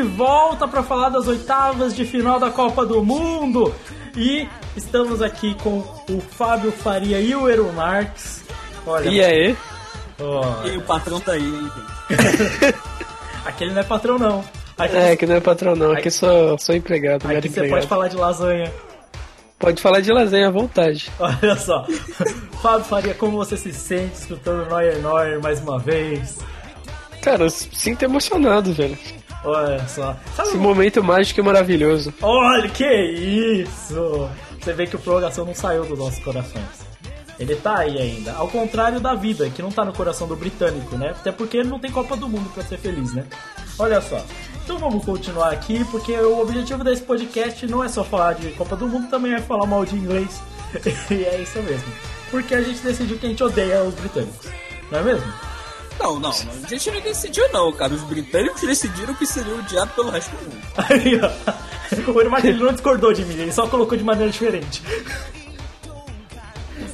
[0.00, 3.74] De volta para falar das oitavas de final da Copa do Mundo.
[4.16, 8.42] E estamos aqui com o Fábio Faria e o Eru Marques.
[8.86, 9.56] Olha, e aí?
[10.18, 10.66] Oh.
[10.66, 11.70] E o patrão tá aí, hein,
[13.44, 14.44] Aquele não é patrão, não.
[14.76, 15.92] Aqui, é, que não é patrão, não.
[15.92, 17.26] Aqui sou, sou empregado.
[17.26, 17.70] Aqui você empregado.
[17.70, 18.72] pode falar de lasanha.
[19.58, 21.10] Pode falar de lasanha à vontade.
[21.20, 21.86] Olha só.
[22.62, 26.38] Fábio Faria, como você se sente escutando Neuer Neuer mais uma vez?
[27.22, 28.98] Cara, eu sinto emocionado, velho.
[29.44, 30.16] Olha só.
[30.36, 32.12] Sabe Esse momento mágico e maravilhoso.
[32.20, 34.28] Olha, que isso!
[34.60, 36.90] Você vê que o prorrogação não saiu dos nossos corações.
[37.38, 38.34] Ele tá aí ainda.
[38.34, 41.14] Ao contrário da vida, que não tá no coração do britânico, né?
[41.18, 43.24] Até porque ele não tem Copa do Mundo para ser feliz, né?
[43.78, 44.22] Olha só.
[44.62, 48.76] Então vamos continuar aqui, porque o objetivo desse podcast não é só falar de Copa
[48.76, 50.42] do Mundo, também é falar mal de inglês.
[51.10, 51.90] e é isso mesmo.
[52.30, 54.50] Porque a gente decidiu que a gente odeia os britânicos.
[54.90, 55.32] Não é mesmo?
[56.00, 57.92] Não, não, a gente não decidiu não, cara.
[57.92, 60.62] Os britânicos decidiram que seria odiado pelo resto do mundo.
[60.78, 61.70] Aí, ó.
[62.10, 64.82] O Martin não discordou de mim, ele só colocou de maneira diferente.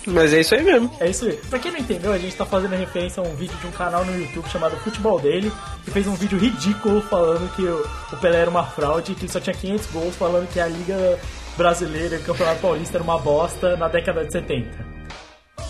[0.07, 0.91] Mas é isso aí mesmo.
[1.01, 1.37] É isso aí.
[1.51, 4.05] Pra quem não entendeu, a gente tá fazendo referência a um vídeo de um canal
[4.05, 5.53] no YouTube chamado Futebol dele,
[5.85, 9.41] que fez um vídeo ridículo falando que o Pelé era uma fraude, que ele só
[9.41, 11.19] tinha 500 gols, falando que a Liga
[11.57, 14.87] Brasileira e o Campeonato Paulista era uma bosta na década de 70.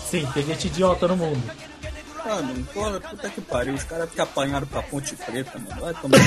[0.05, 1.41] Sim, tem gente idiota no mundo.
[2.27, 3.73] Mano, porra, puta que pariu.
[3.73, 5.81] Os caras que apanharam pra Ponte Preta, mano.
[5.81, 6.17] Vai tomar.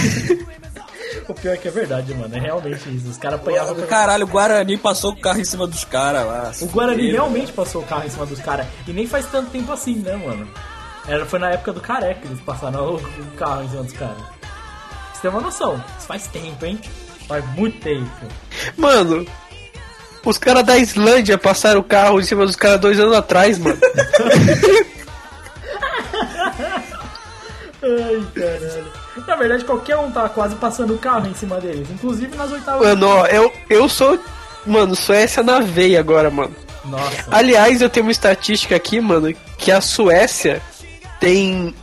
[1.29, 2.35] o pior é que é verdade, mano.
[2.35, 3.09] É realmente isso.
[3.09, 3.75] Os caras apanhavam.
[3.75, 3.87] Pra...
[3.87, 6.53] Caralho, o Guarani passou o carro em cima dos caras lá.
[6.63, 8.67] O Guarani realmente passou o carro em cima dos caras.
[8.89, 10.49] E nem faz tanto tempo assim, né, mano?
[11.07, 14.23] Era, foi na época do careca que eles passaram o, carro em cima dos caras.
[15.13, 15.85] Você tem uma noção.
[15.99, 16.81] Isso faz tempo, hein?
[17.29, 18.27] Faz muito tempo.
[18.77, 19.27] Mano,
[20.25, 23.79] os caras da Islândia passaram o carro em cima dos caras dois anos atrás, mano.
[27.83, 28.85] Ai, caralho.
[29.27, 32.87] Na verdade, qualquer um tá quase passando o carro em cima deles, inclusive nas oitavas.
[32.87, 34.19] Mano, ó, eu, eu sou.
[34.67, 36.55] Mano, Suécia na veia agora, mano.
[36.85, 37.25] Nossa.
[37.31, 40.61] Aliás, eu tenho uma estatística aqui, mano, que a Suécia
[41.19, 41.75] tem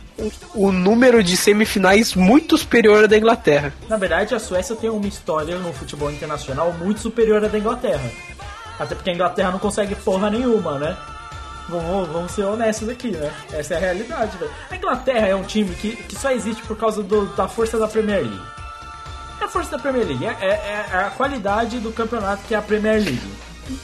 [0.54, 3.72] o número de semifinais muito superior à da Inglaterra.
[3.88, 8.10] Na verdade, a Suécia tem uma história no futebol internacional muito superior à da Inglaterra.
[8.78, 10.96] Até porque a Inglaterra não consegue porra nenhuma, né?
[11.68, 13.32] Vamos, vamos ser honestos aqui, né?
[13.52, 14.50] Essa é a realidade, velho.
[14.70, 17.86] A Inglaterra é um time que, que só existe por causa do, da força da
[17.86, 18.40] Premier League.
[19.40, 22.58] É a força da Premier League, é, é, é a qualidade do campeonato que é
[22.58, 23.30] a Premier League.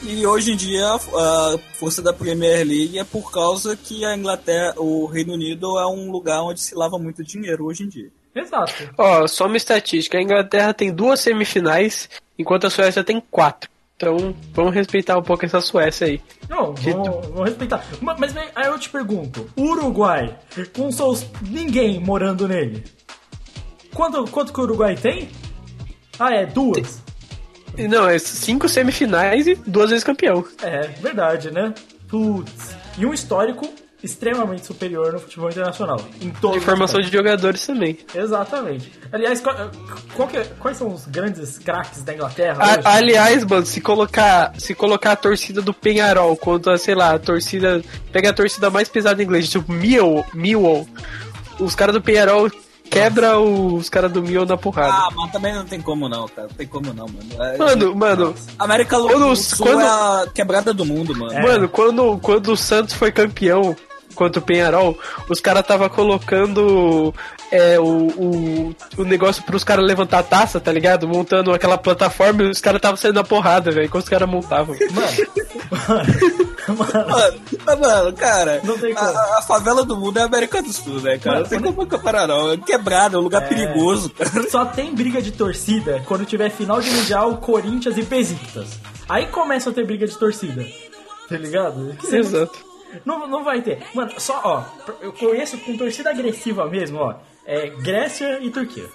[0.01, 4.73] E hoje em dia a força da Premier League é por causa que a Inglaterra,
[4.77, 8.09] o Reino Unido é um lugar onde se lava muito dinheiro hoje em dia.
[8.33, 8.73] Exato.
[8.97, 13.69] Ó, só uma estatística: a Inglaterra tem duas semifinais, enquanto a Suécia tem quatro.
[13.97, 16.21] Então, vamos respeitar um pouco essa Suécia aí.
[16.49, 17.85] Não, vamos, vamos respeitar.
[18.01, 20.37] Mas, aí eu te pergunto: Uruguai,
[20.75, 22.83] com seus ninguém morando nele,
[23.93, 25.29] quanto, quanto que o Uruguai tem?
[26.19, 27.01] Ah, é, duas.
[27.89, 30.45] Não, é cinco semifinais e duas vezes campeão.
[30.61, 31.73] É, verdade, né?
[32.07, 32.75] Putz.
[32.97, 33.69] E um histórico
[34.03, 35.99] extremamente superior no futebol internacional.
[36.21, 37.97] Em todos de formação de jogadores também.
[38.13, 38.91] Exatamente.
[39.11, 39.71] Aliás, qual,
[40.13, 42.59] qual é, quais são os grandes craques da Inglaterra?
[42.83, 47.19] A, aliás, mano, se colocar, se colocar a torcida do Penharol contra, sei lá, a
[47.19, 47.83] torcida.
[48.11, 50.87] Pega a torcida mais pesada em inglês, tipo Millwall, Millwall.
[51.59, 52.49] Os caras do Penharol
[52.89, 54.93] quebra os caras do Mil na porrada.
[54.93, 56.47] Ah, mas também não tem como não, cara.
[56.47, 57.43] Não tem como não, mano.
[57.43, 58.25] É, mano, é, mano.
[58.27, 58.51] Nossa.
[58.59, 59.81] América do Sul quando...
[59.81, 61.33] é a quebrada do mundo, mano.
[61.33, 61.41] É.
[61.41, 63.75] Mano, quando, quando o Santos foi campeão,
[64.15, 64.97] contra o Penharol,
[65.29, 67.13] os caras tava colocando
[67.51, 71.07] é, o, o, o negócio pros caras levantar a taça, tá ligado?
[71.07, 74.75] Montando aquela plataforma e os caras tava saindo na porrada, velho, enquanto os caras montavam.
[75.75, 79.07] Mano, mano, Mano, mano, cara, Não tem como.
[79.07, 81.41] a, a favela do mundo é a América do Sul, né, cara?
[81.41, 82.51] Não tem como comparar, não.
[82.53, 84.49] É quebrado, é um lugar perigoso, cara.
[84.49, 88.67] só tem briga de torcida quando tiver final de mundial Corinthians e Besiktas.
[89.07, 90.65] Aí começa a ter briga de torcida.
[91.29, 91.95] Tá ligado?
[92.11, 92.57] Exato.
[93.03, 93.79] Não, não vai ter.
[93.93, 94.63] Mano, só, ó,
[95.01, 97.15] eu conheço com torcida agressiva mesmo, ó.
[97.45, 98.85] É Grécia e Turquia.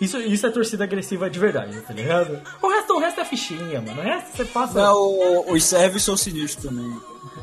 [0.00, 2.40] Isso, isso é torcida agressiva de verdade, tá ligado?
[2.62, 4.00] O resto, o resto é fichinha, mano.
[4.00, 4.80] O resto você passa.
[4.80, 6.90] Não, os sérvios são sinistros também.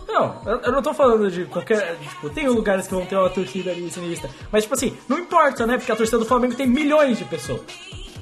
[0.07, 1.97] Não, eu, eu não tô falando de qualquer.
[1.99, 4.29] Tipo, tem lugares que vão ter uma torcida ali sinistra.
[4.51, 5.77] Mas, tipo assim, não importa, né?
[5.77, 7.61] Porque a torcida do Flamengo tem milhões de pessoas.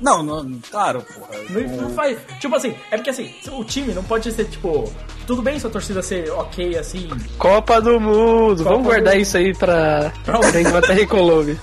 [0.05, 1.41] Não, não, claro, porra.
[1.49, 2.15] Não, não faz.
[2.39, 4.93] Tipo assim, é porque assim, o time não pode ser, tipo.
[5.25, 7.09] Tudo bem se a torcida ser ok assim.
[7.39, 8.57] Copa do Mundo.
[8.59, 11.57] Copa Vamos guardar do- isso aí pra, Pra pra Inglaterra e Colômbia.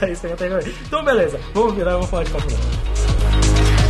[0.00, 0.64] Daí você até agora.
[0.86, 3.84] então, beleza, vamos virar e vamos falar de Copa do Mundo.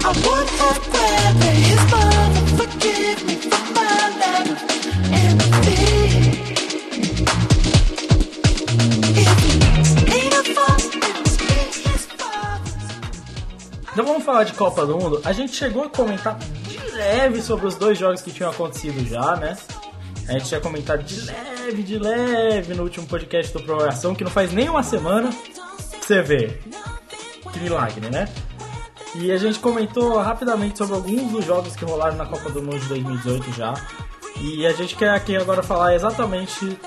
[0.00, 1.42] I would have grabbed.
[1.68, 4.46] His mother, forgive me for my lack
[13.98, 15.20] Então vamos falar de Copa do Mundo.
[15.24, 19.34] A gente chegou a comentar de leve sobre os dois jogos que tinham acontecido já,
[19.34, 19.56] né?
[20.28, 24.30] A gente tinha comentado de leve, de leve no último podcast do Prorrogação, que não
[24.30, 25.30] faz nem uma semana.
[26.00, 26.62] Você ver.
[27.52, 28.28] Que milagre, né?
[29.16, 32.78] E a gente comentou rapidamente sobre alguns dos jogos que rolaram na Copa do Mundo
[32.78, 33.74] de 2018 já.
[34.40, 36.78] E a gente quer aqui agora falar exatamente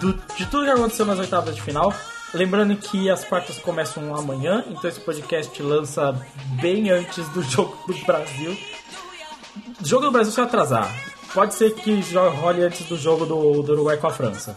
[0.00, 1.92] do- de tudo que aconteceu nas oitavas de final.
[2.32, 6.14] Lembrando que as quartas começam amanhã, então esse podcast lança
[6.60, 8.56] bem antes do jogo do Brasil.
[9.82, 10.88] O jogo do Brasil se atrasar.
[11.34, 12.00] Pode ser que
[12.40, 14.54] role antes do jogo do, do Uruguai com a França.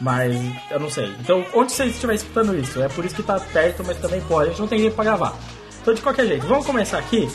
[0.00, 0.34] Mas
[0.70, 1.06] eu não sei.
[1.20, 2.80] Então, onde você estiver escutando isso?
[2.80, 4.46] É por isso que tá perto, mas também pode.
[4.46, 5.34] A gente não tem tempo pra gravar.
[5.82, 7.28] Então, de qualquer jeito, vamos começar aqui.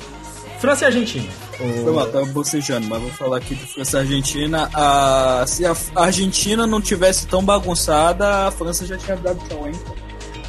[0.60, 1.30] França e Argentina.
[1.58, 4.70] Foi mal, tava bocejando, mas vou falar aqui de França e Argentina.
[4.74, 9.74] A, se a Argentina não tivesse tão bagunçada, a França já tinha dado tchau, hein?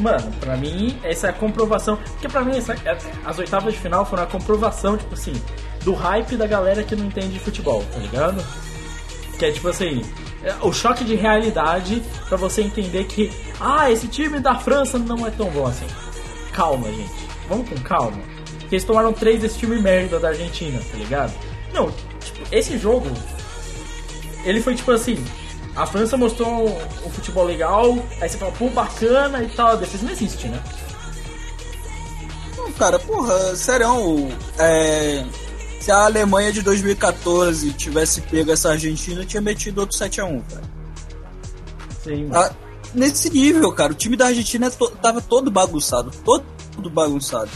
[0.01, 1.97] Mano, pra mim, essa é a comprovação.
[1.97, 5.33] Porque pra mim, essa, é- as oitavas de final foram a comprovação, tipo assim,
[5.85, 8.45] do hype da galera que não entende de futebol, tá ligado?
[9.39, 10.03] Que é tipo assim,
[10.43, 15.27] é o choque de realidade pra você entender que, ah, esse time da França não
[15.27, 15.87] é tão bom assim.
[16.53, 17.27] Calma, gente.
[17.49, 18.19] Vamos com calma.
[18.67, 21.33] Porque eles tomaram três desse time merda da Argentina, tá ligado?
[21.73, 21.89] Não,
[22.21, 23.09] tipo, esse jogo,
[24.45, 25.25] ele foi tipo assim.
[25.77, 29.69] A França mostrou um, um futebol legal, aí você fala, pô, bacana e tal.
[29.69, 30.61] A defesa não existe, né?
[32.57, 33.87] Não, cara, porra, sério,
[34.59, 35.25] é,
[35.81, 40.63] se a Alemanha de 2014 tivesse pego essa Argentina, tinha metido outro 7x1, cara.
[42.03, 42.29] Sim.
[42.33, 42.51] Ah,
[42.95, 47.51] nesse nível, cara, o time da Argentina é to- tava todo bagunçado, todo bagunçado.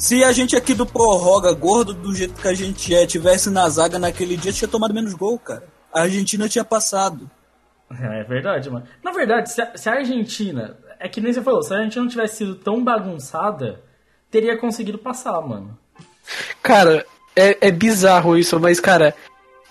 [0.00, 3.68] Se a gente aqui do Prorroga, gordo do jeito que a gente é, tivesse na
[3.68, 5.62] zaga naquele dia, tinha tomado menos gol, cara.
[5.92, 7.30] A Argentina tinha passado.
[8.00, 8.86] É verdade, mano.
[9.04, 10.78] Na verdade, se a, se a Argentina.
[10.98, 13.82] É que nem você falou, se a Argentina não tivesse sido tão bagunçada,
[14.30, 15.78] teria conseguido passar, mano.
[16.62, 17.04] Cara,
[17.36, 19.14] é, é bizarro isso, mas, cara,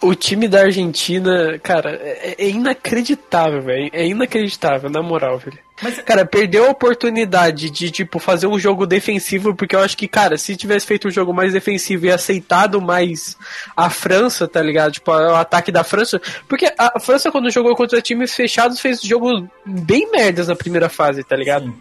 [0.01, 3.89] o time da Argentina, cara, é, é inacreditável, velho.
[3.93, 5.57] É inacreditável, na moral, velho.
[5.81, 10.07] Mas- Cara, perdeu a oportunidade de, tipo, fazer um jogo defensivo, porque eu acho que,
[10.07, 13.37] cara, se tivesse feito um jogo mais defensivo e aceitado mais
[13.77, 14.91] a França, tá ligado?
[14.93, 16.21] Tipo, o ataque da França.
[16.47, 21.23] Porque a França, quando jogou contra times fechados, fez jogos bem merdas na primeira fase,
[21.23, 21.73] tá ligado?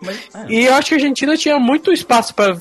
[0.00, 0.46] Mas, é.
[0.52, 2.56] E eu acho que a Argentina tinha muito espaço pra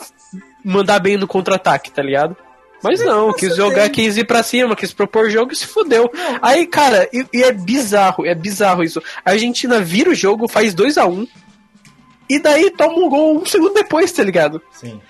[0.63, 2.35] mandar bem no contra-ataque, tá ligado?
[2.84, 6.12] Mas não, quis jogar, quis ir pra cima, quis propor jogo e se fudeu.
[6.41, 9.01] Aí, cara, e, e é bizarro, é bizarro isso.
[9.25, 11.27] A Argentina vira o jogo, faz 2 a 1 um,
[12.29, 14.62] e daí toma um gol um segundo depois, tá ligado?
[14.72, 15.01] Sim.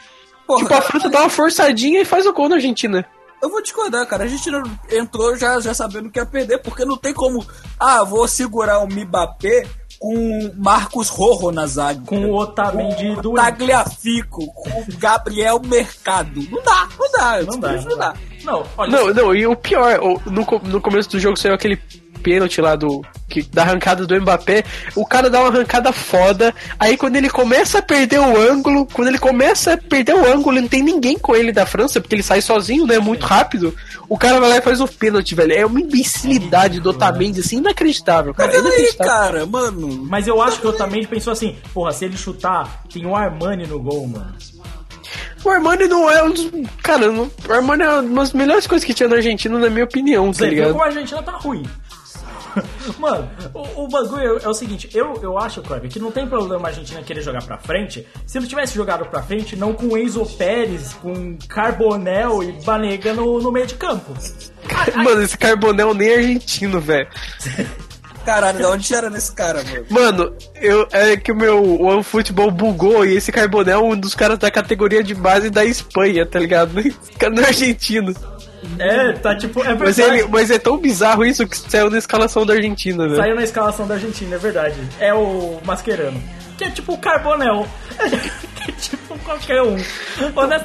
[0.45, 3.05] Porra, Tipo, a França dá uma forçadinha e faz o gol na Argentina.
[3.41, 4.23] Eu vou discordar, cara.
[4.23, 7.45] A gente não entrou já, já sabendo que ia perder, porque não tem como.
[7.79, 9.67] Ah, vou segurar o Mbappé
[9.99, 12.01] com Marcos Rojo na zaga.
[12.05, 16.41] Com o Otamendi do Tagliafico, com o Gabriel Mercado.
[16.49, 17.41] Não dá, não dá.
[17.43, 18.13] Não dá, não dá.
[18.43, 18.91] Não, olha.
[18.91, 21.77] Não, não, e o pior, no, no começo do jogo saiu aquele
[22.17, 24.63] pênalti lá do que, da arrancada do Mbappé,
[24.95, 29.09] o cara dá uma arrancada foda, aí quando ele começa a perder o ângulo, quando
[29.09, 32.23] ele começa a perder o ângulo, não tem ninguém com ele da França, porque ele
[32.23, 33.75] sai sozinho, né, muito rápido,
[34.07, 37.57] o cara vai lá e faz o pênalti, velho, é uma imbecilidade do Otamendi, assim,
[37.57, 39.11] inacreditável, cara, Mas é aí, inacreditável.
[39.13, 40.05] cara, mano.
[40.09, 43.67] Mas eu acho que o Otamendi pensou assim, porra, se ele chutar, tem um Armani
[43.67, 44.33] no gol, mano.
[45.43, 46.49] O Armani não é um dos.
[46.83, 50.27] Cara, o Armani é uma das melhores coisas que tinha na Argentina, na minha opinião,
[50.27, 50.71] tá Você viu ligado?
[50.71, 51.63] como a Argentina tá ruim.
[52.97, 56.67] Mano, o, o bagulho é o seguinte, eu, eu acho, Kleber, que não tem problema
[56.67, 60.25] a Argentina querer jogar pra frente se não tivesse jogado pra frente, não com Enzo
[60.25, 64.13] Pérez, com Carbonel e Banega no, no meio de campo.
[64.95, 67.07] Mano, esse Carbonel nem é argentino, velho.
[68.27, 69.85] Caralho, de onde tira nesse cara, mano?
[69.89, 74.13] Mano, eu, é que o meu o futebol bugou e esse Carbonel é um dos
[74.13, 76.77] caras da categoria de base da Espanha, tá ligado?
[76.77, 78.13] Esse cara não é argentino.
[78.79, 82.45] É, tá tipo, é Mas, ele, mas é tão bizarro isso que saiu na escalação
[82.45, 83.15] da Argentina, velho.
[83.15, 84.75] Saiu na escalação da Argentina, é verdade.
[84.99, 86.21] É o Mascherano.
[86.57, 87.67] Que é tipo o Carbonel.
[88.55, 89.77] que é tipo qualquer um.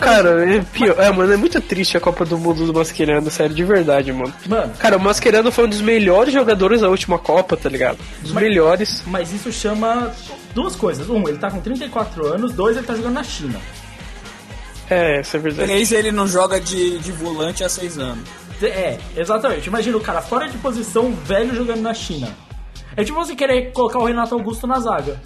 [0.01, 0.99] Cara, é pior.
[0.99, 4.33] É, mano, é muito triste a Copa do Mundo do Mascherano, sério, de verdade, mano.
[4.47, 7.99] Mano, Cara, o Mascherano foi um dos melhores jogadores da última Copa, tá ligado?
[8.23, 9.03] Dos Mas- melhores.
[9.07, 10.13] Mas isso chama
[10.55, 11.09] duas coisas.
[11.11, 12.53] Um, ele tá com 34 anos.
[12.55, 13.61] Dois, ele tá jogando na China.
[14.93, 15.69] É, isso é verdade.
[15.69, 18.29] Três, ele não joga de, de volante há seis anos.
[18.63, 19.67] É, exatamente.
[19.67, 22.29] Imagina o cara fora de posição, velho jogando na China.
[22.97, 25.21] É tipo você querer colocar o Renato Augusto na zaga.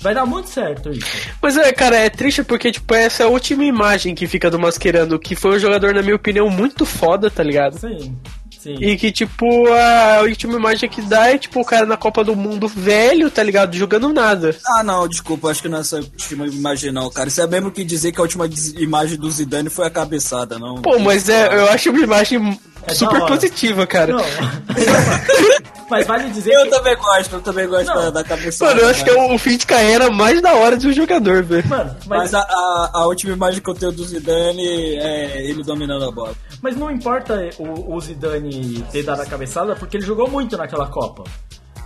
[0.00, 1.28] Vai dar muito certo isso.
[1.42, 4.58] Mas é, cara, é triste porque, tipo, essa é a última imagem que fica do
[4.58, 7.78] Mascherano, que foi um jogador, na minha opinião, muito foda, tá ligado?
[7.78, 8.16] Sim,
[8.58, 8.76] sim.
[8.80, 12.34] E que, tipo, a última imagem que dá é, tipo, o cara na Copa do
[12.34, 13.76] Mundo velho, tá ligado?
[13.76, 14.56] Jogando nada.
[14.66, 17.28] Ah, não, desculpa, acho que não é essa última imagem, não, cara.
[17.28, 20.82] Isso é mesmo que dizer que a última imagem do Zidane foi a cabeçada, não.
[20.82, 24.12] Pô, mas é, eu acho uma imagem É super positiva, cara.
[24.14, 24.24] Não.
[25.90, 26.70] Mas vale dizer Eu que.
[26.70, 27.94] também gosto, eu também gosto Não.
[27.96, 28.72] da, da cabeçada.
[28.74, 31.42] Mano, eu acho que é o fim de carreira mais da hora de um jogador,
[31.42, 31.66] velho.
[31.66, 35.62] Mano, Mas mas, a, a, a última imagem que eu tenho do Zidane é ele
[35.62, 36.34] dominando a bola.
[36.60, 40.86] mas não importa o, o Zidane ter dado a cabeçada, porque ele jogou muito naquela
[40.88, 41.24] Copa.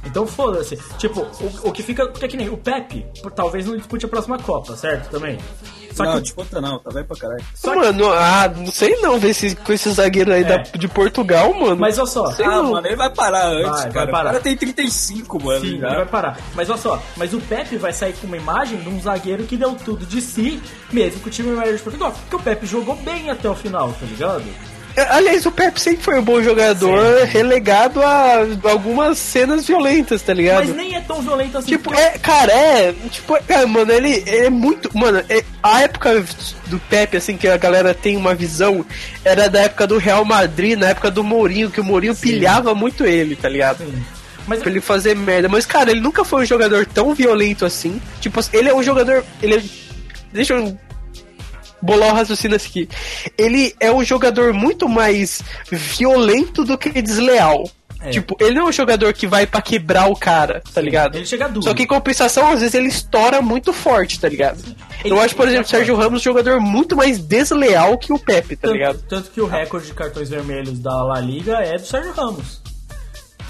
[0.04, 0.76] Então foda-se.
[0.98, 2.06] Tipo, o, o que fica.
[2.06, 5.10] Porque é que nem o Pepe, por- talvez não dispute a próxima Copa, certo?
[5.10, 5.38] Também.
[5.94, 6.22] Só não, que.
[6.22, 7.44] disputa não, tá bem pra caralho.
[7.54, 10.44] Só que Mano, ah, não sei não ver se, com esse zagueiro aí É.
[10.44, 11.76] da, de Portugal, mano.
[11.76, 12.30] Mas olha só.
[12.32, 12.70] Sei Ah, não.
[12.72, 14.10] mano, ele vai parar antes, Vai, vai cara.
[14.10, 14.28] parar.
[14.30, 15.60] O cara tem 35, mano.
[15.60, 15.86] Sim, já.
[15.88, 16.38] ele vai parar.
[16.54, 19.56] Mas olha só, mas o Pepe vai sair com uma imagem de um zagueiro que
[19.56, 22.10] deu tudo de si, mesmo com o time médio de Portugal.
[22.12, 24.42] Porque o Pepe jogou bem até o final, tá ligado?
[25.10, 30.66] Aliás, o Pepe sempre foi um bom jogador, relegado a algumas cenas violentas, tá ligado?
[30.66, 31.68] Mas nem é tão violento assim.
[31.68, 32.94] Tipo, é, cara, é.
[33.10, 34.90] Tipo, é, mano, ele, ele é muito.
[34.96, 36.24] Mano, é- a época
[36.66, 38.84] do Pepe, assim, que a galera tem uma visão,
[39.24, 43.04] era da época do Real Madrid, na época do Mourinho, que o Mourinho pilhava muito
[43.04, 43.78] ele, tá ligado?
[43.78, 44.02] Sim.
[44.46, 45.48] Mas Pra ele fazer merda.
[45.48, 48.00] Mas, cara, ele nunca foi um jogador tão violento assim.
[48.20, 49.24] Tipo, ele é um jogador.
[49.40, 49.62] Ele é.
[50.32, 50.76] Deixa eu
[51.82, 52.88] bolar o raciocínio aqui.
[53.36, 57.68] Ele é um jogador muito mais violento do que desleal.
[58.04, 58.10] É.
[58.10, 61.14] Tipo, ele não é um jogador que vai pra quebrar o cara, tá ligado?
[61.16, 61.62] ele chega duro.
[61.64, 64.58] Só que em compensação, às vezes ele estoura muito forte, tá ligado?
[65.04, 68.12] Ele- Eu acho, por exemplo, o é Sérgio Ramos um jogador muito mais desleal que
[68.12, 69.02] o Pepe, tá tanto, ligado?
[69.08, 72.60] tanto que o recorde de cartões vermelhos da La Liga é do Sérgio Ramos.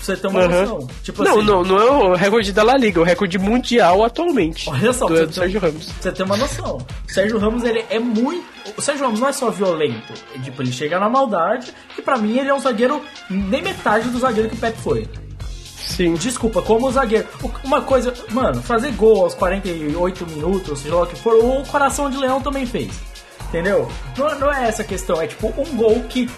[0.04, 0.60] Pra você ter uma Aham.
[0.62, 0.88] noção.
[1.02, 4.02] Tipo não, assim, não, não é o recorde da La Liga, é o recorde mundial
[4.04, 4.68] atualmente.
[4.68, 5.86] Olha só, do, pra do você, Sérgio ter, Ramos.
[5.86, 6.78] pra você ter uma noção.
[7.08, 8.44] O Sérgio Ramos, ele é muito.
[8.76, 10.12] O Sérgio Ramos não é só violento.
[10.34, 11.72] É, Tipo, ele chega na maldade.
[11.96, 15.08] E pra mim, ele é um zagueiro nem metade do zagueiro que o Pepe foi.
[15.86, 16.14] Sim.
[16.14, 17.26] Desculpa, como zagueiro.
[17.62, 22.08] Uma coisa, mano, fazer gol aos 48 minutos, seja lá o que for, o Coração
[22.10, 22.90] de Leão também fez.
[23.48, 23.88] Entendeu?
[24.16, 26.28] Não, não é essa a questão, é tipo um gol que.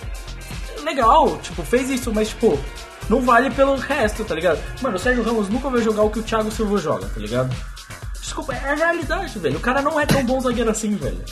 [0.83, 2.59] Legal, tipo, fez isso, mas tipo,
[3.09, 4.59] não vale pelo resto, tá ligado?
[4.81, 7.55] Mano, o Sérgio Ramos nunca vai jogar o que o Thiago Silva joga, tá ligado?
[8.21, 9.57] Desculpa, é a realidade, velho.
[9.57, 11.23] O cara não é tão bom zagueiro assim, velho.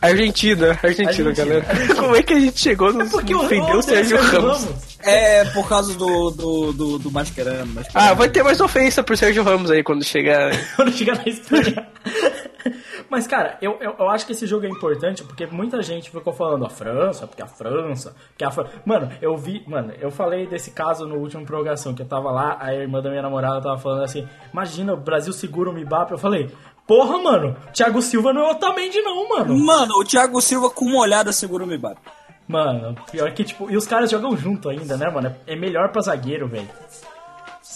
[0.00, 1.66] Argentina, Argentina, Argentina, galera.
[1.68, 1.94] Argentina.
[2.00, 4.68] Como é que a gente chegou no Porque o defender o odeio Sérgio Ramos?
[5.00, 7.72] É por causa do, do, do, do Mascherano.
[7.72, 8.10] Mascherano.
[8.10, 10.52] Ah, vai ter mais ofensa pro Sérgio Ramos aí quando chegar.
[10.76, 11.88] quando chegar na Espanha.
[13.08, 16.32] Mas, cara, eu, eu, eu acho que esse jogo é importante porque muita gente ficou
[16.32, 18.70] falando a França, porque a França, porque a França.
[18.84, 22.56] Mano, eu vi, mano, eu falei desse caso no último prorrogação, que eu tava lá,
[22.60, 26.14] a irmã da minha namorada tava falando assim: imagina, o Brasil segura o Mbappé.
[26.14, 26.50] Eu falei,
[26.86, 29.56] porra, mano, Thiago Silva não é Otamendi, não, mano.
[29.56, 32.00] Mano, o Thiago Silva com uma olhada segura o Mbappé.
[32.48, 35.34] Mano, pior que, tipo, e os caras jogam junto ainda, né, mano?
[35.46, 36.68] É melhor pra zagueiro, velho.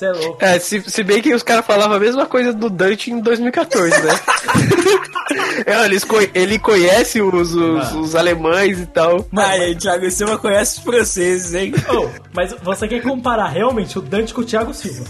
[0.01, 0.43] Você é louco.
[0.45, 3.91] É, se, se bem que os caras falavam a mesma coisa do Dante em 2014,
[4.03, 4.19] né?
[5.67, 9.27] é, eles co- ele conhece os, os, os alemães e tal.
[9.31, 11.75] E aí, Thiago Silva conhece os franceses, hein?
[11.89, 15.05] Oh, mas você quer comparar realmente o Dante com o Thiago Silva?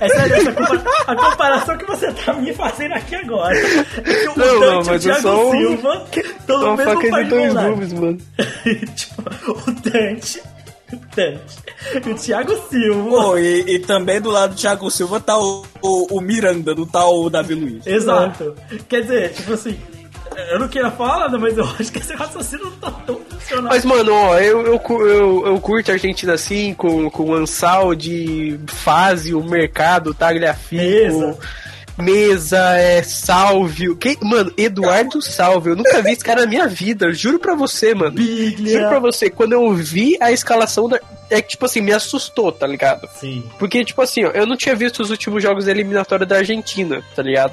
[0.00, 3.56] É sério, essa compa- a comparação que você tá me fazendo aqui agora.
[3.56, 6.76] É o Não, Dante não, e o mas Thiago sou um- Silva estão no Uma
[6.76, 8.18] mesmo faca de dois gumes, mano.
[8.96, 9.22] tipo,
[9.68, 10.42] o Dante,
[11.14, 11.64] Dante
[12.06, 13.10] e o Thiago Silva.
[13.10, 16.86] Pô, e, e também do lado do Thiago Silva tá o, o, o Miranda, do
[16.86, 17.86] tal Davi Luiz.
[17.86, 18.54] Exato.
[18.88, 19.78] Quer dizer, tipo assim,
[20.50, 23.68] Eu não queria falar nada, mas eu acho que esse raciocínio não tá tão funcionando.
[23.68, 27.94] Mas, mano, ó, eu, eu, eu, eu curto a Argentina assim, com, com o Ansal
[27.94, 31.38] de fase, o mercado, Tagliafico, Mesa.
[31.98, 33.96] Mesa, é, Salvio.
[33.96, 37.94] Quem, mano, Eduardo Salvio, eu nunca vi esse cara na minha vida, juro pra você,
[37.94, 38.12] mano.
[38.12, 38.78] Biglia.
[38.78, 41.00] Juro pra você, quando eu vi a escalação da.
[41.30, 43.08] É que, tipo assim, me assustou, tá ligado?
[43.18, 43.42] Sim.
[43.58, 47.22] Porque, tipo assim, ó, eu não tinha visto os últimos jogos eliminatórios da Argentina, tá
[47.22, 47.52] ligado?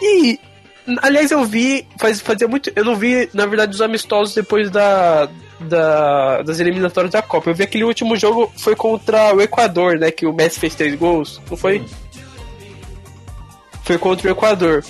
[0.00, 0.40] E.
[1.00, 1.86] Aliás, eu vi.
[1.98, 2.72] Faz, fazia muito.
[2.74, 5.28] Eu não vi, na verdade, os amistosos depois da,
[5.60, 6.42] da.
[6.42, 7.50] das eliminatórias da Copa.
[7.50, 10.10] Eu vi aquele último jogo foi contra o Equador, né?
[10.10, 11.40] Que o Messi fez três gols.
[11.48, 11.84] Não foi?
[13.84, 14.84] Foi contra o Equador.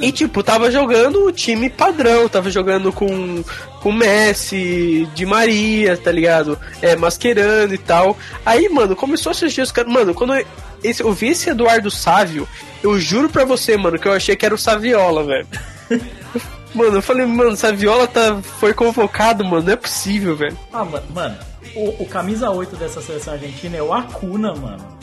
[0.00, 3.42] E tipo, tava jogando o time padrão, tava jogando com
[3.80, 6.58] com Messi, Di Maria, tá ligado?
[6.80, 8.16] É, Mascherano e tal.
[8.46, 9.92] Aí, mano, começou a surgir os caras.
[9.92, 10.46] Mano, quando eu,
[10.82, 12.48] esse, eu vi esse Eduardo Sávio,
[12.82, 15.46] eu juro pra você, mano, que eu achei que era o Saviola, velho.
[16.74, 20.56] mano, eu falei, mano, Saviola tá, foi convocado, mano, não é possível, velho.
[20.72, 21.36] Ah, ma- mano,
[21.74, 24.93] o, o camisa 8 dessa seleção argentina é o Acuna, mano.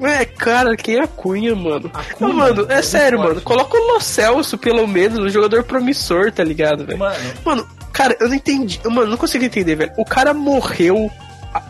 [0.00, 1.90] É, cara, quem é a Cunha, mano?
[1.92, 3.40] Acuna, Não, mano, é muito sério, mano.
[3.40, 6.98] Coloca o Lo Celso, pelo menos, um jogador promissor, tá ligado, velho?
[6.98, 8.80] Mano, Mano, cara, eu não entendi.
[8.84, 9.92] Mano, não consigo entender, velho.
[9.96, 11.10] O cara morreu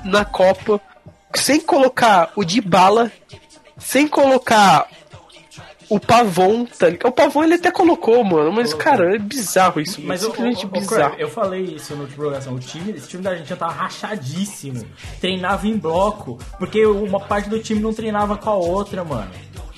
[0.04, 0.80] na Copa
[1.34, 3.10] sem colocar o Dybala,
[3.78, 4.86] sem colocar
[5.88, 7.08] o Pavon, tá ligado?
[7.08, 8.92] O Pavon ele até colocou, mano, mas, Colocou.
[8.92, 11.14] cara, é bizarro isso, mas o, Simplesmente o, o, bizarro.
[11.18, 12.56] eu falei isso no último programa.
[12.56, 14.84] O time, esse time da Argentina tava rachadíssimo.
[15.20, 19.30] Treinava em bloco, porque uma parte do time não treinava com a outra, mano.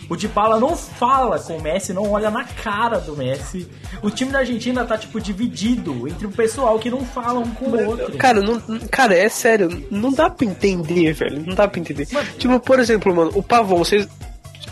[0.09, 3.69] O Dybala não fala com o Messi, não olha na cara do Messi.
[4.03, 7.67] O time da Argentina tá, tipo, dividido entre o pessoal que não fala um com
[7.67, 8.17] o outro.
[8.17, 8.59] Cara, não,
[8.91, 11.45] cara, é sério, não dá pra entender, velho.
[11.47, 12.09] Não dá pra entender.
[12.39, 14.09] Tipo, por exemplo, mano, o Pavon, vocês.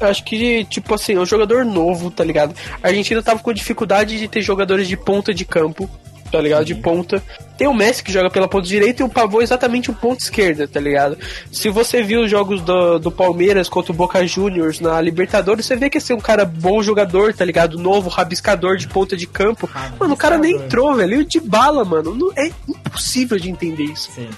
[0.01, 2.55] Acho que, tipo assim, é um jogador novo, tá ligado?
[2.83, 5.89] A Argentina tava com dificuldade de ter jogadores de ponta de campo,
[6.31, 6.65] tá ligado?
[6.65, 7.23] De ponta.
[7.57, 10.69] Tem o Messi que joga pela ponta direita e o Pavon exatamente o ponto esquerda,
[10.69, 11.17] tá ligado?
[11.51, 15.77] Se você viu os jogos do, do Palmeiras contra o Boca Juniors na Libertadores, você
[15.77, 17.79] vê que esse é um cara bom jogador, tá ligado?
[17.79, 19.69] Novo, rabiscador de ponta de campo.
[19.99, 21.15] Mano, o cara nem entrou, velho.
[21.15, 22.15] E o de bala, mano.
[22.15, 24.11] Não, é impossível de entender isso.
[24.13, 24.29] Sim.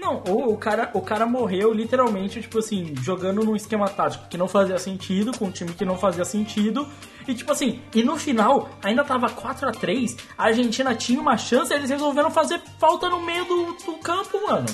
[0.00, 4.38] Não, o, o cara, o cara morreu literalmente, tipo assim, jogando num esquema tático que
[4.38, 6.88] não fazia sentido, com um time que não fazia sentido.
[7.28, 11.36] E tipo assim, e no final, ainda tava 4 a 3 a Argentina tinha uma
[11.36, 14.66] chance, eles resolveram fazer falta no meio do, do campo, mano.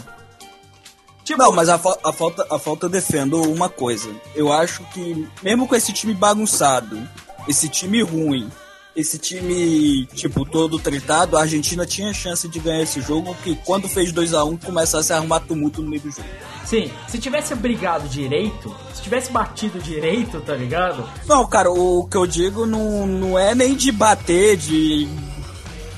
[1.25, 4.15] Tipo, Não, mas a, a falta, a falta eu defendo uma coisa.
[4.33, 6.97] Eu acho que, mesmo com esse time bagunçado,
[7.49, 8.49] esse time ruim,
[8.97, 13.87] esse time, tipo, todo tretado, a Argentina tinha chance de ganhar esse jogo, que quando
[13.89, 16.27] fez 2 a 1 começasse a arrumar tumulto no meio do jogo.
[16.65, 21.07] sim, se tivesse brigado direito, se tivesse batido direito, tá ligado?
[21.29, 25.07] Não, cara, o que eu digo não, não é nem de bater, de,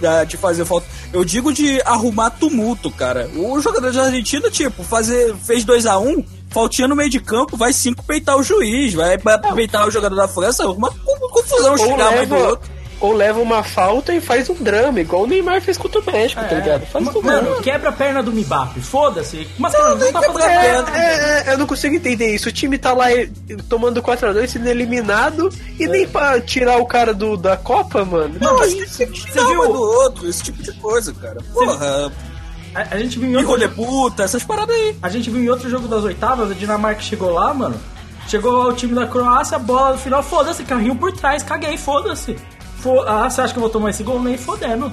[0.00, 0.86] da- de fazer falta.
[1.12, 3.30] Eu digo de arrumar tumulto, cara.
[3.34, 7.56] O jogador da Argentina, tipo, fazer, fez 2 a 1 faltinha no meio de campo,
[7.56, 9.16] vai cinco peitar o juiz, vai,
[9.54, 12.70] peitar o jogador da França, uma co- confusão Ou chegar mais do leva, outro.
[13.00, 16.40] Ou leva uma falta e faz um drama, igual o Neymar fez contra o México,
[16.42, 16.86] tá ligado?
[16.86, 17.42] Faz um drama.
[17.42, 19.46] Mano, quebra a perna do Mbappe, foda-se.
[19.58, 20.98] Mas cara, não tá fazendo É, nada.
[20.98, 22.48] é, é, eu não consigo entender isso.
[22.48, 23.28] O time tá lá eh,
[23.68, 28.34] tomando 4x2, sendo eliminado, e nem pra tirar o cara do, da Copa, mano.
[28.40, 28.98] Não, mas isso.
[28.98, 29.72] tem que Você viu?
[29.72, 31.38] do outro, esse tipo de coisa, cara.
[31.52, 32.12] Porra,
[32.74, 34.96] A, a gente viu em outro, de puta, essas paradas aí.
[35.02, 37.80] a gente viu em outro jogo das oitavas, a Dinamarca chegou lá, mano.
[38.28, 42.36] Chegou lá o time da Croácia, bola no final, foda-se, carrinho por trás, caguei, foda-se.
[42.80, 44.20] Fo- ah, você acha que eu vou tomar esse gol?
[44.22, 44.90] Nem fodendo.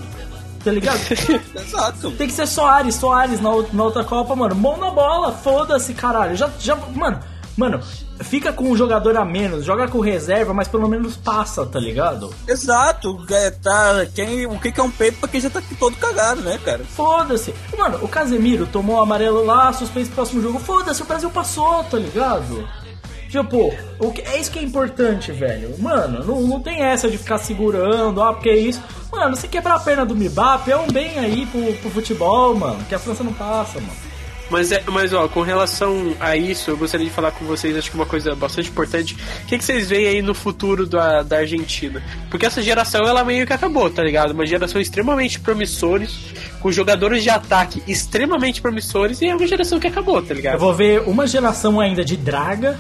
[0.64, 1.00] Tá ligado?
[1.56, 2.12] Exato.
[2.12, 4.56] Tem que ser Soares, Soares na, na outra Copa, mano.
[4.56, 6.36] Mão na bola, foda-se, caralho.
[6.36, 7.20] Já, já, mano,
[7.56, 7.80] mano,
[8.22, 12.34] fica com um jogador a menos, joga com reserva, mas pelo menos passa, tá ligado?
[12.48, 13.24] Exato.
[13.30, 16.42] É, tá, quem, o que que é um peito pra quem já tá todo cagado,
[16.42, 16.84] né, cara?
[16.84, 17.54] Foda-se.
[17.78, 20.58] Mano, o Casemiro tomou o amarelo lá, suspenso pro próximo jogo.
[20.58, 22.68] Foda-se, o Brasil passou, tá ligado?
[23.36, 25.76] Tipo, o que, é isso que é importante, velho.
[25.78, 28.82] Mano, não, não tem essa de ficar segurando, ah, porque é isso.
[29.12, 32.80] Mano, se quebrar a perna do Mbappé, é um bem aí pro, pro futebol, mano.
[32.88, 33.94] Que a França não passa, mano.
[34.50, 37.90] Mas, é, mas ó, com relação a isso, eu gostaria de falar com vocês, acho
[37.90, 39.16] que uma coisa bastante importante.
[39.16, 42.02] O que, que vocês veem aí no futuro da, da Argentina?
[42.30, 44.32] Porque essa geração, ela meio que acabou, tá ligado?
[44.32, 46.16] Uma geração extremamente promissores,
[46.62, 50.60] com jogadores de ataque extremamente promissores, e é uma geração que acabou, tá Eu ligado?
[50.60, 52.78] vou ver uma geração ainda de draga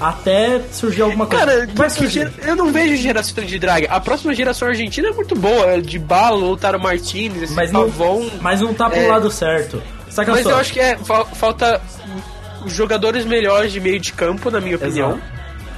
[0.00, 1.44] até surgir alguma coisa.
[1.46, 2.20] Cara, vai surgir.
[2.20, 3.88] gera- eu não vejo geração de draga.
[3.90, 8.28] A próxima geração argentina é muito boa, de Bala, Lautaro Martinez, esse Mas não, Pavon.
[8.40, 9.06] mas não tá pro É.
[9.08, 9.82] lado certo.
[10.10, 10.50] Saca Mas só.
[10.50, 11.80] eu acho que é, fal- falta
[12.66, 15.20] jogadores melhores de meio de campo, na minha opinião.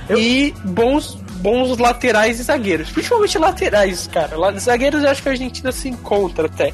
[0.09, 2.89] Eu- E bons, bons laterais e zagueiros.
[2.91, 4.37] Principalmente laterais, cara.
[4.59, 6.73] Zagueiros eu acho que a Argentina se encontra até.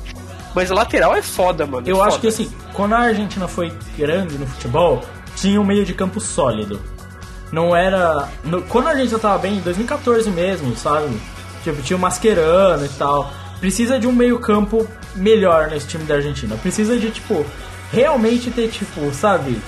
[0.54, 1.88] Mas lateral é foda, mano.
[1.88, 2.20] Eu é acho foda.
[2.20, 5.02] que assim, quando a Argentina foi grande no futebol,
[5.36, 6.80] tinha um meio de campo sólido.
[7.52, 8.28] Não era.
[8.42, 11.08] no- quando a Argentina tava bem, em 2014 mesmo, sabe?
[11.62, 13.32] Tipo, tinha o Mascherano e tal.
[13.60, 16.56] Precisa de um meio campo melhor nesse time da Argentina.
[16.56, 17.46] Precisa de, tipo,
[17.92, 19.60] realmente ter, tipo, sabe?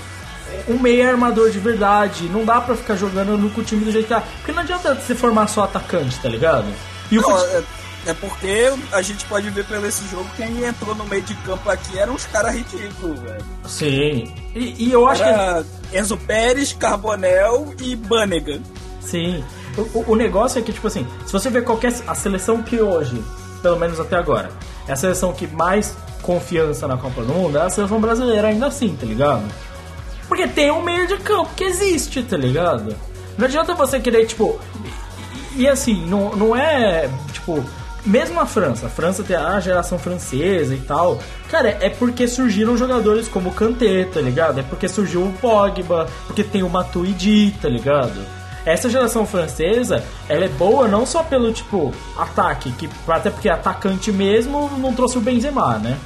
[0.69, 2.25] Um meio armador de verdade.
[2.29, 4.23] Não dá pra ficar jogando no com o time do jeito que tá.
[4.39, 6.67] Porque não adianta você formar só atacante, tá ligado?
[7.11, 7.65] E o Não, fute-
[8.07, 11.69] é, porque a gente pode ver pelo esse jogo quem entrou no meio de campo
[11.71, 13.45] aqui eram uns caras ridículos, velho.
[13.67, 14.33] Sim.
[14.55, 15.29] E, e eu acho que.
[15.29, 18.61] Era Enzo Pérez, Carbonel e Bannegan.
[19.01, 19.45] Sim.
[19.77, 21.93] O, o- o negócio é que, tipo assim, se você ver qualquer.
[22.07, 23.23] A seleção que hoje,
[23.63, 24.51] pelo menos até agora,
[24.89, 28.67] é a seleção que mais confiança na Copa do Mundo, é a seleção brasileira ainda
[28.67, 29.45] assim, tá ligado?
[30.29, 32.97] Porque tem um meio de campo que existe, tá ligado?
[33.39, 34.59] Não adianta você querer, tipo.
[35.55, 37.09] E, e assim, não, não é.
[37.33, 37.63] Tipo.
[38.07, 41.21] Mesmo a França, a França tem a geração francesa e tal.
[41.51, 44.61] Cara, é porque surgiram jogadores como o Kanté, tá ligado?
[44.61, 48.25] É porque surgiu o Pogba, porque tem o Matuidi, tá ligado?
[48.65, 54.13] Essa geração francesa, ela é boa não só pelo, tipo, ataque, que até porque atacante
[54.13, 55.99] mesmo não trouxe o Benzema, né?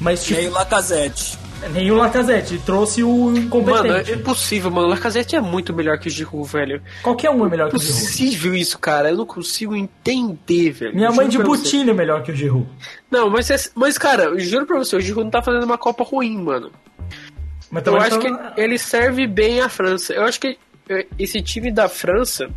[0.00, 1.38] Mas, tipo, Nem o Lacazette.
[1.72, 4.12] Nem o Lacazette, trouxe o Mano, incompetente.
[4.12, 4.86] é impossível, mano.
[4.86, 6.82] O Lacazette é muito melhor que o Giroud, velho.
[7.02, 8.00] Qualquer um é melhor que o Giroud.
[8.02, 9.10] Impossível isso, cara.
[9.10, 10.94] Eu não consigo entender, velho.
[10.94, 11.38] Minha mãe de.
[11.38, 12.66] Butini é melhor que o Giroud.
[13.10, 15.78] Não, mas, é- mas, cara, eu juro pra você, o Giroud não tá fazendo uma
[15.78, 16.70] Copa ruim, mano.
[17.70, 20.12] Mas Eu acho tá- que ele serve bem a França.
[20.12, 20.56] Eu acho que
[20.88, 22.48] eh, esse time da França,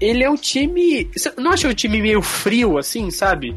[0.00, 1.10] ele é um time.
[1.36, 3.54] Não acha um time meio frio, assim, sabe?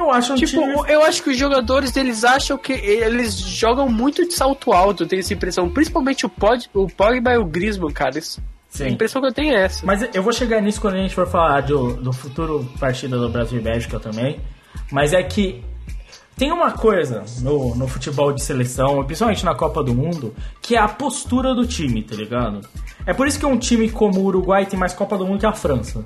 [0.00, 0.74] Eu acho um Tipo, time...
[0.88, 5.06] eu acho que os jogadores eles acham que eles jogam muito de salto alto, eu
[5.08, 5.68] tenho essa impressão.
[5.70, 8.18] Principalmente o, Pod, o Pogba e o Griezmann, cara.
[8.18, 8.84] Isso- Sim.
[8.84, 9.84] A impressão que eu tenho é essa.
[9.84, 13.28] Mas eu vou chegar nisso quando a gente for falar do, do futuro partida do
[13.28, 14.40] Brasil e Bélgica também.
[14.92, 15.64] Mas é que
[16.36, 20.32] tem uma coisa no, no futebol de seleção, principalmente na Copa do Mundo,
[20.62, 22.60] que é a postura do time, tá ligado?
[23.04, 25.46] É por isso que um time como o Uruguai tem mais Copa do Mundo que
[25.46, 26.04] a França.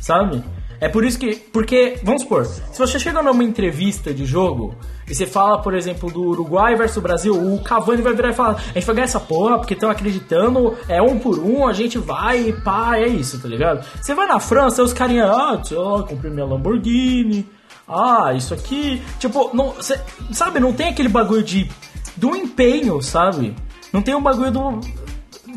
[0.00, 0.42] Sabe?
[0.80, 1.34] É por isso que.
[1.36, 4.74] Porque, vamos supor, se você chega numa entrevista de jogo
[5.06, 8.32] e você fala, por exemplo, do Uruguai versus o Brasil, o Cavani vai virar e
[8.32, 11.72] falar: a gente vai ganhar essa porra porque estão acreditando, é um por um, a
[11.74, 13.84] gente vai e pá, é isso, tá ligado?
[14.00, 17.46] Você vai na França, os carinha, ah, tchau, comprei minha Lamborghini,
[17.86, 19.02] ah, isso aqui.
[19.18, 20.00] Tipo, não, cê-
[20.32, 21.70] sabe, não tem aquele bagulho de.
[22.16, 23.54] do empenho, sabe?
[23.92, 24.80] Não tem um bagulho do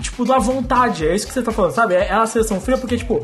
[0.02, 1.08] tipo, da vontade.
[1.08, 1.94] É isso que você tá falando, sabe?
[1.94, 3.24] É a seleção fria porque, tipo,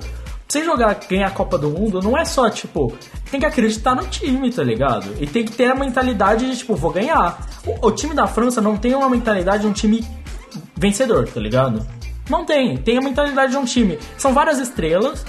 [0.50, 2.92] você jogar, ganhar a Copa do Mundo, não é só, tipo,
[3.30, 5.16] tem que acreditar no time, tá ligado?
[5.22, 7.48] E tem que ter a mentalidade de, tipo, vou ganhar.
[7.68, 10.04] O, o time da França não tem uma mentalidade de um time
[10.76, 11.86] vencedor, tá ligado?
[12.28, 12.78] Não tem.
[12.78, 14.00] Tem a mentalidade de um time.
[14.18, 15.24] São várias estrelas,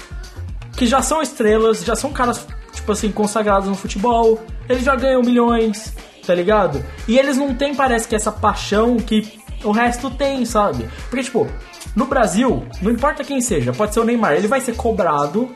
[0.75, 4.41] que já são estrelas, já são caras, tipo assim, consagrados no futebol.
[4.67, 5.93] Eles já ganham milhões,
[6.25, 6.83] tá ligado?
[7.07, 10.89] E eles não têm, parece que, essa paixão que o resto tem, sabe?
[11.09, 11.47] Porque, tipo,
[11.95, 15.49] no Brasil, não importa quem seja, pode ser o Neymar, ele vai ser cobrado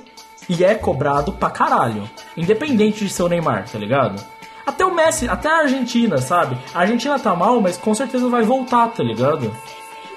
[0.49, 2.09] e é cobrado pra caralho.
[2.35, 4.23] Independente de ser o Neymar, tá ligado?
[4.65, 6.57] Até o Messi, até a Argentina, sabe?
[6.73, 9.55] A Argentina tá mal, mas com certeza vai voltar, tá ligado?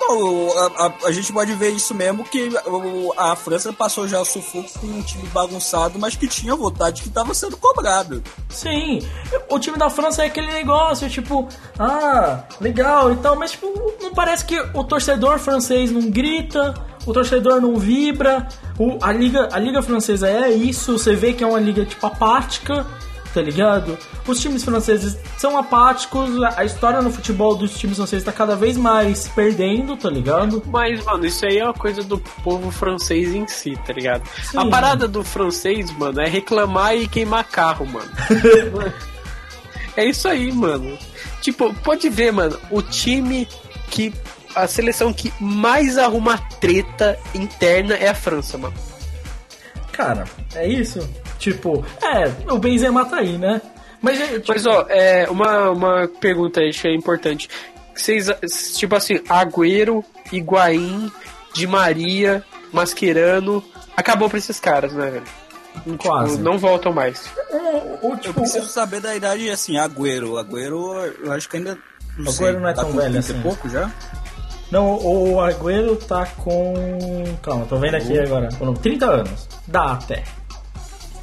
[0.08, 2.48] Não, a, a- a gente pode ver isso mesmo, que
[3.16, 7.08] a França passou já o sufoco com um time bagunçado, mas que tinha vontade que
[7.08, 8.22] estava sendo cobrado.
[8.48, 9.00] Sim,
[9.50, 11.46] o time da França é aquele negócio, tipo,
[11.78, 13.66] ah, legal e tal, mas tipo,
[14.00, 16.74] não parece que o torcedor francês não grita,
[17.06, 21.44] o torcedor não vibra, o- a, liga, a liga francesa é isso, você vê que
[21.44, 22.86] é uma liga tipo apática,
[23.38, 23.96] tá ligado?
[24.26, 28.76] Os times franceses são apáticos, a- história no futebol dos times franceses tá cada vez
[28.76, 30.60] mais perdendo, tá ligado?
[30.66, 34.28] Mas, mano, isso aí é uma coisa do povo francês em si, tá ligado?
[34.42, 34.58] Sim.
[34.58, 38.10] A parada do francês, mano, é reclamar e queimar carro, mano.
[39.96, 40.98] é isso aí, mano.
[41.40, 43.46] Tipo, pode ver, mano, o time
[43.88, 44.12] que.
[44.54, 48.74] A seleção que mais arruma treta interna é a França, mano.
[49.92, 50.24] Cara,
[50.56, 51.08] é isso?
[51.38, 53.60] Tipo, é, o Benzema tá aí, né?
[54.00, 57.48] Mas, é, tipo, Mas, ó, é, uma, uma pergunta aí que é importante.
[57.94, 58.28] Vocês,
[58.76, 61.10] tipo assim, Agüero, Higuaín,
[61.52, 63.62] Di Maria, Mascherano,
[63.96, 65.96] acabou pra esses caras, né, velho?
[65.98, 66.32] Quase.
[66.32, 67.30] Tipo, não voltam mais.
[67.50, 70.38] o, o, Eu tipo, preciso saber da idade, assim, Agüero.
[70.38, 71.78] Agüero, eu acho que ainda...
[72.16, 73.42] Não Agüero sei, não é tá tão velho 30 assim.
[73.42, 73.90] pouco já?
[74.70, 76.74] Não, o Agüero tá com.
[77.42, 78.48] Calma, tô vendo aqui agora.
[78.60, 79.48] o número, 30 anos.
[79.66, 80.24] Dá até.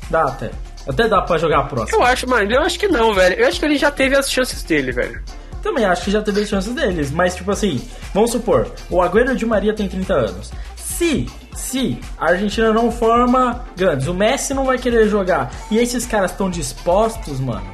[0.10, 0.52] Dá até.
[0.88, 1.98] Até dá pra jogar a próxima.
[1.98, 3.36] Eu acho, mano, eu acho que não, velho.
[3.36, 5.22] Eu acho que ele já teve as chances dele, velho.
[5.64, 7.10] Também acho que já teve as chances deles.
[7.10, 7.82] Mas, tipo assim,
[8.14, 10.52] vamos supor, o Agüero de Maria tem 30 anos.
[10.76, 16.06] Se, se a Argentina não forma grandes, o Messi não vai querer jogar e esses
[16.06, 17.66] caras estão dispostos, mano,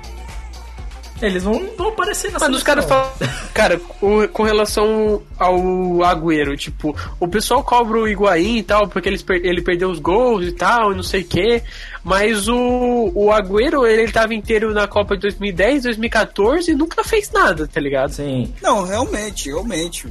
[1.22, 3.12] eles vão, vão aparecer na Mano, os caras falam.
[3.54, 9.10] Cara, com, com relação ao Agüero, tipo, o pessoal cobra o Higuaín e tal, porque
[9.10, 11.64] eles ele perdeu os gols e tal, e não sei o quê.
[12.04, 17.04] Mas o, o Agüero, ele, ele tava inteiro na Copa de 2010, 2014 e nunca
[17.04, 18.12] fez nada, tá ligado?
[18.14, 18.54] Sim.
[18.62, 20.08] Não, realmente, realmente.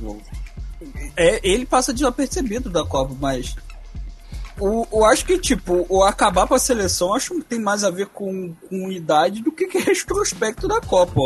[1.17, 3.55] É, ele passa desapercebido da Copa, mas.
[4.61, 8.07] O, eu acho que, tipo, o acabar pra seleção acho que tem mais a ver
[8.07, 11.21] com, com idade do que, que retrospecto da Copa.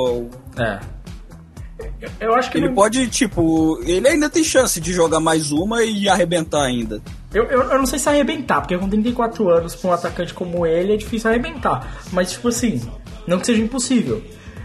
[0.59, 0.81] É.
[2.01, 5.51] Eu, eu acho que Ele não- pode, tipo, ele ainda tem chance de jogar mais
[5.51, 7.03] uma e arrebentar ainda.
[7.33, 10.64] Eu, eu, eu não sei se arrebentar, porque com 34 anos, pra um atacante como
[10.64, 11.99] ele, é difícil arrebentar.
[12.12, 12.81] Mas, tipo assim,
[13.27, 14.23] não que seja impossível.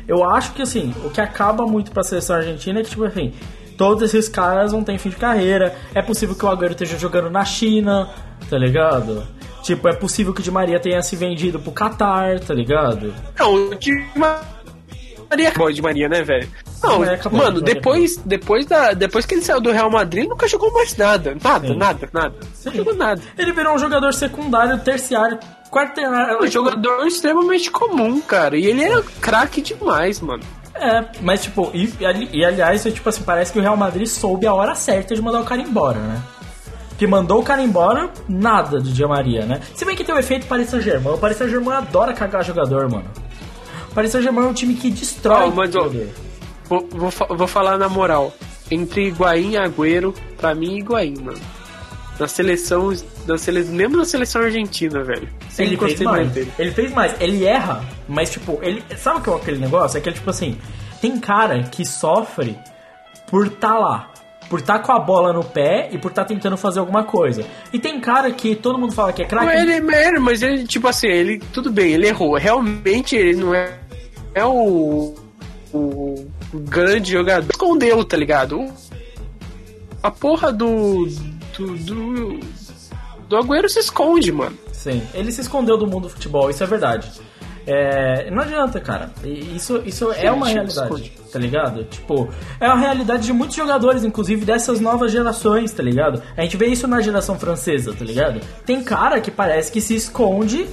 [0.08, 3.34] Eu acho que, assim, o que acaba muito pra seleção argentina é que, tipo assim,
[3.76, 5.76] todos esses caras não têm fim de carreira.
[5.96, 8.08] É possível que o Agüero esteja jogando na China,
[8.50, 9.26] tá ligado?
[9.64, 13.14] Tipo, é possível que o Di Maria tenha se vendido pro Qatar, tá ligado?
[13.38, 16.50] Não, o Di Maria acabou de Maria, né, velho?
[16.82, 20.48] Não, acabou, mano, depois, depois, da, depois que ele saiu do Real Madrid, ele nunca
[20.48, 21.36] jogou mais nada.
[21.42, 21.76] Nada, Sim.
[21.76, 22.36] nada, nada.
[22.66, 23.22] Não jogou nada.
[23.38, 25.38] Ele virou um jogador secundário, terciário,
[25.70, 26.38] quartenário.
[26.38, 28.58] É um jogador extremamente comum, cara.
[28.58, 30.44] E ele era craque demais, mano.
[30.74, 34.08] É, mas tipo, e, e e, aliás, é, tipo assim, parece que o Real Madrid
[34.08, 36.22] soube a hora certa de mandar o cara embora, né?
[37.00, 39.62] Que mandou o cara embora, nada do Di Maria, né?
[39.74, 41.14] Se bem que tem o efeito Paris Saint-Germain.
[41.14, 43.06] O Paris Saint-Germain adora cagar jogador, mano.
[43.90, 46.10] O Paris Saint-Germain é um time que destrói Ó, mas, jogador.
[46.66, 48.34] Vou, vou, vou falar na moral.
[48.70, 51.40] Entre Higuaín e Agüero, pra mim, Higuaín, mano.
[52.20, 52.94] Na seleção,
[53.26, 53.64] na sele...
[53.64, 55.30] mesmo na seleção argentina, velho.
[55.50, 56.32] Sempre Ele fez mais.
[56.32, 56.54] dele.
[56.60, 57.22] Ele fez mais.
[57.22, 58.84] Ele erra, mas tipo, ele.
[58.98, 59.98] Sabe o que é aquele negócio?
[59.98, 60.58] É que tipo assim,
[61.00, 62.60] tem cara que sofre
[63.28, 64.09] por tá lá.
[64.50, 67.46] Por tá com a bola no pé e por tá tentando fazer alguma coisa.
[67.72, 69.46] E tem cara que todo mundo fala que é craque.
[69.46, 72.36] Não, ele, ele- mas ele, tipo assim, ele, tudo bem, ele errou.
[72.36, 73.78] Realmente ele não é,
[74.34, 75.14] é o,
[75.72, 77.48] o grande jogador.
[77.52, 78.66] Escondeu, tá ligado?
[80.02, 81.06] A porra do,
[81.58, 82.40] do, do,
[83.28, 84.58] do Agüero se esconde, mano.
[84.72, 87.12] Sim, ele se escondeu do mundo do futebol, isso é verdade.
[87.72, 89.12] É, não adianta, cara.
[89.24, 91.84] Isso, isso é uma realidade, tá ligado?
[91.84, 92.28] Tipo,
[92.60, 96.20] é uma realidade de muitos jogadores, inclusive dessas novas gerações, tá ligado?
[96.36, 98.42] A gente vê isso na geração francesa, tá ligado?
[98.66, 100.68] Tem cara que parece que se esconde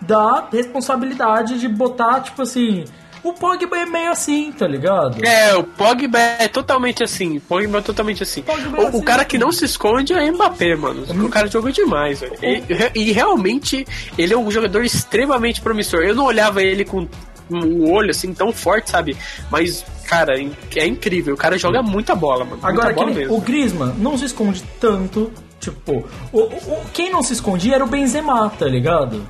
[0.00, 2.84] da responsabilidade de botar, tipo assim.
[3.22, 5.24] O Pogba é meio assim, tá ligado?
[5.24, 7.38] É, o Pogba é totalmente assim.
[7.40, 8.42] Pogba é totalmente assim.
[8.46, 9.00] É O, o assim.
[9.02, 11.04] cara que não se esconde é Mbappé, mano.
[11.26, 12.34] O cara joga demais, velho.
[12.42, 16.00] E, e realmente, ele é um jogador extremamente promissor.
[16.00, 17.06] Eu não olhava ele com
[17.50, 19.16] o olho assim tão forte, sabe?
[19.50, 20.34] Mas, cara,
[20.76, 21.34] é incrível.
[21.34, 22.60] O cara joga muita bola, mano.
[22.62, 23.36] Agora, muita bola mesmo.
[23.36, 25.32] o Griezmann não se esconde tanto.
[25.58, 29.26] Tipo, o, o- o- quem não se escondia era o Benzema, tá ligado?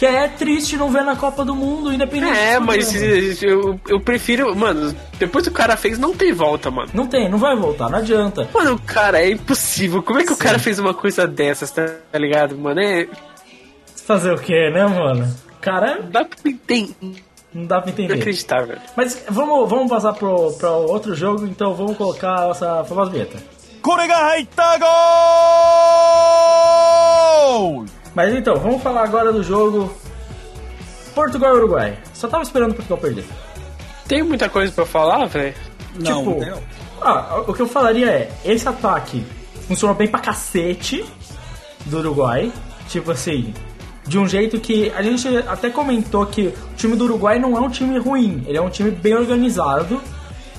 [0.00, 3.34] Que é triste não ver na Copa do Mundo, independente É, do mas programa.
[3.42, 6.90] eu, eu prefiro, mano, depois que o cara fez, não tem volta, mano.
[6.92, 8.46] Não tem, não vai voltar, não adianta.
[8.52, 10.02] Mano, cara, é impossível.
[10.02, 10.42] Como é que o Sim.
[10.42, 12.78] cara fez uma coisa dessas, tá ligado, mano?
[12.80, 13.08] É,
[14.04, 15.34] Fazer o quê, né, mano?
[15.62, 16.94] Cara, não dá pra entender.
[17.52, 18.12] não dá pra entender.
[18.14, 18.80] acreditar, velho.
[18.94, 23.38] Mas vamos, vamos passar pro, pro outro jogo, então vamos colocar a nossa famosa vinheta.
[23.82, 29.93] これが入ったゴール mas então, vamos falar agora do jogo
[31.15, 31.97] Portugal e Uruguai.
[32.13, 33.25] Só tava esperando o Portugal perder.
[34.07, 35.55] Tem muita coisa pra falar, velho?
[35.95, 36.61] Não, Tipo, não.
[37.01, 39.25] Ah, o que eu falaria é, esse ataque
[39.67, 41.03] funcionou bem pra cacete
[41.85, 42.51] do Uruguai.
[42.87, 43.53] Tipo assim,
[44.05, 47.59] de um jeito que a gente até comentou que o time do Uruguai não é
[47.59, 50.01] um time ruim, ele é um time bem organizado.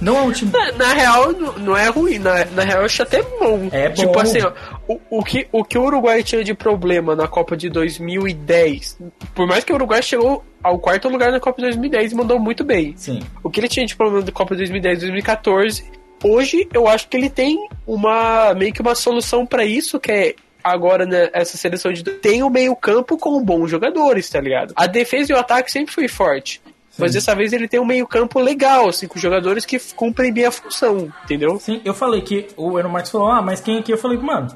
[0.03, 0.51] Não é um time.
[0.51, 2.19] Na, na real, não é ruim.
[2.19, 3.69] Na, na real, eu acho até bom.
[3.71, 3.95] É bom.
[3.95, 4.53] Tipo assim, ó,
[4.89, 8.99] o, o, que, o que o Uruguai tinha de problema na Copa de 2010,
[9.35, 12.39] por mais que o Uruguai chegou ao quarto lugar na Copa de 2010 e mandou
[12.39, 12.95] muito bem.
[12.97, 13.21] Sim.
[13.43, 15.85] O que ele tinha de problema da Copa de 2010 e 2014,
[16.25, 20.35] hoje eu acho que ele tem uma meio que uma solução pra isso, que é
[20.63, 24.73] agora né, essa seleção de tem o meio-campo com bons jogadores, tá ligado?
[24.77, 26.61] A defesa e o ataque sempre foi forte.
[27.03, 30.51] Mas dessa vez ele tem um meio-campo legal, assim, com jogadores que cumprem bem a
[30.51, 31.59] função, entendeu?
[31.61, 33.93] Sim, eu falei que o Eno Marques falou, ah, mas quem aqui?
[33.93, 34.49] Eu falei, mano,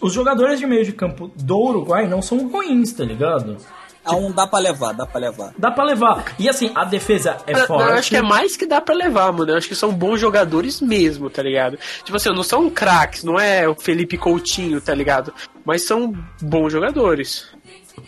[0.00, 3.56] os jogadores de meio de campo do Uruguai não são ruins, tá ligado?
[4.04, 5.52] Ah, um dá pra levar, dá pra levar.
[5.56, 6.34] Dá pra levar.
[6.36, 7.88] E assim, a defesa é Eu- forte.
[7.88, 9.52] Eu acho que é mais que dá pra levar, mano.
[9.52, 11.78] Eu acho que são bons jogadores mesmo, tá ligado?
[12.02, 15.32] Tipo assim, não são craques, não é o Felipe Coutinho, tá ligado?
[15.64, 17.46] Mas são bons jogadores.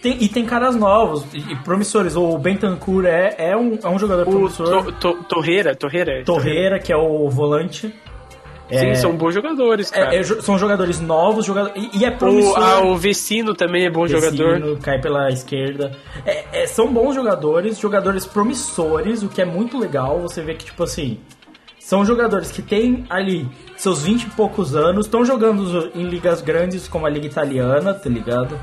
[0.01, 2.16] Tem- e tem caras novos e, promissores.
[2.16, 4.85] O Bentancur é, é, um, é um jogador O promissor.
[4.85, 6.23] to, to, Torreira, Torreira.
[6.25, 7.94] Torreira, que é o volante.
[8.73, 10.14] Sim, são bons jogadores, cara.
[10.14, 12.59] É, é, jo- são jogadores novos, jogador, e, e é o, promissor.
[12.59, 14.59] ah, o Vecino também é bom jogador.
[14.59, 15.92] Vecino, cai pela esquerda.
[16.25, 20.18] É, é, são bons jogadores, jogadores promissores, o que é muito legal.
[20.23, 21.18] Você vê que, tipo assim,
[21.79, 26.88] são jogadores que têm ali seus 20 e poucos anos, estão jogando em ligas grandes
[26.88, 28.59] como a Liga Italiana, tá ligado?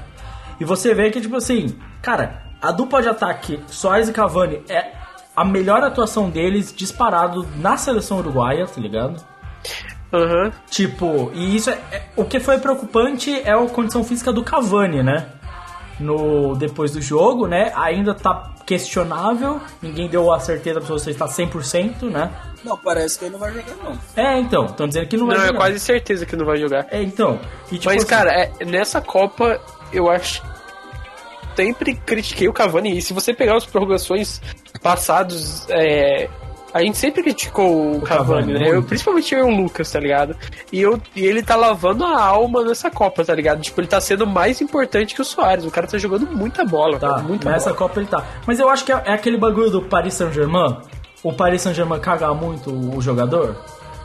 [0.62, 4.92] E você vê que, tipo assim, cara, a dupla de ataque Soares e Cavani é
[5.36, 9.20] a melhor atuação deles disparado na seleção uruguaia, tá ligado?
[10.14, 10.52] Aham.
[10.70, 15.02] Tipo, e isso é, é- o que foi preocupante é a condição física do Cavani,
[15.02, 15.26] né?
[16.00, 17.72] No depois do jogo, né?
[17.76, 22.30] Ainda tá questionável, ninguém deu a certeza pra você estar 100%, né?
[22.64, 23.98] Não, parece que ele não vai jogar, não.
[24.16, 25.60] É, então, estão dizendo que não vai Não, é jogar.
[25.60, 26.86] quase certeza que não vai jogar.
[26.92, 27.40] É, então.
[27.72, 29.60] E, tipo, Mas, assim, cara, é- nessa Copa,
[29.94, 30.44] eu acho.
[31.56, 32.98] Sempre critiquei o Cavani.
[32.98, 34.42] E se você pegar as prorrogações
[34.82, 36.30] passados, é,
[36.74, 38.76] a gente sempre criticou o, Cavani, Cavani, né?
[38.76, 40.36] Eu, principalmente eu e o Lucas, tá ligado?
[40.72, 43.62] E, eu, e ele tá lavando a alma nessa Copa, tá ligado?
[43.62, 45.66] Tipo, ele tá sendo mais importante que o Soares.
[45.66, 47.78] O cara tá jogando muita bola, Tá, cara, muita nessa bola.
[47.78, 48.26] Copa ele tá.
[48.48, 50.78] Mas eu acho que é, é aquele bagulho do Paris Saint-Germain.
[51.22, 53.56] O Paris Saint-Germain caga muito o jogador.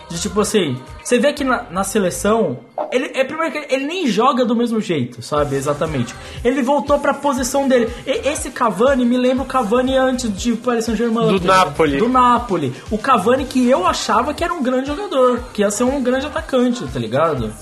[0.08, 2.60] De tipo assim, você vê que na, na seleção,
[2.92, 5.56] ele é primeiro que ele nem joga do mesmo jeito, sabe?
[5.56, 6.14] Exatamente.
[6.44, 7.92] Ele voltou pra posição dele.
[8.06, 11.38] E- esse Cavani me lembra o Cavani antes de Paris Saint-Germain.
[11.38, 11.44] Do?
[11.44, 11.98] Napoli.
[11.98, 12.72] Do Napoli.
[12.88, 16.26] O Cavani que eu achava que era um grande jogador, que ia ser um grande
[16.26, 17.52] atacante, tá ligado?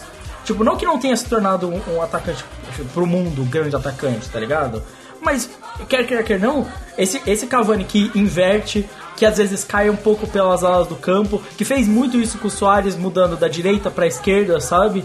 [0.45, 2.45] Tipo, não que não tenha se tornado um, um atacante
[2.93, 4.83] pro mundo, um grande atacante, tá ligado?
[5.19, 5.49] Mas,
[5.89, 6.67] quer quer quer não,
[6.99, 11.43] esse, esse Cavani que inverte, que às vezes cai um pouco pelas alas do campo,
[11.57, 15.05] que fez muito isso com o Soares mudando da direita pra esquerda, sabe?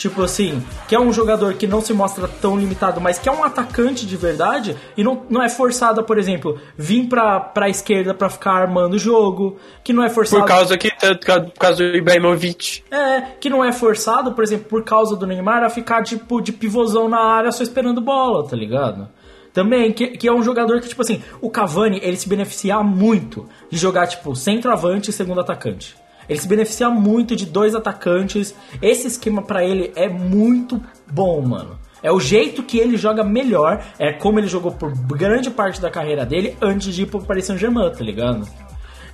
[0.00, 3.32] Tipo assim, que é um jogador que não se mostra tão limitado, mas que é
[3.32, 8.14] um atacante de verdade e não, não é forçado, por exemplo, vir pra, pra esquerda
[8.14, 10.40] pra ficar armando o jogo, que não é forçado.
[10.40, 12.82] Por causa que tanto por causa do Ibrahimovic.
[12.90, 16.50] É, que não é forçado, por exemplo, por causa do Neymar, a ficar tipo de
[16.50, 19.06] pivôzão na área só esperando bola, tá ligado?
[19.52, 23.48] Também, que, que é um jogador que, tipo assim, o Cavani, ele se beneficia muito
[23.70, 25.96] de jogar, tipo, centroavante e segundo atacante.
[26.28, 28.54] Ele se beneficia muito de dois atacantes.
[28.80, 31.76] Esse esquema pra ele é muito bom, mano.
[32.02, 35.90] É o jeito que ele joga melhor, é como ele jogou por grande parte da
[35.90, 38.48] carreira dele antes de ir pro Paris Saint-Germain, tá ligado?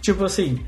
[0.00, 0.60] Tipo assim,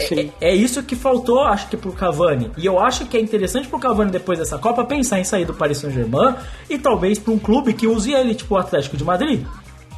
[0.00, 2.50] é, é- é isso que faltou, acho que, pro Cavani.
[2.56, 5.54] E eu acho que é interessante pro Cavani, depois dessa Copa, pensar em sair do
[5.54, 6.34] Paris Saint-Germain
[6.68, 9.44] e talvez pra um clube que use ele, tipo o Atlético de Madrid.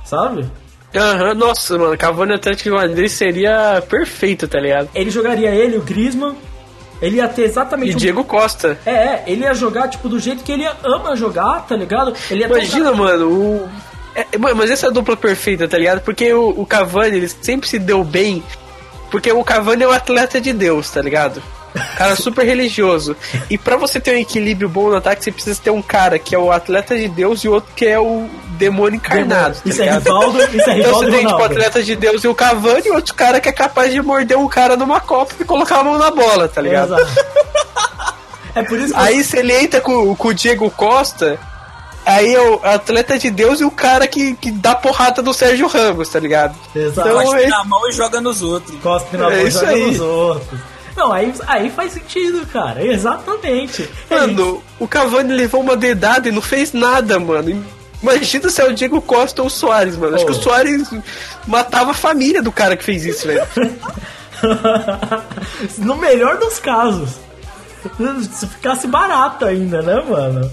[0.05, 0.45] Sabe?
[0.95, 4.89] Aham, nossa, mano, Cavani Atlético de Madrid seria perfeito, tá ligado?
[4.95, 6.35] Ele jogaria ele, o Griezmann.
[7.01, 7.93] Ele ia ter exatamente.
[7.93, 8.79] E o- Diego Costa.
[8.87, 12.15] É, é, ele ia jogar, tipo, do jeito que ele ama jogar, tá ligado?
[12.31, 13.69] Ele um Imagina, mano, o.
[14.15, 16.01] é, mas essa é a dupla perfeita, tá ligado?
[16.03, 18.41] Porque o, o Cavani, ele sempre se deu bem.
[19.13, 21.43] Porque o Cavani é um atleta de Deus, tá ligado?
[21.99, 23.15] Cara super religioso.
[23.51, 26.35] E pra você ter um equilíbrio bom no ataque, você precisa ter um cara que
[26.35, 29.57] é o atleta de Deus e outro que é o demônio encarnado.
[29.57, 29.93] tá Isso é?
[29.93, 31.45] Rivaldo, isso é Então Rivaldo você e tem tipo Ronaldo.
[31.45, 34.49] atleta de Deus e o Cavani e outro cara que é capaz de morder um
[34.49, 36.95] cara numa copa e colocar a mão na bola, tá ligado?
[36.99, 37.13] Exato.
[38.55, 41.39] É por isso que Aí se ele entra com, com o Diego Costa,
[42.05, 45.67] aí é o atleta de Deus e o cara que, que dá porrada do Sérgio
[45.69, 46.57] Ramos, tá ligado?
[46.75, 47.09] Exato.
[47.09, 48.79] Então, Cospe é- na mão e joga nos outros.
[48.81, 49.87] Cospe na É mão e joga aí.
[49.87, 50.61] nos outros.
[50.97, 52.85] Não, aí, aí faz sentido, cara.
[52.85, 53.89] Exatamente.
[54.11, 54.15] É.
[54.15, 57.65] Mano, o Cavani levou uma dedada e não fez nada, mano.
[58.03, 60.17] Imagina se é o Diego Costa ou o Soares, mano.
[60.17, 60.27] Acho Oh.
[60.27, 60.91] que o Soares
[61.47, 63.43] matava a família do cara que fez isso, velho.
[65.79, 67.11] no melhor dos casos.
[68.33, 70.51] Se ficasse barato ainda, né, mano?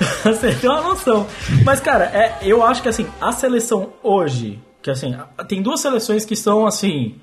[0.24, 1.26] Você tem uma noção.
[1.64, 5.14] Mas, cara, é, eu acho que assim, a seleção hoje, que assim,
[5.48, 7.16] tem duas seleções que são assim.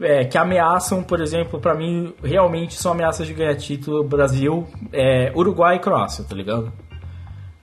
[0.00, 5.32] é, que ameaçam, por exemplo, pra mim, realmente são ameaças de ganhar título Brasil, é,
[5.34, 6.72] Uruguai e Croácia, tá ligado?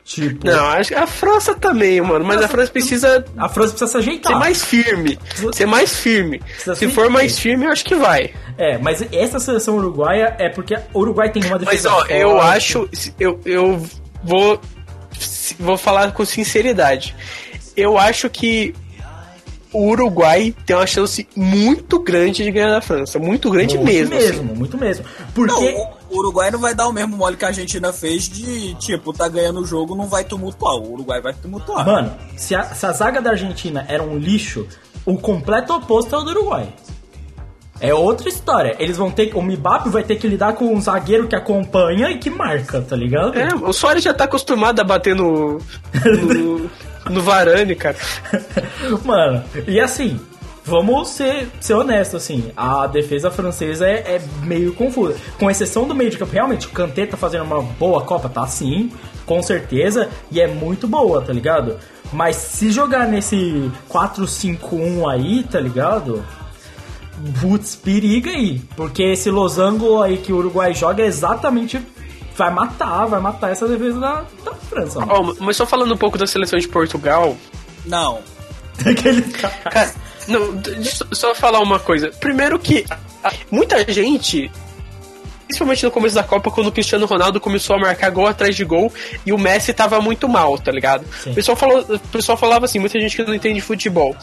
[0.03, 2.23] Tipo, Não, acho que a França também, mano.
[2.23, 4.31] Mas a França precisa a França precisa se ajeitar.
[4.31, 5.19] ser mais firme.
[5.51, 6.39] Ser mais firme.
[6.39, 7.65] Precisa Se for mais firme.
[7.65, 8.33] eu acho que vai.
[8.57, 12.29] É, mas essa seleção uruguaia é porque o Uruguai tem uma Mas defesa ó, eu
[12.37, 12.47] forte.
[12.55, 13.85] acho, eu, eu
[14.23, 14.59] vou
[15.59, 17.15] vou falar com sinceridade.
[17.75, 18.73] Eu acho que
[19.71, 24.15] o Uruguai tem uma chance muito grande de ganhar da França, muito grande muito mesmo.
[24.15, 24.27] assim.
[24.27, 25.05] mesmo, muito mesmo.
[25.33, 28.73] Porque Não, o Uruguai não vai dar o mesmo mole que a Argentina fez de,
[28.75, 30.75] tipo, tá ganhando o jogo, não vai tumultuar.
[30.75, 31.85] O Uruguai vai tumultuar.
[31.85, 34.67] Mano, se a, se a zaga da Argentina era um lixo,
[35.05, 36.73] o completo oposto é o do Uruguai.
[37.79, 38.75] É outra história.
[38.79, 39.35] Eles vão ter.
[39.35, 42.95] O Mbappe vai ter que lidar com um zagueiro que acompanha e que marca, tá
[42.95, 43.37] ligado?
[43.37, 45.59] É, o Soares já tá acostumado a bater no
[45.93, 46.69] no,
[47.09, 47.97] no Varane, cara.
[49.03, 50.19] Mano, e assim,
[50.67, 55.15] vamos ser, ser honestos, assim, a defesa francesa é, é meio confusa.
[55.39, 58.45] Com exceção do meio de campo, realmente, o Kanté tá fazendo uma boa Copa, tá
[58.47, 58.91] sim,
[59.25, 61.77] com certeza, e é muito boa, tá ligado?
[62.11, 66.23] Mas se jogar nesse 4-5-1 aí, tá ligado?
[67.41, 68.61] Putz, periga aí.
[68.75, 71.81] Porque esse losango aí que o Uruguai joga é exatamente.
[72.35, 74.99] Vai matar, vai matar essa defesa da, da França.
[74.99, 77.35] Ó, mas só falando um pouco da seleção de Portugal,
[77.85, 78.19] Não.
[78.85, 79.91] Aquele Cara,
[80.27, 82.11] não, deixa eu só falar uma coisa.
[82.19, 82.85] Primeiro que
[83.49, 84.51] muita gente,
[85.47, 88.63] principalmente no começo da Copa, quando o Cristiano Ronaldo começou a marcar gol atrás de
[88.65, 88.91] gol
[89.25, 91.05] e o Messi tava muito mal, tá ligado?
[91.23, 91.31] Sim.
[91.31, 94.15] O pessoal, falou, o pessoal falava assim, muita gente que não entende futebol.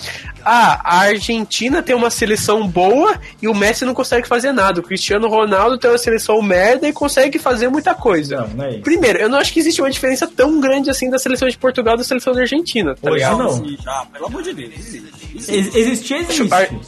[0.45, 4.81] Ah, a Argentina tem uma seleção boa e o Messi não consegue fazer nada.
[4.81, 8.43] O Cristiano Ronaldo tem uma seleção merda e consegue fazer muita coisa.
[8.43, 8.81] Não, não é isso.
[8.83, 11.95] Primeiro, eu não acho que existe uma diferença tão grande assim da seleção de Portugal
[11.95, 13.39] e da seleção da Argentina, tá Hoje ligado?
[13.39, 13.51] não.
[13.51, 14.73] Sim, já, pelo amor de Deus.
[14.79, 15.03] existe,
[15.35, 16.15] existe.
[16.15, 16.55] Existe.
[16.55, 16.81] Acho-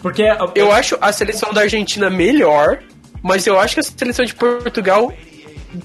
[0.00, 0.22] Porque
[0.54, 2.78] Eu acho a seleção da Argentina melhor,
[3.22, 5.12] mas eu acho que a seleção de Portugal,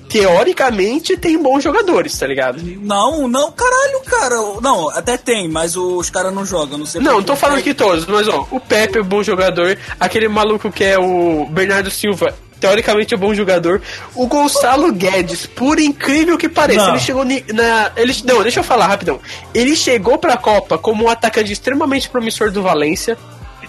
[0.10, 2.62] teoricamente, tem bons jogadores, tá ligado?
[2.82, 4.36] Não, não, caralho, cara.
[4.62, 7.74] Não, até tem, mas os caras não jogam, não sei Não, não tô falando que
[7.74, 12.34] todos, mas ó, o Pepe é bom jogador, aquele maluco que é o Bernardo Silva.
[12.60, 13.80] Teoricamente é bom jogador.
[14.16, 16.90] O Gonçalo Guedes, por incrível que pareça, Não.
[16.96, 17.92] ele chegou na.
[17.96, 19.20] Ele, não, deixa eu falar rapidão.
[19.54, 23.16] Ele chegou pra Copa como um atacante extremamente promissor do Valência.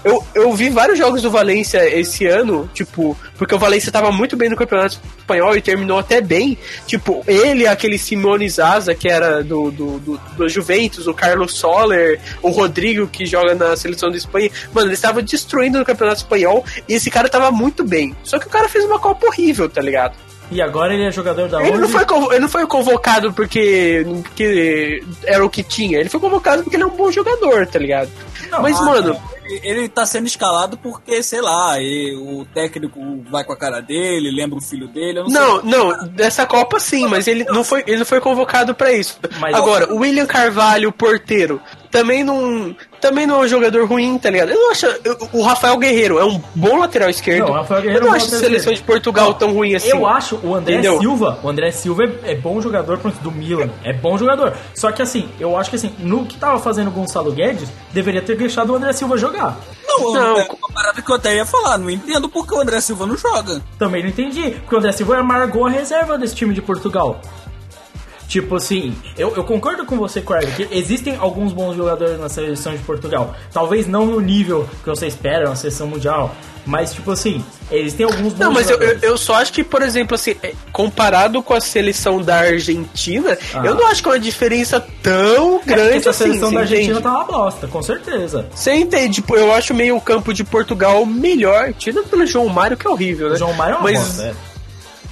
[0.04, 4.36] Eu, eu vi vários jogos do Valência esse ano, tipo, porque o Valência tava muito
[4.36, 6.56] bem no Campeonato Espanhol e terminou até bem.
[6.86, 12.20] Tipo, ele, aquele Simone Zaza, que era do, do, do, do Juventus, o Carlos Soler,
[12.42, 14.50] o Rodrigo, que joga na seleção da Espanha.
[14.72, 18.16] Mano, eles estavam destruindo no Campeonato Espanhol e esse cara tava muito bem.
[18.22, 20.14] Só que o cara fez uma Copa horrível, tá ligado?
[20.50, 21.80] E agora ele é jogador da Ele onde?
[21.80, 25.98] não, foi, ele não foi convocado porque, porque era o que tinha.
[25.98, 28.10] Ele foi convocado porque ele é um bom jogador, tá ligado?
[28.62, 29.37] Mas, Ah, mano, não.
[29.62, 34.30] Ele, tá sendo escalado porque, sei lá, e o técnico vai com a cara dele,
[34.30, 35.70] lembra o filho dele, eu não, Não, sei.
[35.70, 39.18] não, dessa Copa sim, mas ele não foi, ele não foi convocado pra isso.
[39.40, 41.60] Mas- Agora, o William Carvalho, o porteiro,
[41.90, 44.50] também não, também não é um jogador ruim, tá ligado?
[44.50, 47.46] Eu não acho, eu- o Rafael Guerreiro é um bom lateral esquerdo.
[47.46, 49.52] Não, o Rafael Guerreiro eu não é um acho a seleção lateral de Portugal tão
[49.52, 49.88] ruim assim.
[49.88, 50.98] Eu acho o André Entendeu?
[51.00, 54.54] Silva, o André Silva é, é bom jogador do Milan, é bom jogador.
[54.74, 58.22] Só que assim, eu acho que assim, no que tava fazendo o Gonçalo Guedes, deveria
[58.22, 59.56] ter deixado o André Silva jogar.
[59.86, 60.38] Não, Não.
[60.38, 63.16] é uma parada que eu até ia falar, não entendo porque o André Silva não
[63.16, 63.60] joga.
[63.78, 67.20] Também não entendi, porque o André Silva amargou a reserva desse time de Portugal.
[68.28, 72.72] Tipo assim, eu, eu concordo com você, Craig, que existem alguns bons jogadores na seleção
[72.74, 73.34] de Portugal.
[73.52, 76.34] Talvez não no nível que você espera na seleção mundial,
[76.66, 79.80] mas tipo assim, eles têm alguns bons Não, mas eu, eu, só acho que, por
[79.80, 83.62] exemplo, assim, é, comparado com a seleção da Argentina, Ah.
[83.64, 86.24] eu não acho que é uma diferença tão É grande essa assim.
[86.24, 87.02] seleção você da Argentina entende?
[87.02, 88.46] tá uma bosta, com certeza.
[88.54, 89.14] Você entende?
[89.14, 92.90] Tipo, eu acho meio o campo de Portugal melhor, tirando pelo João Mário, que é
[92.90, 93.36] horrível, né?
[93.36, 94.34] O João Mário é uma mas, bosta, é.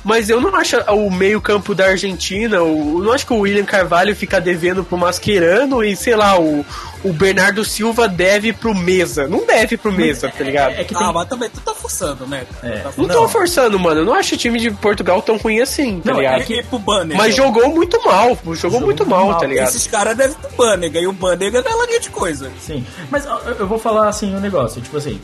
[0.07, 3.41] Mas eu não acho o meio campo da Argentina, o, eu não acho que o
[3.41, 6.65] William Carvalho fica devendo pro Mascherano e, sei lá, o,
[7.03, 9.27] o Bernardo Silva deve pro Mesa.
[9.27, 10.75] Não deve pro Mesa, tá ligado?
[10.75, 11.05] É que tem...
[11.07, 12.47] Ah, mas também tu tá forçando, né?
[12.63, 12.79] É.
[12.79, 13.15] Tá Não, não.
[13.15, 14.01] tô forçando, mano.
[14.03, 16.41] Eu não acho o time de Portugal tão ruim assim, tá Não, ligado?
[16.41, 17.17] é que- pro Banner.
[17.17, 19.39] Mas jogou muito mal, jogou, muito mal, mal.
[19.41, 19.69] tá ligado?
[19.69, 21.33] Esses caras devem pro Banner, e o não
[21.73, 22.51] é lá grande coisa.
[22.61, 23.27] Sim, mas
[23.59, 25.21] eu vou falar assim um negócio, tipo assim,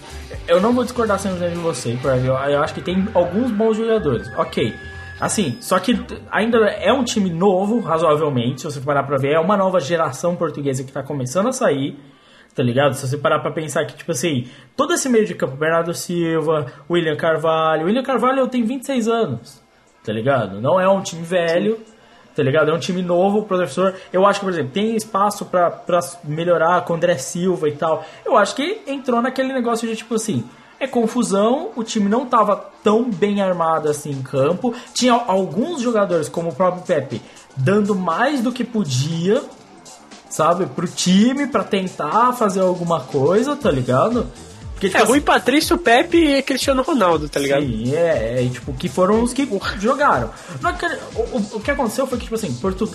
[0.48, 4.30] eu não vou discordar 100% de você, Craig, eu, acho que tem alguns bons jogadores,
[4.36, 4.74] ok.
[5.20, 5.98] Assim, só que
[6.30, 10.34] ainda é um time novo, razoavelmente, se você parar pra ver, é uma nova geração
[10.34, 11.96] portuguesa que tá começando a sair,
[12.54, 12.94] tá ligado?
[12.94, 16.66] Se você parar pra pensar que, tipo assim, todo esse meio de campo, Bernardo Silva,
[16.90, 19.62] William Carvalho, William Carvalho tem 26 anos,
[20.04, 20.60] tá ligado?
[20.60, 21.78] Não é um time velho,
[22.34, 22.70] tá ligado?
[22.70, 23.94] É um time novo, o professor.
[24.12, 25.80] Eu acho que, por exemplo, tem espaço pra
[26.24, 28.04] melhorar com o André Silva e tal.
[28.24, 30.44] Eu acho que entrou naquele negócio de tipo assim.
[30.80, 34.74] É confusão, o time não tava tão bem armado assim em campo.
[34.92, 37.22] Tinha alguns jogadores, como o próprio Pepe,
[37.56, 39.42] dando mais do que podia,
[40.28, 44.26] sabe, pro time pra tentar fazer alguma coisa, tá ligado?
[44.82, 47.62] Porque, tipo É, assim, Rui Patrício, Pepe e Cristiano Ronaldo, tá ligado?
[47.62, 50.30] Sim, é, é, e, tipo, que foram os que jogaram.
[50.60, 50.74] Não é
[51.14, 52.90] o, o- o que aconteceu foi que, tipo assim, Portu...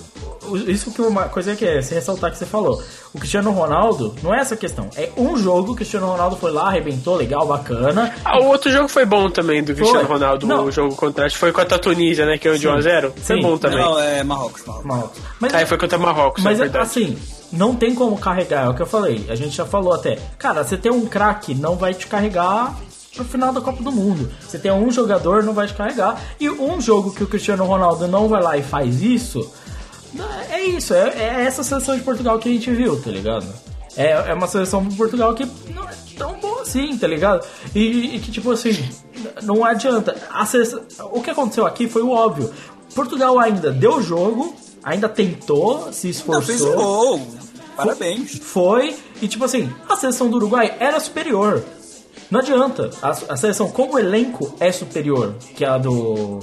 [0.67, 2.81] isso que uma coisa que é se ressaltar que você falou.
[3.13, 4.89] O Cristiano Ronaldo, não é essa questão.
[4.97, 8.13] É um jogo, o Cristiano Ronaldo foi lá, arrebentou, legal, bacana.
[8.25, 10.15] Ah, o outro jogo foi bom também do Cristiano Foi.
[10.15, 10.65] Ronaldo, Não.
[10.65, 12.67] o jogo contra, acho que foi contra a Tunísia, né, que é o de Sim.
[12.67, 13.11] 1x0.
[13.15, 13.41] Foi Sim.
[13.41, 13.79] bom também.
[13.79, 14.85] Não, é Marrocos, Marrocos.
[14.88, 15.13] Mal.
[15.39, 16.85] Mas, Aí foi contra Marrocos, mas é verdade.
[16.85, 17.17] assim,
[17.51, 19.25] não tem como carregar, é o que eu falei.
[19.29, 20.17] A gente já falou até.
[20.37, 22.75] Cara, você tem um craque, não vai te carregar
[23.15, 24.31] pro final da Copa do Mundo.
[24.41, 26.21] Você tem um jogador, não vai te carregar.
[26.39, 29.51] E um jogo que o Cristiano Ronaldo não vai lá e faz isso,
[30.51, 30.93] é isso.
[30.93, 33.45] É, é essa seleção de Portugal que a gente viu, tá ligado?
[33.95, 37.45] É, é uma seleção de Portugal que não é tão boa assim, tá ligado?
[37.73, 38.87] E, e que, tipo assim,
[39.41, 40.15] não adianta.
[40.45, 40.81] Seleção-
[41.11, 42.51] o que aconteceu aqui foi o óbvio.
[42.93, 44.55] Portugal ainda deu jogo,
[44.88, 47.17] ainda tentou, se Ainda fez um esforçou.
[47.17, 47.27] gol.
[47.75, 48.39] Parabéns.
[48.39, 51.63] Foi, e tipo assim, a seleção do Uruguai era superior.
[52.31, 52.89] Não adianta.
[53.01, 56.39] A, a seleção como elenco é superior que a do.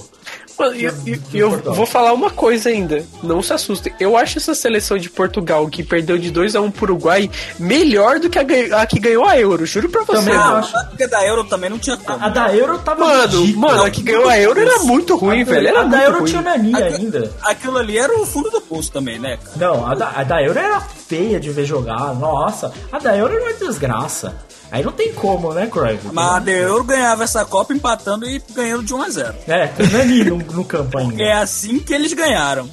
[0.57, 3.03] Mano, e eu, e- e eu vou falar uma coisa ainda.
[3.21, 3.93] Não se assustem.
[3.99, 7.29] Eu acho essa seleção de Portugal que perdeu de 2 a 1 pro Uruguai
[7.59, 9.65] melhor do que a, a que ganhou a Euro.
[9.65, 10.13] Juro pra você.
[10.19, 10.55] Também mano.
[10.57, 10.71] acho.
[10.89, 12.23] Porque da Euro também não tinha como.
[12.23, 15.67] A da Euro tava Mano, mano, a que ganhou a Euro era muito ruim, velho.
[15.67, 16.31] Era a da muito Euro ruim.
[16.31, 17.31] tinha Aqu- ainda.
[17.43, 19.57] Aquilo ali era o fundo do poço também, né, cara?
[19.57, 22.13] Não, a da, a da Euro era feia de ver jogar.
[22.15, 24.35] Nossa, a da Euro era uma desgraça.
[24.71, 26.09] Aí não tem como, né, Cruyff?
[26.13, 29.89] Da Euro ganhava essa Copa empatando e ganhando de 1 a 0 É, com o
[29.91, 31.21] Nani no, no campo ainda.
[31.21, 32.69] É assim que eles ganharam.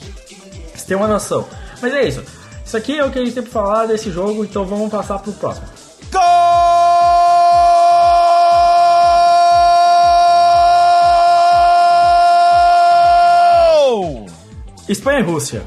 [0.75, 1.47] Você tem uma noção.
[1.81, 2.23] Mas é isso.
[2.65, 5.19] Isso aqui é o que a gente tem pra falar desse jogo, então vamos passar
[5.19, 5.67] pro próximo.
[14.89, 15.63] Espanha e Rússia.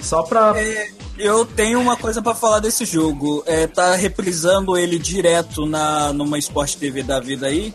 [0.00, 0.52] Só pra.
[0.56, 3.42] É, eu tenho uma coisa pra falar desse jogo.
[3.46, 7.72] É, tá reprisando ele direto na numa Sport TV da vida aí.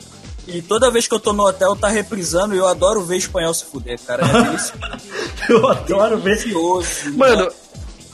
[0.48, 3.54] E toda vez que eu tô no hotel, tá reprisando e eu adoro ver espanhol
[3.54, 4.24] se fuder, cara.
[4.24, 6.38] É Eu adoro ver.
[6.38, 7.14] delicioso.
[7.16, 7.52] Mano,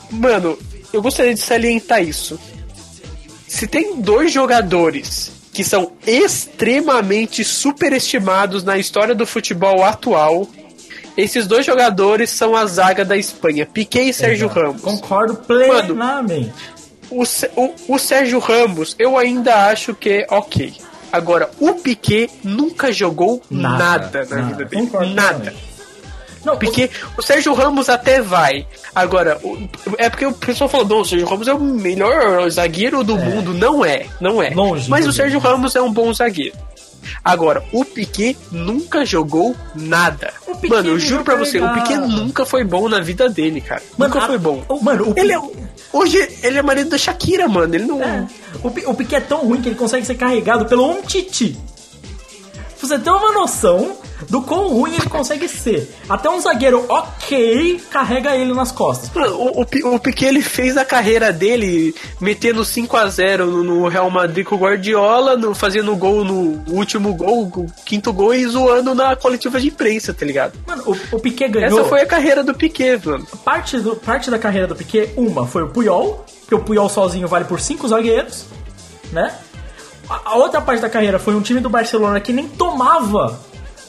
[0.09, 0.57] mano,
[0.93, 2.39] eu gostaria de salientar isso.
[3.47, 10.47] Se tem dois jogadores que são extremamente superestimados na história do futebol atual,
[11.17, 14.81] esses dois jogadores são a zaga da Espanha, Piquet e Sérgio Ramos.
[14.81, 16.51] Concordo plenamente.
[17.09, 20.73] O, Sé- o- o Sérgio Ramos, eu ainda acho que é ok.
[21.11, 24.83] Agora, o Piquet nunca jogou nada, na vida dele.
[24.83, 25.53] Concordo Nada.
[26.43, 28.65] Não, Porque o Sérgio Ramos até vai.
[28.95, 29.59] Agora, o-
[29.99, 33.53] é porque o pessoal falou, não, o Sérgio Ramos é o melhor zagueiro do mundo.
[33.53, 34.49] Não é, não é.
[34.49, 36.55] Longe Mas o Sérgio Ramos é um bom zagueiro.
[37.23, 40.33] Agora, o Piquet nunca jogou nada.
[40.69, 41.73] Mano, eu juro pra você, o.
[41.73, 43.81] Piquet nunca foi bom na vida dele, cara.
[43.97, 44.63] Mano, nunca a- foi bom.
[44.69, 45.57] o- Mano, o Ele é, Piquet-
[45.93, 47.73] hoje ele é marido da Shakira, mano.
[47.73, 48.01] Ele não.
[48.01, 48.27] É.
[48.63, 51.57] O, Pi- o Piquet é tão ruim que ele consegue ser carregado pelo um Titi.
[52.81, 53.95] Você tem uma noção
[54.29, 55.93] do quão ruim ele consegue ser.
[56.09, 59.09] Até um zagueiro ok carrega ele nas costas.
[59.15, 63.87] O, o, o Piquet ele fez a carreira dele metendo 5 a 0 no, no
[63.87, 68.45] Real Madrid com o Guardiola, no, fazendo gol no último gol, o quinto gol e
[68.45, 70.53] zoando na coletiva de imprensa, tá ligado?
[70.67, 71.79] Mano, o, o Piquet ganhou.
[71.79, 73.25] Essa foi a carreira do Piquet, mano.
[73.43, 77.27] parte, do, parte da carreira do Piquet, uma foi o Puyol, que o Puyol sozinho
[77.27, 78.45] vale por cinco zagueiros,
[79.11, 79.33] né?
[80.09, 83.39] A outra parte da carreira foi um time do Barcelona que nem tomava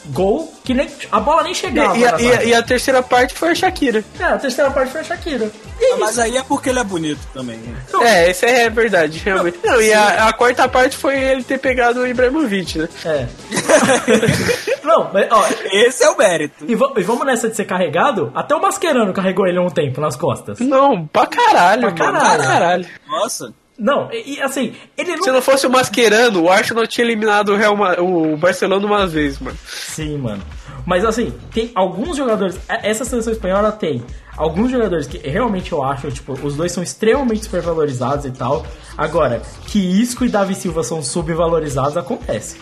[0.07, 1.97] gol, que nem a bola nem E, chegava.
[1.97, 4.05] e a, na e a- e a terceira parte foi a Shakira.
[4.19, 5.51] É, a terceira parte foi a Shakira.
[5.81, 7.57] E Ah, Mas aí é porque ele é bonito também.
[7.59, 7.77] né?
[8.03, 9.59] É, essa é verdade, realmente.
[9.65, 12.89] Não, e a, a quarta parte foi ele ter pegado o Ibrahimovic, né?
[13.05, 13.27] É.
[14.85, 16.65] Não, mas, ó, Esse é o mérito.
[16.67, 18.31] e, e vamos nessa de ser carregado?
[18.35, 20.59] Até o Mascherano carregou ele um tempo nas costas.
[20.61, 22.39] Não, pra caralho, Pra caralho.
[22.43, 22.87] Pra caralho.
[23.09, 23.53] Nossa.
[23.83, 25.25] Não, e, assim, ele não.
[25.25, 29.41] Se não fosse o Mascherano, o Arsenal tinha eliminado o, Real o Barcelona uma vez,
[29.41, 29.59] mano.
[29.67, 30.41] Sim, mano.
[30.87, 32.55] Mas assim, tem alguns jogadores.
[32.55, 34.01] e- Essa seleção espanhola tem
[34.37, 38.65] alguns jogadores que realmente eu acho, tipo, os dois são extremamente supervalorizados e tal.
[38.97, 42.59] Agora, que Isco e Davi Silva são subvalorizados, acontece.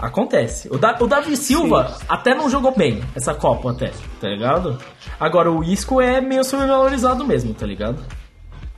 [0.00, 0.68] Acontece.
[0.70, 3.90] O, da, o Davi Silva até não jogou bem essa Copa, até,
[4.20, 4.78] tá ligado?
[5.18, 8.04] Agora, o Isco é meio subvalorizado mesmo, tá ligado?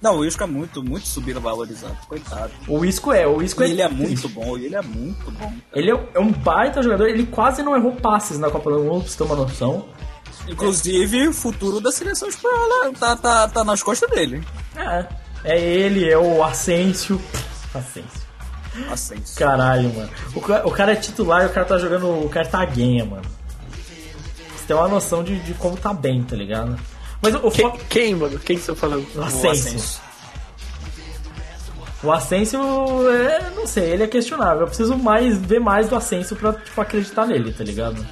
[0.01, 1.97] Não, o Isco é muito, muito subvalorizado.
[2.09, 2.53] Coitado.
[2.69, 3.69] O Isco é, o Isco é.
[3.69, 5.53] Ele é muito bom, ele é muito bom.
[5.75, 9.03] Ele é, é um baita jogador, ele quase não errou passes na Copa do Mundo,
[9.03, 9.85] pra você ter uma noção.
[10.47, 14.43] Inclusive, o futuro da seleção espanhola tá, tá, tá nas costas dele.
[14.77, 15.07] É,
[15.45, 17.21] é ele, é o Asensio.
[17.75, 18.29] Asensio.
[18.91, 19.17] Assim.
[19.37, 20.11] Caralho, mano.
[20.35, 23.25] O, o cara é titular e o cara tá jogando o Cartagenha, mano.
[24.57, 26.79] Você tem uma noção de, de como tá bem, tá ligado?
[27.21, 28.39] Mas o, Quem, fo- quem, mano?
[28.39, 29.07] Quem que você tá falando?
[29.15, 29.51] o O Asensio.
[29.51, 30.01] Asensio.
[32.03, 32.61] O Asensio,
[33.11, 34.61] é, não sei, ele é questionável.
[34.63, 38.07] Eu preciso mais ver mais do Asensio pra tipo, acreditar nele, tá ligado?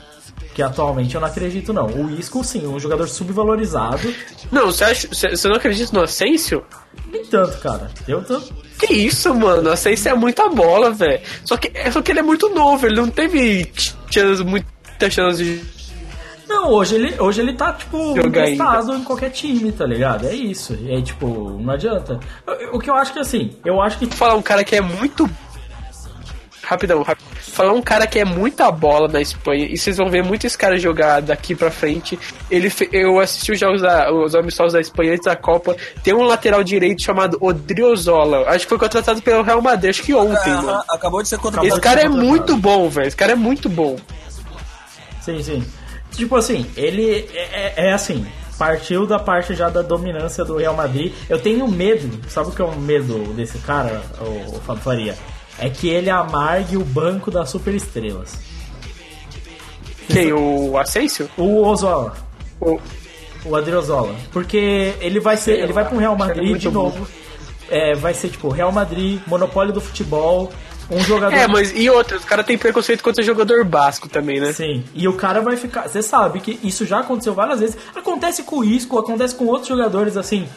[0.55, 1.87] Que atualmente eu não acredito, não.
[1.87, 4.13] O Isco, sim, um jogador subvalorizado.
[4.51, 6.65] Não, você, acha, você, não acredita no Asensio?
[7.13, 7.91] Nem tanto, cara.
[8.09, 8.41] Eu tô.
[8.79, 9.71] Que isso, mano?
[9.71, 11.21] Asensio é muita bola, velho.
[11.45, 13.71] Só que, é- só que ele é muito novo, ele não teve
[14.11, 15.63] chance, muita chance de
[16.49, 20.27] Não, hoje ele, hoje ele tá, tipo, emprestado em qualquer time, tá ligado?
[20.27, 20.75] É isso.
[20.75, 22.21] Aí, tipo, não adianta.
[22.73, 24.07] O, que eu acho que assim, eu acho que.
[24.07, 25.29] falar um cara que é muito.
[26.63, 27.37] rapidão, rapidão.
[27.41, 30.59] Falar um cara que é muita bola na Espanha, e vocês vão ver muito esse
[30.59, 32.19] cara jogar daqui pra frente.
[32.51, 35.75] Ele Eu assisti os jogos da, os amistosos da Espanha antes da Copa.
[36.05, 38.47] Tem um lateral direito chamado Odriozola.
[38.49, 40.83] Acho que foi contratado pelo Real Madrid, acho que ontem, Aham, mano.
[40.91, 41.67] acabou de ser contratado.
[41.67, 43.09] Esse cara é muito bom, velho.
[43.09, 43.97] Esse cara é muito bom.
[45.23, 45.65] Sim, sim.
[46.17, 48.27] Tipo assim, ele é, é- é assim,
[48.59, 51.13] partiu da parte já da dominância do Real Madrid.
[51.29, 55.15] Eu tenho medo, sabe o que é o medo desse cara, o, o Fábio Faria?
[55.59, 58.35] É que ele amargue o banco das superestrelas.
[60.09, 60.33] Quem?
[60.33, 61.29] O Asensio?
[61.37, 62.15] O Ozola,
[62.61, 62.79] O-
[63.45, 64.15] o Adriozola.
[64.33, 67.07] Porque ele vai ser, ele vai pro Real Madrid muito de novo.
[67.69, 70.53] É, vai ser tipo Real Madrid, monopólio do futebol,
[70.91, 72.21] um jogador É, mas e outros?
[72.21, 74.53] Os caras têm preconceito contra jogador basco também, né?
[74.53, 75.89] Sim, e o cara vai ficar.
[75.89, 77.77] Você sabe que isso já aconteceu várias vezes.
[77.95, 80.49] Acontece com o Isco, acontece com outros jogadores assim.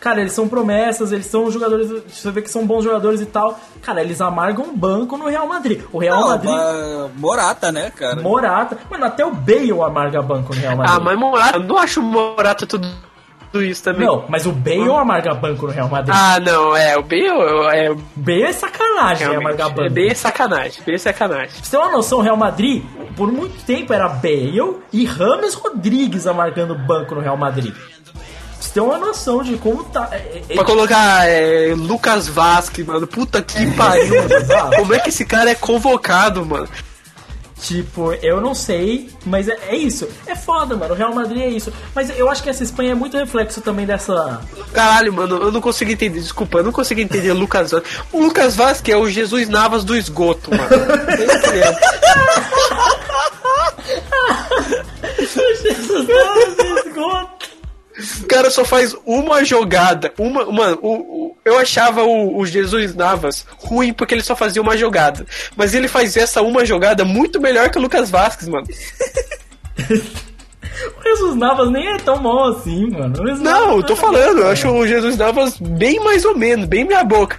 [0.00, 1.88] Cara, eles são promessas, eles são jogadores.
[2.12, 3.60] Você vê que são bons jogadores e tal.
[3.80, 5.80] Cara, eles amargam um banco no Real Madrid.
[5.92, 6.52] O Real Não, Madrid.
[7.16, 8.20] Morata, né, cara?
[8.20, 8.76] Morata.
[8.90, 10.96] Mano, até o Bale amarga banco no Real Madrid.
[10.96, 12.88] Ah, mas Morata, eu não acho o Morata tudo
[13.60, 14.06] isso também.
[14.06, 16.14] Não, mas o Bale amarga banco no Real Madrid.
[16.16, 17.26] Ah, não, é, o Bale
[17.76, 19.82] é, O Bale é sacanagem realmente, amargar banco.
[19.82, 21.48] é bem sacanagem, bem sacanagem.
[21.56, 22.82] Pra você ter uma noção, o Real Madrid,
[23.16, 27.74] por muito tempo era Bale e Rames Rodrigues amargando banco no Real Madrid.
[28.72, 30.08] Ter uma noção de como tá.
[30.12, 34.14] é- é- Pra colocar é, Lucas Vasque, mano, puta que pariu.
[34.24, 34.76] Exato.
[34.76, 36.66] Como é que esse cara é convocado, mano?
[37.62, 40.08] Tipo, eu não sei, mas é, é isso.
[40.26, 40.94] É foda, mano.
[40.94, 41.72] O Real Madrid é isso.
[41.94, 44.40] Mas eu acho que essa Espanha é muito reflexo também dessa.
[44.72, 47.90] Caralho, mano, eu não consigo entender, desculpa, eu não consigo entender o Lucas Vasque.
[48.12, 50.68] O Lucas Vasque é o Jesus Navas do esgoto, mano.
[51.12, 52.02] Esse que é.
[58.22, 60.12] O cara só faz uma jogada.
[60.18, 64.62] Uma, mano, o, o- eu achava o, o Jesus Navas ruim porque ele só fazia
[64.62, 65.26] uma jogada.
[65.56, 68.66] Mas ele faz essa uma jogada muito melhor que o Lucas Vasquez, mano.
[70.98, 73.14] O Jesus Navas nem é tão bom assim, mano.
[73.22, 76.66] Não, Navas eu tô é- falando, eu acho o Jesus Navas bem mais ou menos,
[76.66, 77.38] bem meia boca.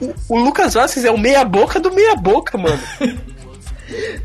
[0.00, 2.80] O, o Lucas Vasquez é o meia boca do meia boca, mano.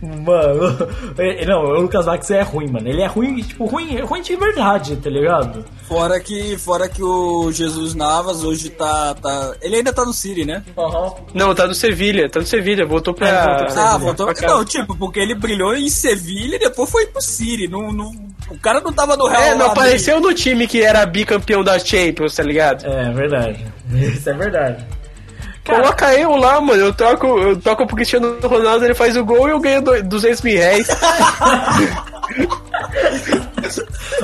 [0.01, 0.77] Mano,
[1.47, 2.87] não, o Lucas Vax é ruim, mano.
[2.87, 5.65] Ele é ruim, tipo, ruim, ruim de verdade, tá ligado?
[5.87, 9.53] Fora que, fora que o Jesus Navas hoje tá, tá.
[9.61, 10.63] Ele ainda tá no City, né?
[11.33, 13.27] Não, tá no Sevilha, tá no Sevilha, voltou pra.
[13.27, 14.33] É, voltou pra Ah, voltou.
[14.33, 14.47] pra.
[14.47, 17.67] Não, tipo, porque ele brilhou em Sevilha e depois foi pro City.
[17.67, 18.11] Não, não,
[18.49, 21.77] o cara não tava no Real É, não apareceu no time que era bicampeão da
[21.79, 22.85] Champions, tá ligado?
[22.85, 23.65] É verdade.
[23.93, 24.85] Isso é verdade.
[25.69, 26.81] Cara, Coloca eu lá, mano.
[26.83, 30.03] Eu toco, eu toco pro Cristiano Ronaldo, ele faz o gol e eu ganho do-
[30.03, 30.87] 200 mil reais.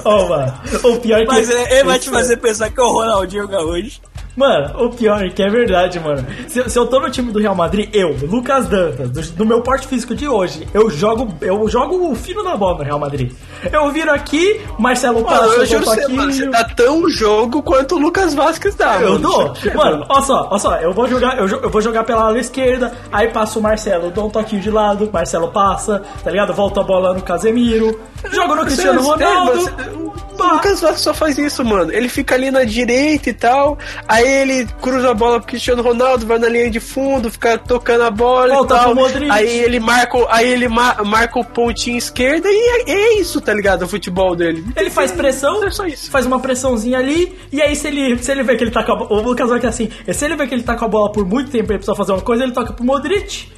[0.04, 1.28] Ô, mano, o pior é que.
[1.28, 4.00] Mas é, ele vai te fazer pensar que é o Ronaldinho Gaúcho.
[4.36, 6.26] Mano, o pior é que é verdade, mano.
[6.48, 9.62] Se, se eu tô no time do Real Madrid, eu, Lucas Dantas, do, do meu
[9.62, 13.32] porte físico de hoje, eu jogo eu jogo o fino da bola no Real Madrid.
[13.72, 16.14] Eu viro aqui, Marcelo passa, eu juro você, aqui.
[16.14, 19.20] mano, você dá tão jogo quanto o Lucas Vasquez dá, Eu mano.
[19.20, 19.54] dou.
[19.74, 22.92] Mano, olha só, olha só, eu vou jogar, eu, eu vou jogar pela ala esquerda,
[23.12, 26.54] aí passa o Marcelo, dou um toquinho de lado, Marcelo passa, tá ligado?
[26.54, 28.00] Volta a bola no Casemiro,
[28.32, 29.62] jogo no Cristiano Você- Ronaldo.
[29.62, 31.92] você- O Lucas Vasquez só faz isso, mano.
[31.94, 33.78] Ele fica ali na direita e tal.
[34.06, 38.04] Aí ele cruza a bola pro Cristiano Ronaldo, vai na linha de fundo, fica tocando
[38.04, 38.96] a bola Volta e tal.
[39.32, 43.40] Aí ele marca, o- aí ele ma- marca o pontinho esquerda e é, é isso,
[43.42, 43.84] tá ligado?
[43.84, 44.66] O futebol dele.
[44.76, 46.10] Ele faz pressão, É só isso.
[46.10, 48.92] faz uma pressãozinha ali, e aí se ele, se ele vê que ele tá com
[48.92, 49.14] a bola.
[49.14, 51.12] O Lucas vai que é assim, se ele vê que ele tá com a bola
[51.12, 53.50] por muito tempo e ele precisa fazer uma coisa, ele toca pro Modric.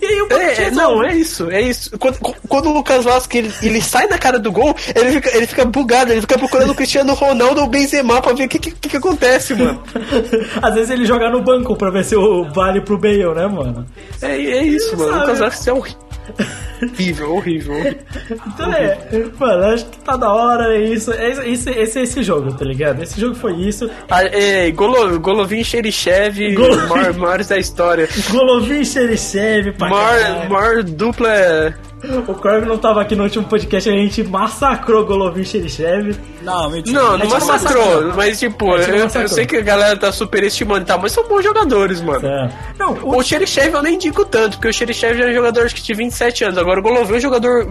[0.00, 1.98] E aí o Modric É, é, não, é isso, é isso.
[1.98, 5.46] Quando, quando o Lucas Vasquez ele, ele sai na cara do gol, ele fica, ele
[5.46, 8.58] fica bugado, ele fica procurando o Cristiano Ronaldo ou o Benzema pra ver o que,
[8.58, 9.82] que, que acontece, mano.
[10.62, 13.86] Às vezes ele joga no banco pra ver se o vale pro Bale, né, mano?
[14.22, 15.10] É, é isso, mano.
[15.10, 15.20] O sabe?
[15.20, 16.00] Lucas Vasquez é horrível.
[16.82, 17.98] Horrível, horrível, horrível.
[18.46, 18.98] Então é,
[19.38, 21.12] mano, acho que tá da hora, é isso.
[21.12, 23.02] É, isso- esse, esse é esse jogo, tá ligado?
[23.02, 23.88] Esse jogo foi isso.
[24.08, 26.86] Ah, é, Golo, Golovin Xerichev, Golovin.
[26.88, 28.08] maior, maiores da história.
[28.30, 31.74] Golovin Xerichev pra Maior, maior dupla.
[32.02, 36.16] É- O Corb não tava aqui no último podcast, a gente massacrou Golovin Xerichev.
[36.42, 36.98] Não, mentira.
[37.00, 38.14] Não, É não massacrou, massacrou.
[38.16, 41.12] mas tipo, É tipo eu, eu sei que a galera tá superestimando e tal, mas
[41.12, 42.26] são bons jogadores, mano.
[42.26, 42.50] É.
[42.78, 45.74] Não, o O Xerichev eu nem digo tanto, porque o Xerichev já é jogador acho
[45.74, 46.58] que de 27 anos.
[46.58, 47.66] Agora o Golovin é um jogador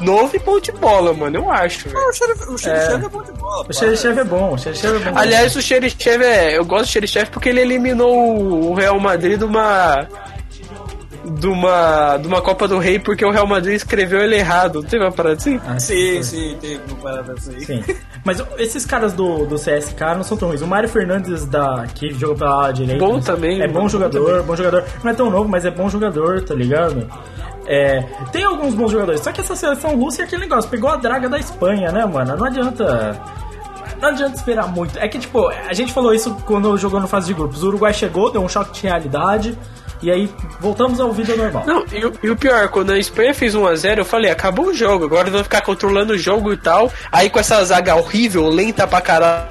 [0.00, 1.98] novo e bom de bola, mano, eu acho, velho.
[2.06, 2.98] O o Xerife é.
[3.08, 3.66] bom de bola.
[3.68, 3.72] O.
[3.72, 5.18] Xerichev é bom, o Xerichev é bom.
[5.18, 6.56] Aliás, o Xerichev é.
[6.56, 10.06] Eu gosto do Xerichev porque ele eliminou o Real Madrid de uma.
[11.28, 14.80] De uma, de uma Copa do Rei porque o Real Madrid escreveu ele errado.
[14.80, 15.60] Não teve uma parada assim?
[15.66, 17.58] Ah, Sim, sim, teve uma parada assim.
[17.60, 17.82] Sim.
[18.24, 20.62] Mas esses caras do, do CSK não são tão ruins.
[20.62, 23.04] O Mário Fernandes, da, que joga pela direita.
[23.04, 24.84] Bom também, É bom bom jogador, bom jogador.
[25.02, 27.08] Não é tão novo, mas é bom jogador, tá ligado?
[27.66, 29.20] É, tem alguns bons jogadores.
[29.20, 30.70] Só que essa seleção russa é aquele negócio.
[30.70, 32.36] Pegou a draga da Espanha, né, mano?
[32.36, 33.20] Não adianta.
[34.00, 34.98] Não adianta esperar muito.
[34.98, 37.62] É que, tipo, a gente falou isso quando jogou no fase de grupos.
[37.62, 39.58] O Uruguai chegou, deu um choque de realidade.
[40.02, 40.30] E aí
[40.60, 41.64] voltamos ao vida normal.
[41.66, 44.74] Não, e, o- e o pior, quando a Espanha fez 1x0, eu falei, acabou o
[44.74, 46.92] jogo, agora vão ficar controlando o jogo e tal.
[47.10, 49.48] Aí com essa zaga horrível, lenta pra caralho,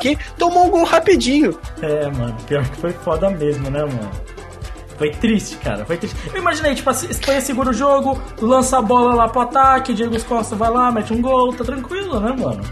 [0.00, 1.58] que tomou um gol rapidinho.
[1.80, 4.10] É, mano, pior que foi foda mesmo, né, mano?
[4.98, 6.14] Foi triste, cara, foi triste.
[6.32, 10.22] Eu imaginei, tipo, a Espanha segura o jogo, lança a bola lá pro ataque, Diego
[10.24, 12.62] Costa vai lá, mete um gol, tá tranquilo, né, mano?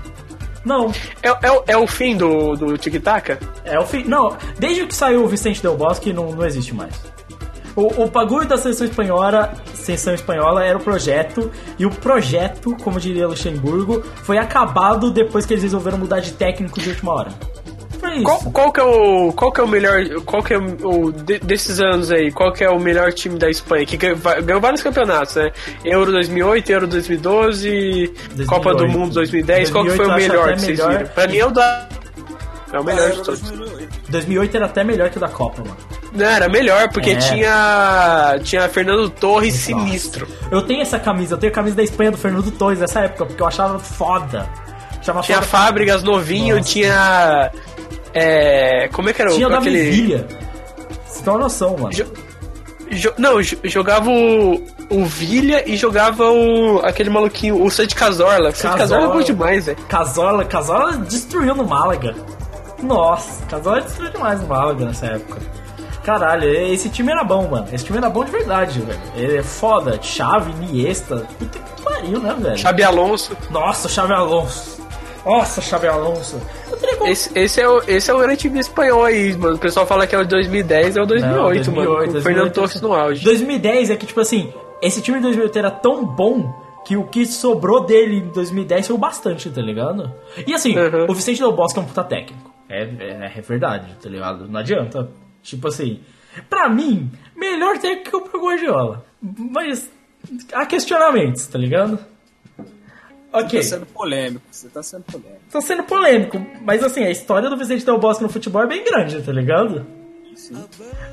[0.64, 0.90] Não,
[1.22, 3.38] É, é, o- é o fim do, do tic-tac?
[3.64, 4.04] é o fim.
[4.04, 6.94] Não, desde que saiu o Vicente Del Bosque, não, não existe mais.
[7.76, 12.98] O, o bagulho da seleção espanhola, seleção espanhola era o projeto, e o projeto, como
[13.00, 17.30] diria Luxemburgo, foi acabado depois que eles resolveram mudar de técnico de última hora.
[18.00, 18.22] Foi isso.
[18.24, 21.38] Qual, qual que é o qual que é o melhor qual que é o de-
[21.40, 25.34] desses anos aí qual que é o melhor time da Espanha que ganhou, vários campeonatos
[25.36, 25.52] né
[25.84, 28.12] Euro 2008 Euro 2012
[28.46, 28.98] Copa do 2008.
[28.98, 30.92] Mundo 2010 qual que foi o 2008 melhor que vocês melhor.
[30.98, 31.88] viram pra mim é o da
[32.72, 33.88] é o melhor Era de todos 2008.
[34.10, 35.76] 2008 era até melhor que o da Copa, mano.
[36.12, 37.16] não era melhor porque É.
[37.16, 39.84] tinha tinha Fernando Torres Nossa.
[39.84, 43.00] sinistro Eu tenho essa camisa, eu tenho a camisa da Espanha do Fernando Torres nessa
[43.00, 44.48] época, porque eu achava foda.
[45.00, 45.48] Achava tinha foda.
[45.48, 46.68] Fábricas novinho Nossa.
[46.68, 47.50] tinha
[48.14, 50.26] é, como é que era o Tinha o Davi aquele Villa.
[51.06, 51.92] Você tem uma noção, mano.
[51.92, 52.06] Jo-
[52.90, 58.50] jo- não, jo- jogava o, o Vilha e jogava o aquele maluquinho, o Santi Cazorla.
[58.50, 59.78] O Santi Cazorla é bom demais, velho.
[59.88, 62.14] Casola, Casola destruiu no Málaga.
[62.82, 65.38] Nossa, Casola destruiu demais no Málaga nessa época.
[66.02, 67.68] Caralho, esse time era bom, mano.
[67.72, 68.98] Esse time era bom de verdade, velho.
[69.14, 69.98] Ele é foda.
[70.00, 71.26] Chave, Iniesta.
[71.38, 72.56] Puta que pariu, né, velho?
[72.56, 73.36] Xabi Alonso.
[73.50, 74.80] Nossa, Chave Alonso.
[75.26, 76.40] Nossa, Chave Alonso.
[76.82, 79.56] Eu teria como- Esse, esse, é o, esse é o grande time espanhol aí, mano.
[79.56, 82.12] O pessoal fala que é o de 2010, é o 2008, Não, mano.
[82.12, 83.24] Com o Fernando Torres no auge.
[83.24, 84.52] 2010 é que, tipo assim,
[84.82, 86.52] esse time de 2008 era tão bom
[86.86, 90.12] que o que sobrou dele em 2010 foi o bastante, tá ligado?
[90.46, 91.06] E assim, Uhum.
[91.08, 92.50] o Vicente Del Bosque é um puta técnico.
[92.68, 94.48] É, é, é verdade, tá ligado?
[94.48, 95.08] Não adianta.
[95.42, 96.00] Tipo assim,
[96.48, 99.04] pra mim, melhor técnico que o Guardiola.
[99.22, 99.90] Mas
[100.52, 101.98] há questionamentos, tá ligado?
[103.32, 103.60] Ok.
[103.60, 105.40] Tá sendo polêmico, você tá sendo polêmico.
[105.50, 108.84] Tá sendo polêmico, mas assim, a história do Vicente Del Bosque no futebol é bem
[108.84, 109.86] grande, tá ligado?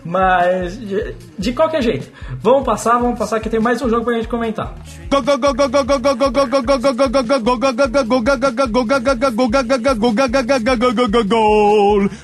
[0.06, 2.10] Mas, de, de qualquer jeito,
[2.40, 4.74] vamos passar, vamos passar que tem mais um jogo pra gente comentar.
[5.10, 5.22] Gol,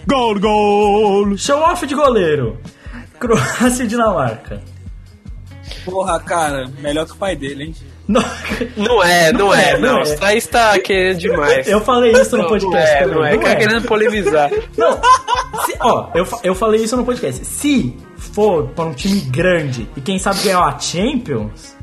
[0.07, 1.37] gol, gol.
[1.37, 2.57] Show off de goleiro.
[3.19, 4.61] Croácia e Dinamarca.
[5.85, 7.75] Porra, cara, melhor que o pai dele, hein?
[8.07, 8.21] Não,
[8.75, 9.99] Não é, não, Não é, é, não não.
[10.01, 10.05] é.
[10.05, 11.67] Você tá, está querendo demais.
[11.67, 13.49] eu falei isso no Não, podcast não é, não é.
[13.51, 14.51] Tá querendo polemizar.
[14.77, 14.93] Não,
[15.65, 17.45] se- ó, eu, eu falei isso no podcast.
[17.45, 21.75] Se for pra um time grande e quem sabe ganhar a Champions,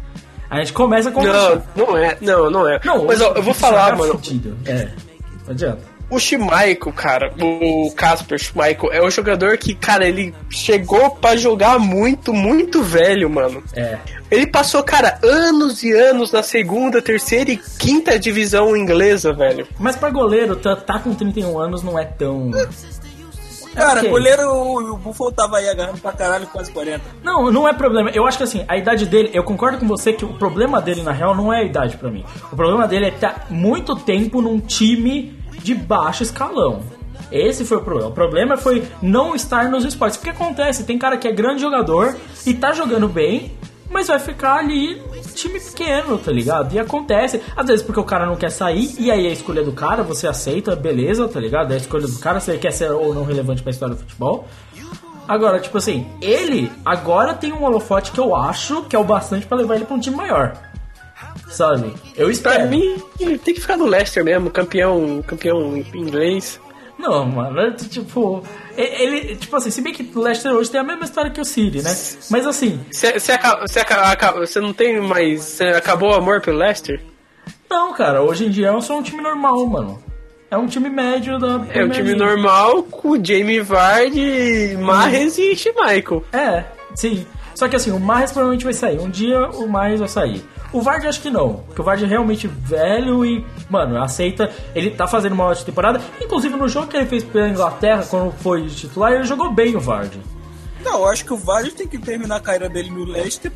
[0.50, 2.80] a gente começa com Não, não é, não, não é.
[2.84, 4.12] Não, Mas ó, eu vou falar, mano.
[4.12, 4.56] Fudido.
[4.66, 4.88] É,
[5.46, 5.89] não adianta.
[6.10, 11.78] O Schmeichel, cara, o Casper Schmeichel é o jogador que, cara, ele chegou pra jogar
[11.78, 13.62] muito, muito velho, mano.
[13.74, 13.98] É.
[14.30, 19.66] Ele passou, cara, anos e anos na segunda, terceira e quinta divisão inglesa, velho.
[19.78, 22.50] Mas pra goleiro, tá, tá com 31 anos não é tão.
[23.74, 24.10] Cara, ok.
[24.10, 27.02] goleiro, o, o Buffon tava aí agarrando pra caralho quase 40.
[27.22, 28.10] Não, não é problema.
[28.10, 31.02] Eu acho que assim, a idade dele, eu concordo com você que o problema dele,
[31.02, 32.24] na real, não é a idade pra mim.
[32.52, 36.82] O problema dele é estar muito tempo num time de baixo escalão.
[37.30, 38.10] Esse foi o problema.
[38.10, 40.16] O problema foi não estar nos esportes.
[40.16, 43.52] Porque acontece, tem cara que é grande jogador e tá jogando bem,
[43.90, 45.00] mas vai ficar ali
[45.34, 46.74] time pequeno, tá ligado?
[46.74, 49.62] E acontece, às vezes porque o cara não quer sair, e aí é a escolha
[49.62, 51.72] do cara, você aceita, beleza, tá ligado?
[51.72, 54.00] É a escolha do cara, se ele quer ser ou não relevante pra história do
[54.00, 54.46] futebol.
[55.26, 59.46] Agora, tipo assim, ele agora tem um holofote que eu acho que é o bastante
[59.46, 60.56] pra levar ele pra um time maior.
[61.50, 61.92] Sabe?
[62.16, 62.60] Eu espero.
[62.60, 66.60] Pra mim, tem que ficar no Leicester mesmo, campeão, campeão inglês.
[66.98, 68.42] Não, mano, é, tipo,
[68.76, 71.44] ele, tipo assim, se bem que o Leicester hoje tem a mesma história que o
[71.44, 71.96] City, né?
[72.30, 75.40] Mas assim, Você você não tem mais.
[75.40, 77.00] Você acabou o amor pelo Leicester?
[77.70, 80.02] não, cara, hoje em dia é só um time normal, mano.
[80.50, 86.24] É um time médio da É um time normal com Jamie Vardy, Mahrez e Schmeichel.
[86.32, 87.24] É, sim.
[87.54, 88.98] Só que assim, o Mahrez provavelmente vai sair.
[88.98, 90.44] Um dia o Mahrez vai sair.
[90.72, 91.54] O Vardy acho que não.
[91.66, 94.50] Porque o Vardy é realmente velho e, mano, aceita.
[94.74, 96.00] Ele tá fazendo uma ótima temporada.
[96.20, 99.80] Inclusive no jogo que ele fez pela Inglaterra, quando foi titular, ele jogou bem o
[99.80, 100.20] Vardy.
[100.84, 103.52] Não, eu acho que o Vardy tem que terminar a carreira dele no Leicester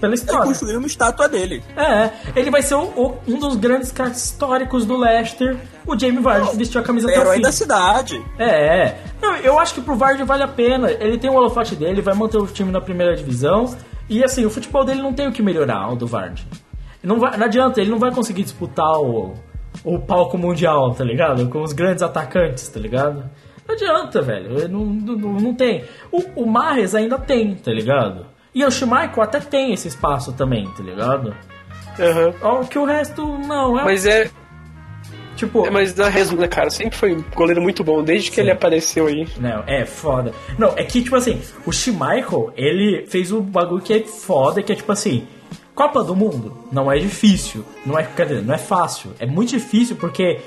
[0.00, 0.42] pela história.
[0.44, 1.62] construiu uma estátua dele.
[1.74, 5.56] É, ele vai ser o- o- um dos grandes caras históricos do Leicester,
[5.86, 7.40] o Jamie Vardy, que vestiu a camisa até o fim.
[7.40, 8.22] da cidade.
[8.38, 8.44] É,
[8.84, 9.00] é.
[9.22, 10.90] Não, eu acho que pro Vardy vale a pena.
[10.90, 13.74] Ele tem o holofote dele, vai manter o time na primeira divisão.
[14.08, 16.46] E assim, o futebol dele não tem o que melhorar, o do Vardy.
[17.02, 19.34] Não, vai, não adianta, ele não vai conseguir disputar o,
[19.84, 21.48] o palco mundial, tá ligado?
[21.48, 23.24] Com os grandes atacantes, tá ligado?
[23.66, 24.68] Não adianta, velho.
[24.68, 25.84] Não, não, não tem.
[26.10, 28.26] O, o Mahrez ainda tem, tá ligado?
[28.54, 31.34] E o Schmeichel até tem esse espaço também, tá ligado?
[32.42, 33.78] Ó, Que o resto, não.
[33.78, 34.30] É, Mas é,
[35.36, 35.66] tipo...
[35.66, 36.70] é, mas na resumo, né, cara?
[36.70, 39.28] Sempre foi um goleiro muito bom, desde que ele apareceu aí.
[39.38, 40.32] Não, é foda.
[40.58, 44.72] Não, é que, tipo assim, o Schmeichel, ele fez um bagulho que é foda, que
[44.72, 45.26] é tipo assim,
[45.74, 49.50] Copa do Mundo não é difícil, não é, quer dizer, não é fácil, é muito
[49.50, 50.40] difícil porque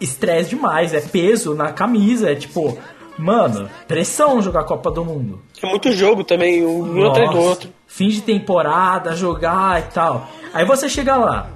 [0.00, 2.78] estresse demais, é peso na camisa, é tipo,
[3.18, 5.40] mano, pressão jogar Copa do Mundo.
[5.60, 7.70] É muito jogo também, um atrás do Nossa, outro.
[7.86, 10.28] Fim de temporada, jogar e tal.
[10.52, 11.50] Aí você chega lá,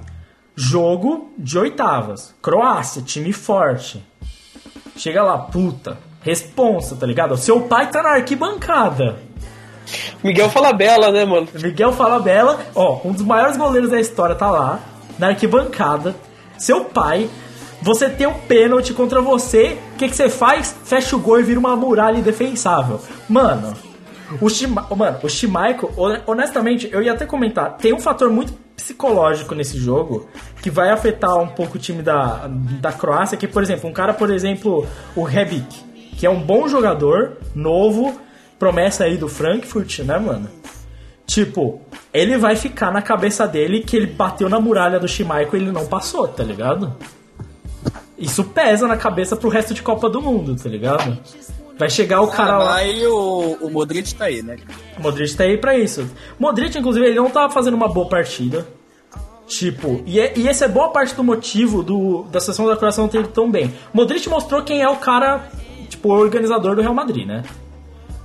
[0.57, 4.05] jogo de oitavas, Croácia, time forte.
[4.97, 7.37] Chega lá, puta, responsa, tá ligado?
[7.37, 9.19] Seu pai tá na arquibancada.
[10.23, 11.49] Miguel Falabella, né, mano?
[11.55, 14.81] Miguel Falabella, ó, um dos maiores goleiros da história tá lá,
[15.19, 16.15] na arquibancada.
[16.59, 17.29] Seu pai,
[17.81, 20.77] você tem um pênalti contra você, o que, que você faz?
[20.85, 23.01] Fecha o gol e vira uma muralha indefensável.
[23.29, 23.75] Mano,
[24.41, 29.55] o, Shima, mano, o hon- honestamente, eu ia até comentar, tem um fator muito psicológico
[29.55, 30.29] nesse jogo
[30.63, 34.15] que vai afetar um pouco o time da, da Croácia, que, por exemplo, um cara,
[34.15, 35.85] por exemplo, o Rebic,
[36.17, 38.19] que é um bom jogador, novo,
[38.59, 40.49] promessa aí do Frankfurt, né, mano?
[41.27, 41.81] Tipo,
[42.13, 45.73] ele vai ficar na cabeça dele que ele bateu na muralha do Schmeichel e ele
[45.73, 46.95] não passou, tá ligado?
[48.19, 51.17] Isso pesa na cabeça pro resto de Copa do Mundo, tá ligado?
[51.81, 52.75] Vai chegar o cara lá.
[52.77, 54.59] Aí o, o Modric tá aí, né?
[54.99, 56.07] O Modric tá aí pra isso.
[56.39, 58.67] Modric, inclusive, ele não tava fazendo uma boa partida.
[59.49, 63.01] Tipo, e, é- e esse é boa parte do motivo do, da sessão da Croácia
[63.01, 63.75] não ter ido tão bem.
[63.95, 65.49] Modric mostrou quem é o cara,
[65.89, 67.43] tipo, organizador do Real Madrid, né?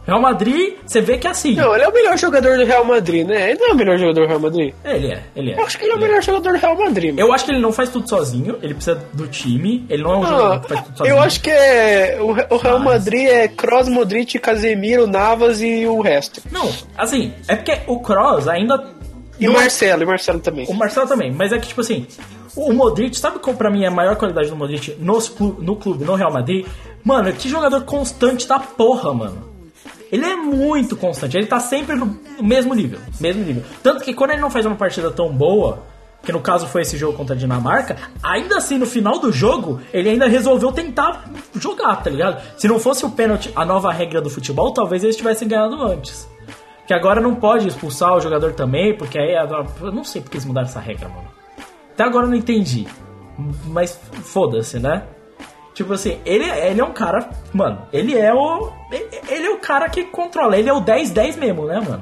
[0.06, 1.56] Real Madrid, você vê que é assim.
[1.56, 3.50] Não, ele é o melhor jogador do Real Madrid, né?
[3.52, 4.74] Ele não é o melhor jogador do Real Madrid.
[4.84, 5.60] É, ele é, ele é.
[5.60, 7.10] Eu acho que ele é o melhor jogador do Real Madrid.
[7.16, 7.28] mano.
[7.28, 10.18] Eu acho que ele não faz tudo sozinho, ele precisa do time, ele não é
[10.18, 11.16] um jogador Ah, que faz tudo sozinho.
[11.16, 12.18] eu acho que é.
[12.22, 16.42] O, Re- o Real Mas- Madrid é Kroos, Modric, Casemiro, Navas e o resto.
[16.52, 18.84] Não, assim, é porque o Kroos ainda.
[19.40, 20.66] E o é- Marcelo, e o Marcelo também.
[20.70, 22.06] O Marcelo também, mas é que, tipo assim,
[22.56, 26.06] o Modric, sabe qual pra mim é a maior qualidade do Modric nos no clube,
[26.06, 26.66] no Real Madrid?
[27.04, 29.55] Mano, que jogador constante da porra, mano.
[30.12, 33.64] Ele é muito constante, ele tá sempre no mesmo nível, mesmo nível.
[33.82, 35.84] Tanto que quando ele não faz uma partida tão boa,
[36.24, 39.80] que no caso foi esse jogo contra a Dinamarca, ainda assim no final do jogo,
[39.94, 42.42] ele ainda resolveu tentar jogar, tá ligado?
[42.58, 46.28] Se não fosse o pênalti, a nova regra do futebol, talvez eles tivessem ganhado antes.
[46.88, 49.34] Que agora não pode expulsar o jogador também, porque aí.
[49.82, 51.28] Eu não sei porque eles mudaram essa regra, mano.
[51.94, 52.86] Até agora eu não entendi.
[53.66, 55.04] Mas foda-se, né?
[55.76, 57.30] Tipo assim, ele, ele é um cara.
[57.54, 58.72] Mano, ele é o.
[59.30, 60.58] Ele, é o cara que controla.
[60.58, 62.02] Ele é o 10-10 mesmo, né, mano?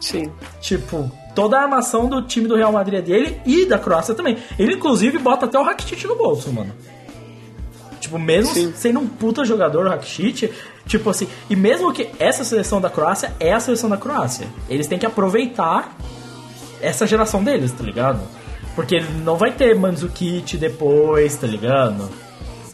[0.00, 0.30] Sim.
[0.60, 4.38] Tipo, toda a armação do time do Real Madrid é dele e da Croácia também.
[4.58, 6.72] Ele, inclusive, bota até o Rakitic no bolso, mano.
[8.00, 8.72] Tipo, mesmo Sim.
[8.74, 10.52] sendo um puta jogador, o Rakitic,
[10.84, 14.88] tipo assim, e mesmo que essa seleção da Croácia é a seleção da Croácia, eles
[14.88, 15.96] têm que aproveitar
[16.82, 18.20] essa geração deles, tá ligado?
[18.74, 22.10] Porque não vai ter Mandzukic depois, tá ligado?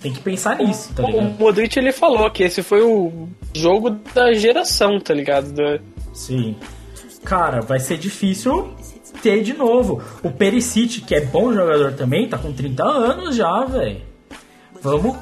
[0.01, 1.39] Tem que pensar nisso, tá O ligado?
[1.39, 5.53] Modric ele falou que esse foi o jogo da geração, tá ligado?
[6.15, 6.57] Sim.
[7.25, 8.73] Cara, vai ser difícil
[9.23, 10.03] ter de novo.
[10.23, 14.01] O Perisic, que é bom jogador também, tá com 30 anos já, velho.
[14.83, 15.19] Vamos,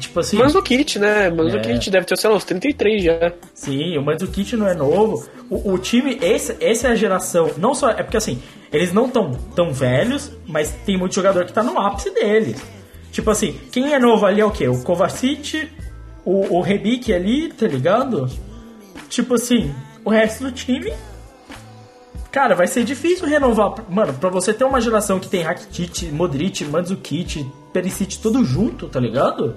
[0.00, 0.36] tipo assim...
[0.36, 1.30] Mandzukic, né?
[1.30, 1.90] Mandzukic É.
[1.92, 3.32] deve ter, sei lá, uns 33 já.
[3.54, 5.24] Sim, o Mandzukic não é novo.
[5.48, 7.52] O, o time, esse, essa é a geração.
[7.56, 7.90] Não só.
[7.90, 8.42] É porque assim,
[8.72, 12.60] eles não tão tão velhos, mas tem muito jogador que tá no ápice deles.
[13.12, 14.68] Tipo assim, quem é novo ali é o quê?
[14.68, 15.68] O Kovacic,
[16.24, 18.28] o, o Rebic ali, tá ligado?
[19.08, 20.92] Tipo assim, o resto do time.
[22.30, 23.74] Cara, vai ser difícil renovar.
[23.88, 29.00] Mano, pra você ter uma geração que tem Rakitic, Modric, Mandzukic, Perisic, tudo junto, tá
[29.00, 29.56] ligado?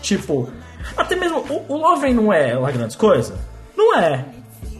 [0.00, 0.48] Tipo,
[0.96, 3.36] até mesmo o, o Lovren não é lá grandes coisas?
[3.76, 4.24] Não é.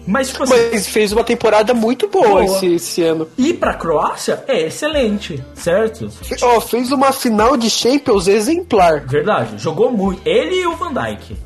[0.08, 2.44] Mas, tipo assim, Mas fez uma temporada muito boa, Boa.
[2.44, 3.28] Esse, esse ano.
[3.36, 6.08] ir pra Croácia é excelente, certo?
[6.40, 9.06] Ó, fez uma final de Champions exemplar.
[9.06, 10.22] Verdade, jogou muito.
[10.26, 11.36] Ele e o Van Dijk.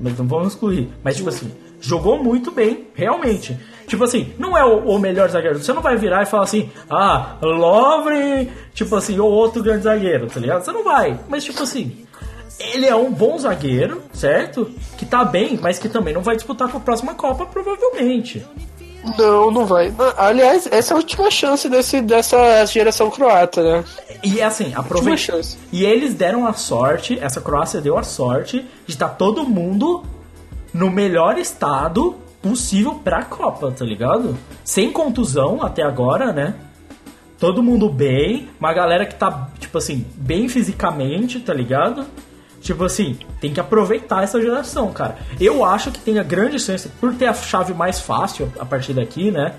[0.00, 0.88] Mas não vamos excluir.
[1.04, 1.48] Mas, tipo assim,
[1.80, 3.56] jogou muito bem, realmente.
[3.86, 5.62] Tipo assim, não é o, o melhor zagueiro.
[5.62, 10.26] Você não vai virar e falar assim, ah, Lovren, tipo assim, ou outro grande zagueiro,
[10.26, 10.64] tá ligado?
[10.64, 11.20] Você não vai.
[11.28, 12.04] Mas, tipo assim,
[12.58, 14.70] ele é um bom zagueiro, certo?
[14.96, 18.44] Que tá bem, mas que também não vai disputar com a próxima Copa, provavelmente.
[19.16, 19.92] Não, não vai.
[20.16, 23.84] Aliás, essa é a última chance desse, dessa geração croata, né?
[24.22, 25.40] E assim, aproveita.
[25.72, 30.02] E eles deram a sorte, essa Croácia deu a sorte de estar todo mundo
[30.74, 34.36] no melhor estado possível pra Copa, tá ligado?
[34.64, 36.54] Sem contusão até agora, né?
[37.38, 42.04] Todo mundo bem, uma galera que tá, tipo assim, bem fisicamente, tá ligado?
[42.68, 45.16] Tipo assim, tem que aproveitar essa geração, cara.
[45.40, 48.92] Eu acho que tem a grande chance, por ter a chave mais fácil a partir
[48.92, 49.54] daqui, né?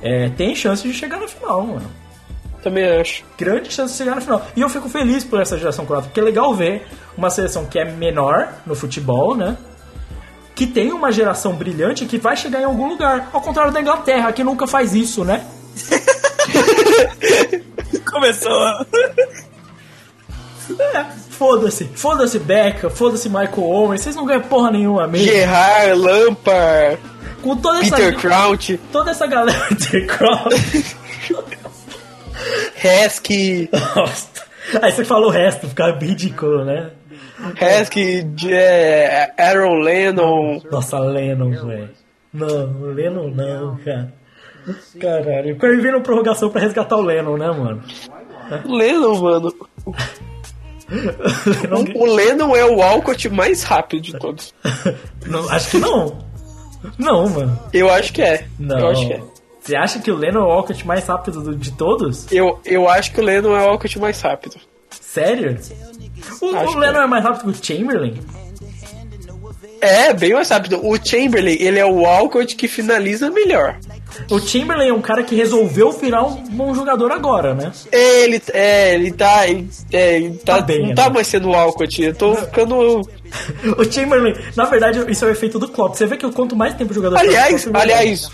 [0.00, 1.90] É, tem chance de chegar na final, mano
[2.62, 3.26] Também acho.
[3.36, 4.42] grande chance de chegar na final.
[4.56, 7.78] E eu fico feliz por essa geração croata, porque é legal ver uma seleção que
[7.78, 9.58] é menor no futebol, né?
[10.54, 13.28] Que tem uma geração brilhante que vai chegar em algum lugar.
[13.34, 15.44] Ao contrário da Inglaterra, que nunca faz isso, né?
[18.10, 18.50] Começou.
[20.94, 21.84] É, foda-se.
[21.94, 23.98] Foda-se Beckham, foda-se Michael Owen.
[23.98, 25.32] Vocês não ganham porra nenhuma mesmo.
[25.32, 26.98] Gerard, Lampard,
[27.40, 30.96] Com toda essa, Peter Crouch, toda essa galera de Crouch.
[33.96, 34.28] Nossa.
[34.82, 36.90] Aí você fala o resto, fica ridículo, né?
[37.60, 40.60] Heskey, é, Aaron Lennon.
[40.70, 41.90] Nossa, Lennon, velho.
[42.32, 44.12] Não, Lennon não, cara.
[45.00, 45.54] Caralho.
[45.54, 47.82] O Curry veio na prorrogação pra resgatar o Lennon, né, mano?
[48.66, 49.54] Lennon, mano.
[51.94, 54.54] O Lennon é o Alcott mais rápido de todos.
[55.26, 56.18] Não, acho que não.
[56.96, 57.58] Não, mano.
[57.72, 58.46] Eu acho que é.
[58.58, 58.78] Não.
[58.78, 59.20] Eu acho que é.
[59.60, 62.30] Você acha que o Lennon é o Walcott mais rápido do- de todos?
[62.32, 64.56] Eu, eu acho que o Lennon é o Alcott mais rápido.
[64.90, 65.58] Sério?
[66.40, 67.04] O, Acho o Lennon é.
[67.04, 68.14] é mais rápido que o Chamberlain?
[69.80, 70.80] É, bem mais rápido.
[70.84, 73.78] O Chamberlain, ele é o Alcott que finaliza melhor.
[74.30, 77.70] O Chamberlain é um cara que resolveu virar um bom jogador agora, né?
[77.92, 79.46] Ele, é, ele tá.
[79.46, 80.94] Ele, é, ele tá, Tá bem, não né?
[80.94, 82.02] tá mais sendo o Alcott.
[82.02, 83.08] Eu tô ficando.
[83.76, 85.94] O Chamberlain, na verdade, isso é o efeito do Klopp.
[85.94, 88.30] Você vê que quanto mais tempo o jogador Aliás, aliás.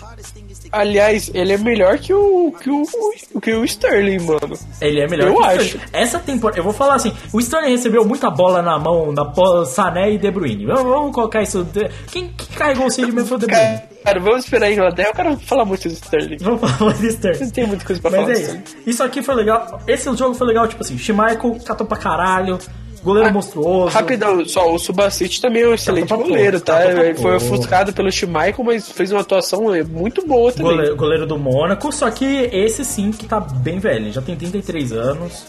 [0.73, 2.53] Aliás, ele é melhor que o.
[2.61, 3.41] que o.
[3.41, 4.59] que o Sterling, mano.
[4.81, 5.79] Ele é melhor Eu acho.
[5.93, 9.25] Essa temporada, eu vou falar assim, o Sterling recebeu muita bola na mão da
[9.67, 10.67] Sané e De Bruyne.
[10.67, 11.67] Vamos, vamos colocar isso.
[12.11, 13.81] Quem que carregou o mesmo foi o De Bruyne?
[14.05, 15.09] Cara, vamos esperar a Inglaterra.
[15.09, 16.37] Eu quero falar muito do Sterling.
[16.41, 17.41] Vamos falar de Sterling.
[17.45, 18.33] Não tem muita coisa pra Mas falar.
[18.33, 18.65] é do isso.
[18.87, 19.81] Isso aqui foi legal.
[19.87, 22.59] Esse jogo foi legal, tipo assim, Schmeichel catou pra caralho,
[23.05, 23.89] goleiro monstruoso.
[23.89, 26.79] Ah, Rapidão, só o Subacite também é um excelente pra goleiro, tá?
[26.79, 30.73] tá Ele foi ofuscado pelo Schmeichel, mas fez uma atuação é, muito boa também.
[30.73, 34.93] Goleiro, goleiro do Mônaco, só que esse sim que tá bem velho, já tem 33
[34.93, 35.47] anos.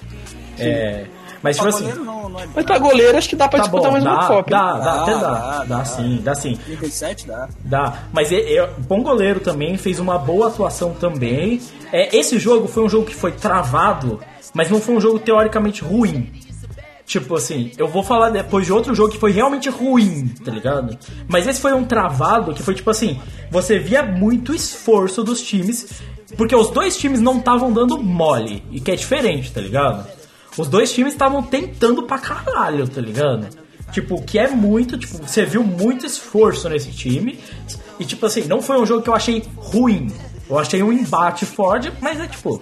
[0.59, 1.05] É,
[1.41, 2.47] mas tipo Pra assim, não, não é.
[2.55, 4.49] Mas pra goleiro, acho que dá pra tá disputar bom, mais dá, uma Copa.
[4.49, 5.85] dá, dá, até Dá, dá, dá, dá, dá.
[5.85, 6.55] sim, dá sim.
[6.65, 7.49] 37 dá.
[7.63, 11.61] Dá, mas é, é bom goleiro também, fez uma boa atuação também.
[11.91, 14.19] É, esse jogo foi um jogo que foi travado,
[14.53, 16.31] mas não foi um jogo teoricamente ruim.
[17.05, 20.97] Tipo assim, eu vou falar depois de outro jogo que foi realmente ruim, tá ligado?
[21.27, 23.19] Mas esse foi um travado que foi tipo assim,
[23.51, 26.01] você via muito esforço dos times,
[26.35, 30.07] porque os dois times não estavam dando mole, e que é diferente, tá ligado?
[30.57, 33.47] Os dois times estavam tentando pra caralho, tá ligado?
[33.91, 37.39] Tipo, que é muito, tipo, você viu muito esforço nesse time.
[37.99, 40.07] E tipo assim, não foi um jogo que eu achei ruim.
[40.49, 42.61] Eu achei um embate forte, mas é tipo,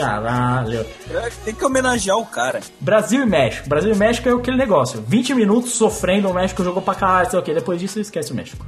[0.00, 0.86] Caralho.
[1.44, 2.60] Tem que homenagear o cara.
[2.80, 3.68] Brasil e México.
[3.68, 5.02] Brasil e México é aquele negócio.
[5.06, 7.54] 20 minutos sofrendo, o México jogou pra caralho, sei o quê.
[7.54, 8.64] Depois disso, esquece o México.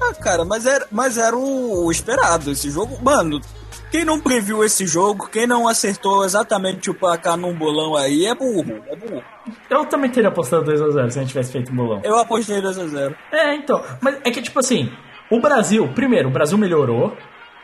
[0.00, 2.98] Ah, cara, mas era, mas era o, o esperado esse jogo.
[3.02, 3.40] Mano,
[3.90, 8.34] quem não previu esse jogo, quem não acertou exatamente o placar num bolão aí, é
[8.34, 8.82] burro.
[8.86, 9.22] É burro.
[9.70, 12.00] Eu também teria apostado 2x0 se a gente tivesse feito um bolão.
[12.04, 13.14] Eu apostei 2x0.
[13.32, 13.82] É, então.
[14.00, 14.92] Mas é que, tipo assim,
[15.30, 17.16] o Brasil, primeiro, o Brasil melhorou.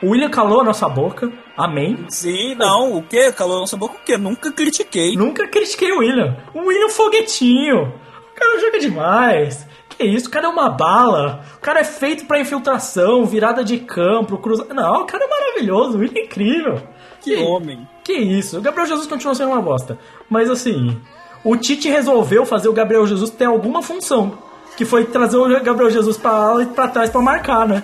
[0.05, 1.33] O William calou a nossa boca.
[1.57, 2.05] Amém.
[2.09, 3.33] Sim, não, o quê?
[3.33, 4.19] Calou nossa boca o quê?
[4.19, 5.17] Nunca critiquei.
[5.17, 6.37] Nunca critiquei o William.
[6.53, 7.85] O William é foguetinho.
[7.85, 9.67] O cara joga demais.
[9.89, 11.43] Que isso, o cara é uma bala.
[11.57, 14.67] O cara é feito pra infiltração, virada de campo, cruza.
[14.75, 16.83] Não, o cara é maravilhoso, o William é incrível.
[17.23, 17.89] Que homem.
[18.03, 19.99] Que isso, o Gabriel Jesus continua sendo uma bosta.
[20.29, 21.01] Mas assim,
[21.43, 24.37] o Tite resolveu fazer o Gabriel Jesus ter alguma função.
[24.77, 27.83] Que foi trazer o Gabriel Jesus pra ala e pra trás pra marcar, né?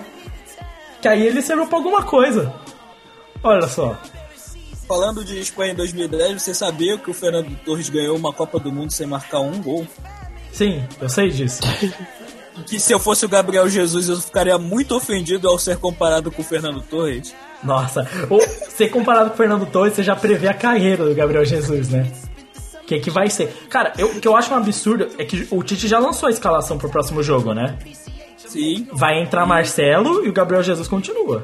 [1.01, 2.53] Que aí ele serviu pra alguma coisa.
[3.43, 3.97] Olha só.
[4.87, 8.71] Falando de Espanha em 2010, você sabia que o Fernando Torres ganhou uma Copa do
[8.71, 9.87] Mundo sem marcar um gol?
[10.51, 11.61] Sim, eu sei disso.
[12.67, 16.41] Que se eu fosse o Gabriel Jesus, eu ficaria muito ofendido ao ser comparado com
[16.41, 17.33] o Fernando Torres.
[17.63, 18.37] Nossa, o-
[18.69, 22.11] você comparado com o Fernando Torres, você já prevê a carreira do Gabriel Jesus, né?
[22.83, 23.47] O que, que vai ser?
[23.69, 26.29] Cara, eu- o que eu acho um absurdo é que o Tite já lançou a
[26.31, 27.79] escalação pro próximo jogo, né?
[28.51, 28.87] Sim.
[28.91, 31.43] Vai entrar Marcelo e o Gabriel Jesus continua.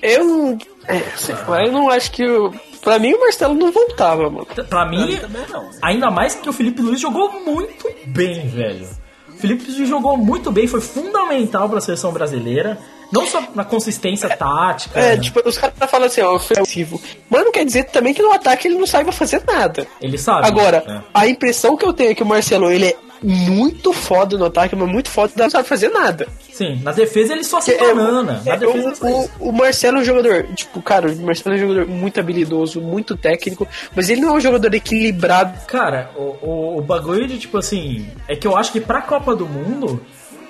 [0.00, 0.58] Eu não.
[0.88, 2.24] É, eu não acho que.
[2.26, 2.52] o-
[2.82, 4.44] Pra mim o Marcelo não voltava, mano.
[4.68, 5.70] Pra mim, também não.
[5.80, 8.88] ainda mais que o Felipe Luiz jogou muito bem, velho.
[9.28, 12.76] O Felipe Luiz jogou muito bem, foi fundamental pra seleção brasileira.
[13.12, 14.98] Não só na consistência tática.
[14.98, 17.00] É, tipo, os caras falam assim, ó, ofensivo.
[17.30, 19.86] Mas não quer dizer também que no ataque ele não saiba fazer nada.
[20.00, 20.48] Ele sabe.
[20.48, 21.00] Agora, É.
[21.14, 24.74] a impressão que eu tenho é que o Marcelo, ele é muito foda no ataque,
[24.74, 26.26] mas muito foda, não sabe fazer nada.
[26.52, 28.42] Sim, na defesa ele só se É, banana.
[28.44, 31.60] Na é, o, o, o Marcelo é um jogador, tipo, cara, o Marcelo é um
[31.60, 35.58] jogador muito habilidoso, muito técnico, mas ele não é um jogador equilibrado.
[35.66, 38.06] Cara, o, o, o bagulho de tipo assim.
[38.28, 40.04] É que eu acho que pra Copa do Mundo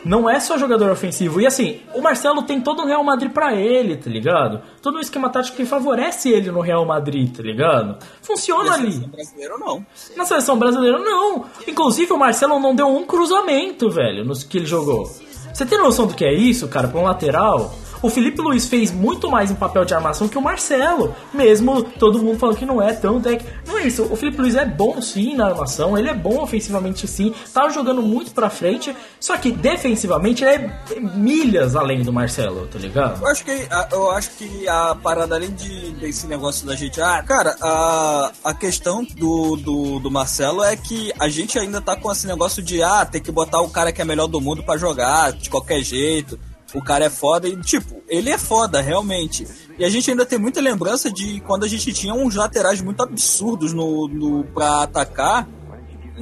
[0.04, 1.40] não é só jogador ofensivo.
[1.40, 4.60] E assim, o Marcelo tem todo o Real Madrid pra ele, tá ligado?
[4.80, 7.96] Todo um esquema tático que favorece ele no Real Madrid, tá ligado?
[8.20, 8.98] Funciona ali.
[8.98, 9.86] brasileiro não.
[10.16, 11.44] Na seleção brasileira, não.
[11.66, 15.04] Inclusive, o Marcelo não deu um cruzamento, velho, nos que ele jogou.
[15.52, 17.74] Você tem noção do que é isso, cara, pra um lateral?
[18.02, 21.14] O Felipe Luiz fez muito mais em papel de armação que o Marcelo.
[21.32, 23.48] Mesmo todo mundo falando que não é tão técnico.
[23.66, 24.02] Não é isso.
[24.10, 25.96] O Felipe Luiz é bom sim na armação.
[25.96, 27.32] Ele é bom ofensivamente sim.
[27.54, 28.94] Tá jogando muito pra frente.
[29.20, 33.20] Só que defensivamente ele é milhas além do Marcelo, tá ligado?
[33.22, 37.22] Eu acho que eu acho que a parada além de desse negócio da gente, ah,
[37.22, 42.10] cara, a, a questão do, do, do Marcelo é que a gente ainda tá com
[42.10, 44.76] esse negócio de ah, ter que botar o cara que é melhor do mundo pra
[44.76, 46.38] jogar de qualquer jeito.
[46.74, 49.46] O cara é foda e, tipo, ele é foda, realmente.
[49.78, 53.02] E a gente ainda tem muita lembrança de quando a gente tinha uns laterais muito
[53.02, 55.48] absurdos no, no, pra atacar.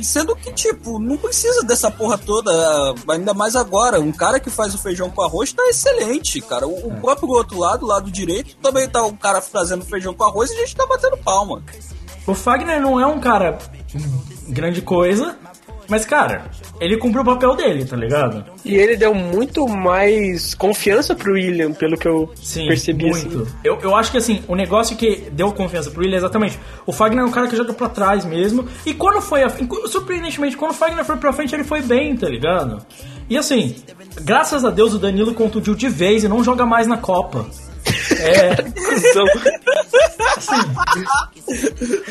[0.02, 2.50] Sendo que, tipo, não precisa dessa porra toda,
[3.08, 4.00] ainda mais agora.
[4.00, 6.66] Um cara que faz o feijão com arroz tá excelente, cara.
[6.66, 10.24] O, o próprio outro lado, o lado direito, também tá o cara fazendo feijão com
[10.24, 11.62] arroz e a gente tá batendo palma.
[12.26, 13.58] O Fagner não é um cara
[14.48, 15.36] grande coisa,
[15.90, 16.44] mas, cara,
[16.80, 18.44] ele cumpriu o papel dele, tá ligado?
[18.64, 23.06] E ele deu muito mais confiança pro William, pelo que eu Sim, percebi.
[23.10, 23.42] muito.
[23.42, 23.52] Assim.
[23.64, 26.58] Eu, eu acho que assim, o negócio que deu confiança pro Willian é exatamente.
[26.86, 28.66] O Fagner é um cara que joga pra trás mesmo.
[28.86, 29.42] E quando foi.
[29.42, 29.50] A,
[29.88, 32.84] surpreendentemente, quando o Fagner foi pra frente, ele foi bem, tá ligado?
[33.28, 33.74] E assim,
[34.22, 37.46] graças a Deus o Danilo contundiu de vez e não joga mais na Copa.
[38.18, 38.56] É.
[38.56, 39.24] Cusão.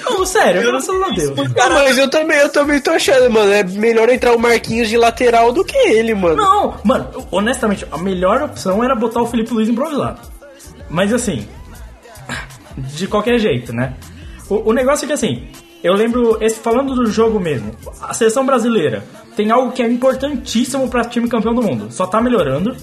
[0.05, 1.39] Não, sério, graças a Deus.
[1.59, 3.51] Ah, mas eu também, eu também tô achando, mano.
[3.51, 6.37] É melhor entrar o Marquinhos de lateral do que ele, mano.
[6.37, 10.21] Não, mano, honestamente, a melhor opção era botar o Felipe Luiz improvisado.
[10.89, 11.47] Mas assim,
[12.77, 13.93] de qualquer jeito, né?
[14.49, 15.47] O, o negócio é que assim,
[15.83, 17.71] eu lembro, esse, falando do jogo mesmo,
[18.01, 19.03] a seleção brasileira
[19.35, 21.91] tem algo que é importantíssimo pra time campeão do mundo.
[21.91, 22.75] Só tá melhorando.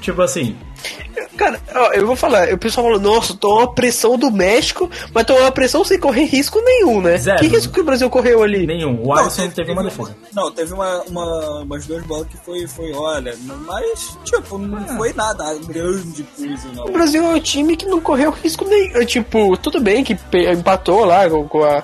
[0.00, 0.56] Tipo assim,
[1.36, 5.24] Cara, ó, eu vou falar, o pessoal falou, nossa, tô uma pressão do México, mas
[5.24, 7.16] tô uma pressão sem correr risco nenhum, né?
[7.16, 7.38] Zero.
[7.38, 8.66] Que risco que o Brasil correu ali?
[8.66, 9.00] nenhum.
[9.04, 10.16] O Alisson teve, uma defesa.
[10.34, 15.12] Não, teve uma, uma, umas duas bolas que foi, foi, olha, mas, tipo, não foi
[15.12, 16.84] nada grande coisa, não.
[16.86, 19.04] O Brasil é um time que não correu risco nenhum.
[19.04, 20.16] Tipo, tudo bem que
[20.52, 21.82] empatou lá com a,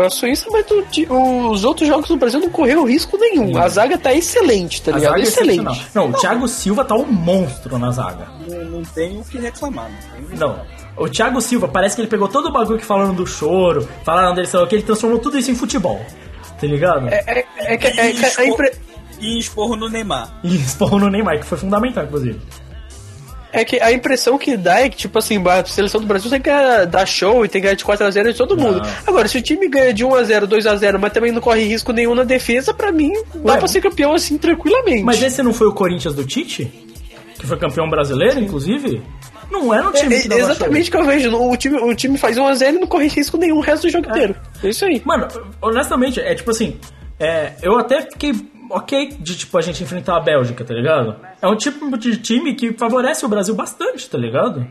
[0.00, 3.56] com a Suíça, mas o ti- os outros jogos do Brasil não correu risco nenhum.
[3.58, 5.18] A zaga tá excelente, tá A ligado?
[5.18, 5.60] é excelente.
[5.60, 5.76] excepcional.
[5.94, 8.26] Não, o Thiago Silva tá um monstro na zaga.
[8.48, 10.38] Não, não tem o que reclamar, não tem.
[10.38, 10.60] Não.
[10.96, 14.34] O Thiago Silva, parece que ele pegou todo o bagulho que falaram do choro, falaram
[14.34, 16.00] dele, sei lá que, ele transformou tudo isso em futebol.
[16.60, 17.08] Tá ligado?
[17.08, 18.72] É, é, é, que- é, que a esporro, impre-
[19.20, 20.30] e esporro no Neymar.
[20.42, 22.40] E esporro no Neymar, que foi fundamental, inclusive.
[23.52, 26.40] É que a impressão que dá é que, tipo assim, a seleção do Brasil tem
[26.40, 26.50] que
[26.88, 28.80] dar show e tem que ganhar de 4x0 de todo mundo.
[29.06, 32.24] Agora, se o time ganha de 1x0, 2x0, mas também não corre risco nenhum na
[32.24, 35.02] defesa, pra mim, dá Ué, pra ser campeão assim tranquilamente.
[35.02, 36.70] Mas esse não foi o Corinthians do Tite?
[37.38, 39.02] Que foi campeão brasileiro, inclusive?
[39.50, 41.36] Não era um time É, que é dava exatamente o que eu vejo.
[41.36, 44.08] O time, o time faz 1x0 e não corre risco nenhum o resto do jogo
[44.08, 44.36] inteiro.
[44.62, 45.02] É isso aí.
[45.04, 45.26] Mano,
[45.60, 46.78] honestamente, é tipo assim,
[47.20, 48.32] é, eu até fiquei
[48.70, 51.16] ok de tipo a gente enfrentar a Bélgica, tá ligado?
[51.42, 54.66] É um tipo de time que favorece o Brasil bastante, tá ligado?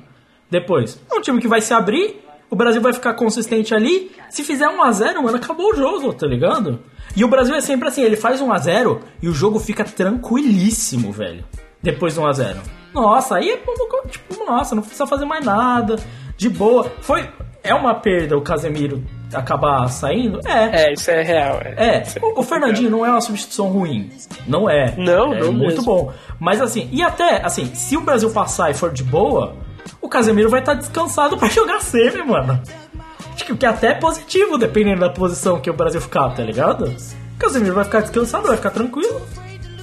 [0.50, 2.20] Depois, é um time que vai se abrir,
[2.50, 4.12] o Brasil vai ficar consistente ali.
[4.32, 6.80] Se fizer 1 a 0 mano, acabou o jogo, tá ligado?
[7.16, 9.84] E o Brasil é sempre assim, ele faz 1 a 0 e o jogo fica
[9.84, 11.46] tranquilíssimo, velho.
[11.84, 12.60] Depois do 1 a 0
[12.94, 13.58] Nossa, aí é
[14.08, 15.98] tipo, nossa, não precisa fazer mais nada.
[16.36, 16.92] De boa.
[17.02, 17.30] Foi.
[17.62, 19.04] É uma perda o Casemiro
[19.34, 20.40] acabar saindo?
[20.46, 20.86] É.
[20.86, 21.60] É, isso é real.
[21.62, 24.10] É, o, o Fernandinho não é uma substituição ruim.
[24.48, 24.94] Não é.
[24.98, 25.86] Não, é não muito mesmo.
[25.86, 26.14] bom.
[26.40, 29.56] Mas assim, e até, assim, se o Brasil passar e for de boa,
[30.02, 32.60] o Casemiro vai estar descansado pra jogar semi, mano.
[33.34, 36.44] Acho que o que é até positivo, dependendo da posição que o Brasil ficar, tá
[36.44, 36.86] ligado?
[36.86, 39.22] O Casemiro vai ficar descansado, vai ficar tranquilo,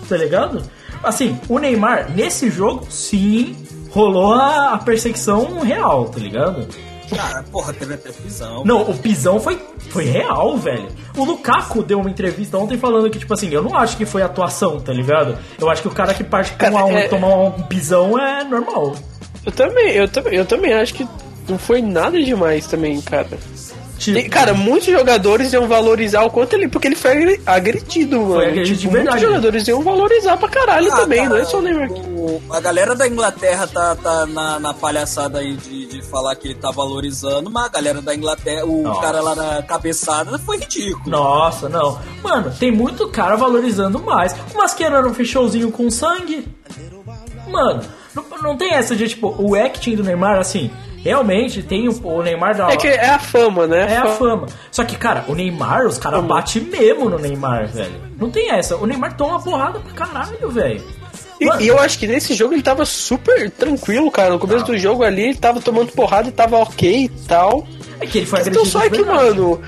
[0.09, 0.63] tá ligado?
[1.03, 3.57] Assim, o Neymar, nesse jogo, sim,
[3.91, 6.69] rolou a, a perseguição real, tá ligado?
[7.15, 8.65] Cara, porra, teve até prisão.
[8.65, 9.61] Não, o pisão foi,
[9.91, 10.89] foi real, velho.
[11.17, 14.23] O Lukaku deu uma entrevista ontem falando que, tipo assim, eu não acho que foi
[14.23, 15.39] atuação, tá ligado?
[15.59, 18.45] Eu acho que o cara que parte com Cara, um, é- tomar um pisão é
[18.45, 18.95] normal.
[19.45, 21.07] Eu também, eu também, eu também acho que
[21.49, 23.29] não foi nada demais também, cara.
[23.99, 26.69] Tipo, E, cara, muitos jogadores iam valorizar o quanto ele.
[26.69, 28.41] Porque ele foi agre- agredido, mano.
[28.43, 29.17] agredido de tipo, verdade.
[29.17, 31.89] muitos jogadores iam valorizar pra caralho Ah, também, cara, não é só o Neymar.
[32.51, 36.55] A galera da Inglaterra tá, tá na, na palhaçada aí de, de falar que ele
[36.57, 39.01] tá valorizando, mas a galera da Inglaterra, o Nossa.
[39.01, 41.09] cara lá na cabeçada foi ridículo.
[41.11, 41.99] Nossa, não.
[42.23, 44.35] Mano, tem muito cara valorizando mais.
[44.55, 46.47] O Mascherano fez showzinho com sangue.
[47.49, 47.81] Mano,
[48.15, 50.71] não, não tem essa de, tipo, o acting do Neymar, assim,
[51.07, 53.93] realmente tem o, o Neymar da É que é a fama, né?
[53.93, 54.47] É a fama.
[54.71, 57.95] Só que, cara, o Neymar, os caras batem mesmo no Neymar, velho.
[58.19, 58.77] Não tem essa.
[58.77, 60.83] O Neymar toma porrada pra caralho, velho.
[61.41, 64.31] E, e eu acho que nesse jogo ele tava super tranquilo, cara.
[64.31, 67.67] No começo do jogo ali, ele tava tomando porrada e tava ok e tal.
[68.01, 69.61] é que ele foi Então só é que, mano,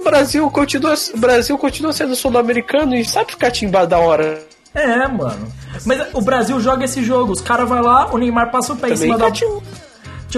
[0.00, 4.42] o Brasil continua, Brasil continua sendo sul-americano e sabe ficar timbado da hora.
[4.74, 5.48] É, mano.
[5.86, 7.32] Mas o Brasil joga esse jogo.
[7.32, 9.30] Os caras vão lá, o Neymar passa o pé em Também cima da...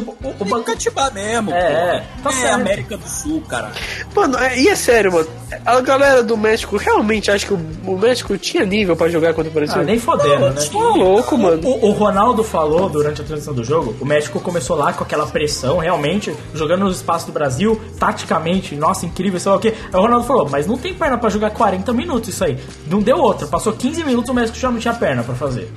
[0.01, 0.65] Tipo, o, o bagulho...
[0.65, 1.51] cativar mesmo.
[1.53, 2.23] É, pô.
[2.23, 2.55] tá é certo.
[2.55, 3.73] América do Sul, cara.
[4.15, 5.29] Mano, é- e é sério, mano.
[5.65, 9.51] A galera do México realmente acha que o, o México tinha nível pra jogar contra
[9.51, 9.81] o Brasil?
[9.81, 10.61] Ah, nem fodendo, né?
[10.61, 11.67] Tá louco, mano.
[11.67, 15.27] O, o Ronaldo falou durante a transmissão do jogo, o México começou lá com aquela
[15.27, 19.75] pressão, realmente, jogando nos espaços do Brasil, taticamente, nossa, incrível, sei lá o quê.
[19.93, 22.59] Aí o Ronaldo falou, mas não tem perna pra jogar 40 minutos isso aí.
[22.87, 25.71] Não deu outra, passou 15 minutos, o México já não tinha perna pra fazer.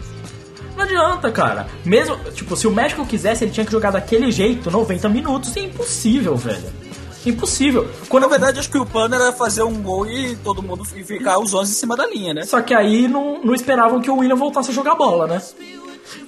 [0.81, 1.67] Não adianta, cara.
[1.85, 5.61] Mesmo, tipo, se o México quisesse, ele tinha que jogar daquele jeito, 90 minutos, é
[5.61, 6.63] impossível, velho.
[7.23, 7.87] Impossível.
[8.09, 11.37] Quando Na verdade, acho que o plano era fazer um gol e todo mundo ficar
[11.37, 12.43] os 11 em cima da linha, né?
[12.43, 15.41] Só que aí não, não esperavam que o William voltasse a jogar bola, né?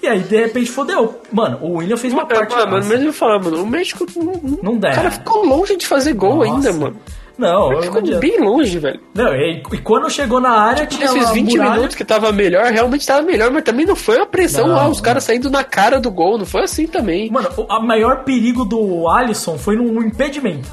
[0.02, 1.20] E aí, de repente, fodeu.
[1.32, 2.56] Mano, o William fez uma parte.
[2.56, 4.92] Mano, mas mesmo eu falar, mano, o México não, Não dá.
[4.92, 6.54] O cara ficou longe de fazer gol Nossa.
[6.54, 6.96] ainda, mano.
[7.38, 8.20] Não, não Ficou adianta.
[8.20, 9.00] bem longe, velho.
[9.14, 11.72] Não, e, e quando chegou na área, tinha Esses uma 20 muralha.
[11.76, 14.88] minutos que tava melhor, realmente tava melhor, mas também não foi uma pressão Não, lá,
[14.88, 15.04] os não.
[15.04, 17.32] caras saindo na cara do gol, não foi assim também.
[17.32, 20.70] Mano, o a maior perigo do Alisson foi num impedimento.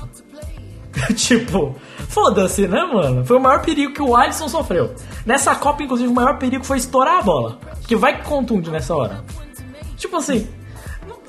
[1.16, 1.74] tipo,
[2.08, 3.24] foda-se, né, mano?
[3.24, 4.92] Foi o maior perigo que o Alisson sofreu.
[5.24, 7.58] Nessa Copa, inclusive, o maior perigo foi estourar a bola.
[7.78, 9.22] Porque vai que contunde nessa hora.
[9.96, 10.46] Tipo assim.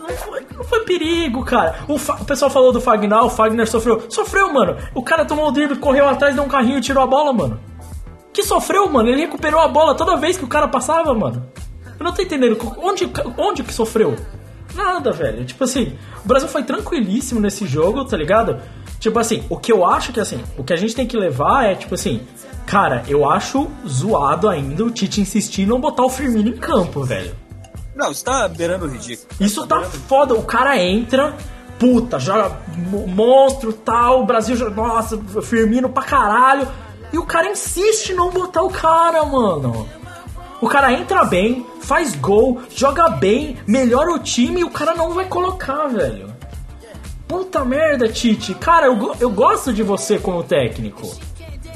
[0.01, 1.75] Não- foi, perigo, cara.
[1.87, 4.03] O, o pessoal falou do Fagner, o Fagner sofreu.
[4.09, 4.77] Sofreu, mano.
[4.93, 7.59] O cara tomou o drible, correu atrás, deu um carrinho e tirou a bola, mano.
[8.33, 9.09] Que sofreu, mano.
[9.09, 11.45] Ele recuperou a bola toda vez que o cara passava, mano.
[11.99, 12.57] Eu não tô entendendo.
[12.77, 14.15] Onde, onde que sofreu?
[14.73, 15.43] Nada, velho.
[15.45, 18.59] Tipo assim, o Brasil foi tranquilíssimo nesse jogo, tá ligado?
[18.99, 21.65] Tipo assim, o que eu acho que assim, o que a gente tem que levar
[21.65, 22.21] é, tipo assim,
[22.65, 27.03] cara, eu acho zoado ainda o Tite insistir em não botar o Firmino em campo,
[27.03, 27.35] velho.
[27.95, 29.27] Não, você tá beirando o ridículo.
[29.39, 30.33] Isso tá foda.
[30.33, 31.35] O cara entra,
[31.77, 36.67] puta, joga mo- monstro tal, o Brasil joga, nossa, Firmino pra caralho.
[37.11, 39.87] E o cara insiste em não botar o cara, mano.
[40.61, 45.11] O cara entra bem, faz gol, joga bem, melhora o time e o cara não
[45.13, 46.31] vai colocar, velho.
[47.27, 48.53] Puta merda, Tite.
[48.55, 51.09] Cara, eu, eu gosto de você como técnico.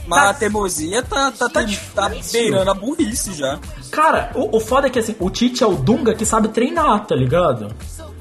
[0.08, 1.66] Mas Tá- a teimosia tá, tá, tá
[1.96, 3.60] tá, beirando a burrice já.
[3.92, 7.06] Cara, o, o foda é que assim, o Tite é o Dunga que sabe treinar,
[7.06, 7.74] tá ligado?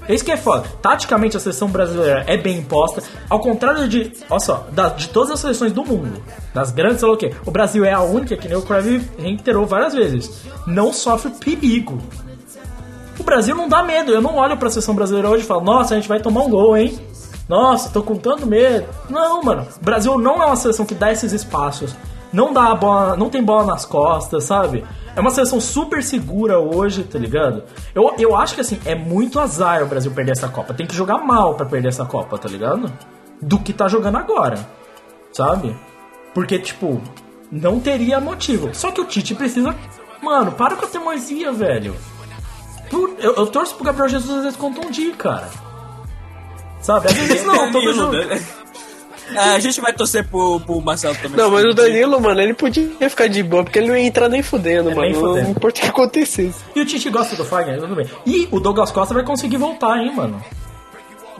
[0.07, 0.69] É isso que é foda.
[0.83, 3.03] Taticamente a seleção brasileira é bem imposta.
[3.29, 4.13] Ao contrário de.
[4.29, 7.33] Olha só, da- de todas as seleções do mundo, das grandes, sei lá o quê.
[7.47, 10.31] O Brasil é a única, que nem o Crave reiterou várias vezes.
[10.67, 11.99] Não sofre perigo.
[13.19, 14.13] O Brasil não dá medo.
[14.13, 16.51] Eu não olho pra seleção brasileira hoje e falo, nossa, a gente vai tomar um
[16.51, 16.99] gol, hein?
[17.49, 18.87] Nossa, tô com tanto medo.
[19.09, 19.67] Não, mano.
[19.81, 21.95] O Brasil não é uma seleção que dá esses espaços.
[22.33, 24.85] Não dá a bola, não tem bola nas costas, sabe?
[25.15, 27.63] É uma seleção super segura hoje, tá ligado?
[27.95, 30.75] Eu, eu acho que assim, é muito azar o Brasil perder essa Copa.
[30.75, 32.93] Tem que jogar mal pra perder essa Copa, tá ligado?
[33.41, 34.59] Do que tá jogando agora,
[35.33, 35.77] sabe?
[36.35, 37.01] Porque, tipo,
[37.53, 38.75] não teria motivo.
[38.75, 39.73] Só que o Tite precisa.
[40.21, 41.95] Mano, para com a teimosia, velho.
[42.91, 45.49] Eu, eu torço pro Gabriel Jesus às vezes contundir, cara.
[46.85, 47.07] Sabe?
[47.09, 48.13] Às vezes não, todo jogo.
[48.13, 48.41] né?
[49.33, 51.39] É, a gente vai torcer pro, pro Marcelo também.
[51.39, 54.29] Não, mas o Danilo, mano, ele podia ficar de boa, porque ele não ia entrar
[54.29, 55.01] nem fudendo, É, mano.
[55.09, 55.45] nem fudendo.
[55.45, 56.61] Não importa o que acontecesse.
[56.77, 58.07] E o Tite gosta do Fagner, tudo bem.
[58.27, 60.45] E o Douglas Costa vai conseguir voltar, hein, mano.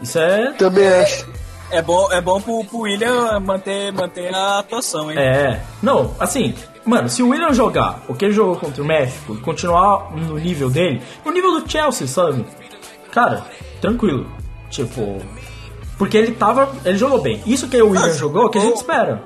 [0.01, 0.51] Isso é.
[0.53, 1.27] Também acho.
[1.69, 5.17] É bom, é bom pro, pro William manter, manter a atuação, hein?
[5.19, 5.61] É.
[5.81, 9.37] Não, assim, mano, se o William jogar o que ele jogou contra o México e
[9.41, 12.43] continuar no nível dele, no nível do Chelsea, sabe?
[13.11, 13.45] Cara,
[13.79, 14.27] tranquilo.
[14.75, 15.21] Tipo.
[15.97, 16.69] Porque ele tava.
[16.83, 17.41] Ele jogou bem.
[17.45, 19.23] Isso que o William jogou, que a gente espera.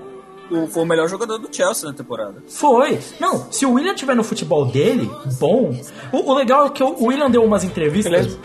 [0.52, 2.36] o- foi o melhor jogador do Chelsea na temporada.
[2.48, 3.00] Foi.
[3.20, 5.10] Não, se o William tiver no futebol dele,
[5.40, 5.76] bom.
[6.12, 8.12] O, o legal é que o William deu umas entrevistas.
[8.12, 8.40] Beleza.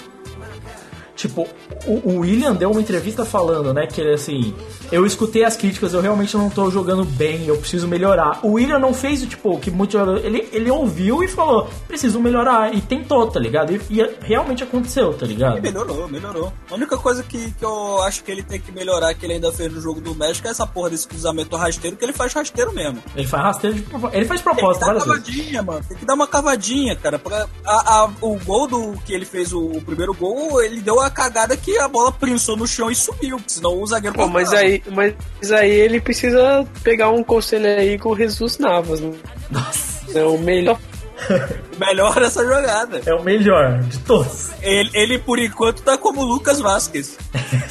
[1.16, 1.46] Tipo,
[1.86, 4.52] o, William deu uma entrevista falando, né, que ele assim,
[4.90, 8.40] eu escutei as críticas, eu realmente não tô jogando bem, eu preciso melhorar.
[8.42, 12.74] O William não fez o tipo que muito ele, ele ouviu e falou, preciso melhorar
[12.74, 13.72] e tentou, tá ligado?
[13.72, 15.62] E, e realmente aconteceu, tá ligado?
[15.62, 16.52] Melhorou, melhorou.
[16.70, 19.52] A única coisa que, que eu acho que ele tem que melhorar, que ele ainda
[19.52, 22.72] fez no jogo do México, é essa porra desse cruzamento rasteiro, que ele faz rasteiro
[22.74, 22.98] mesmo.
[23.14, 23.82] Ele faz rasteiro de
[24.12, 25.24] ele faz Tem que propósito dar uma várias vezes.
[25.36, 25.84] cavadinha, mano.
[25.88, 27.18] Tem que dar uma cavadinha, cara.
[27.20, 31.03] Pra, a, a- o gol do que ele fez, o, o primeiro gol, ele deu
[31.06, 33.36] a cagada que a bola prensou no chão e subiu.
[33.36, 35.14] porque Senão o zagueiro Pô, mas aí, mas
[35.52, 39.12] aí ele precisa pegar um conselho aí com o Jesus Navas, né?
[39.50, 40.78] Nossa, É o melhor.
[41.78, 43.00] Melhor essa jogada.
[43.06, 44.50] é o melhor de todos.
[44.60, 47.16] Ele, ele, por enquanto, tá como o Lucas Vasquez.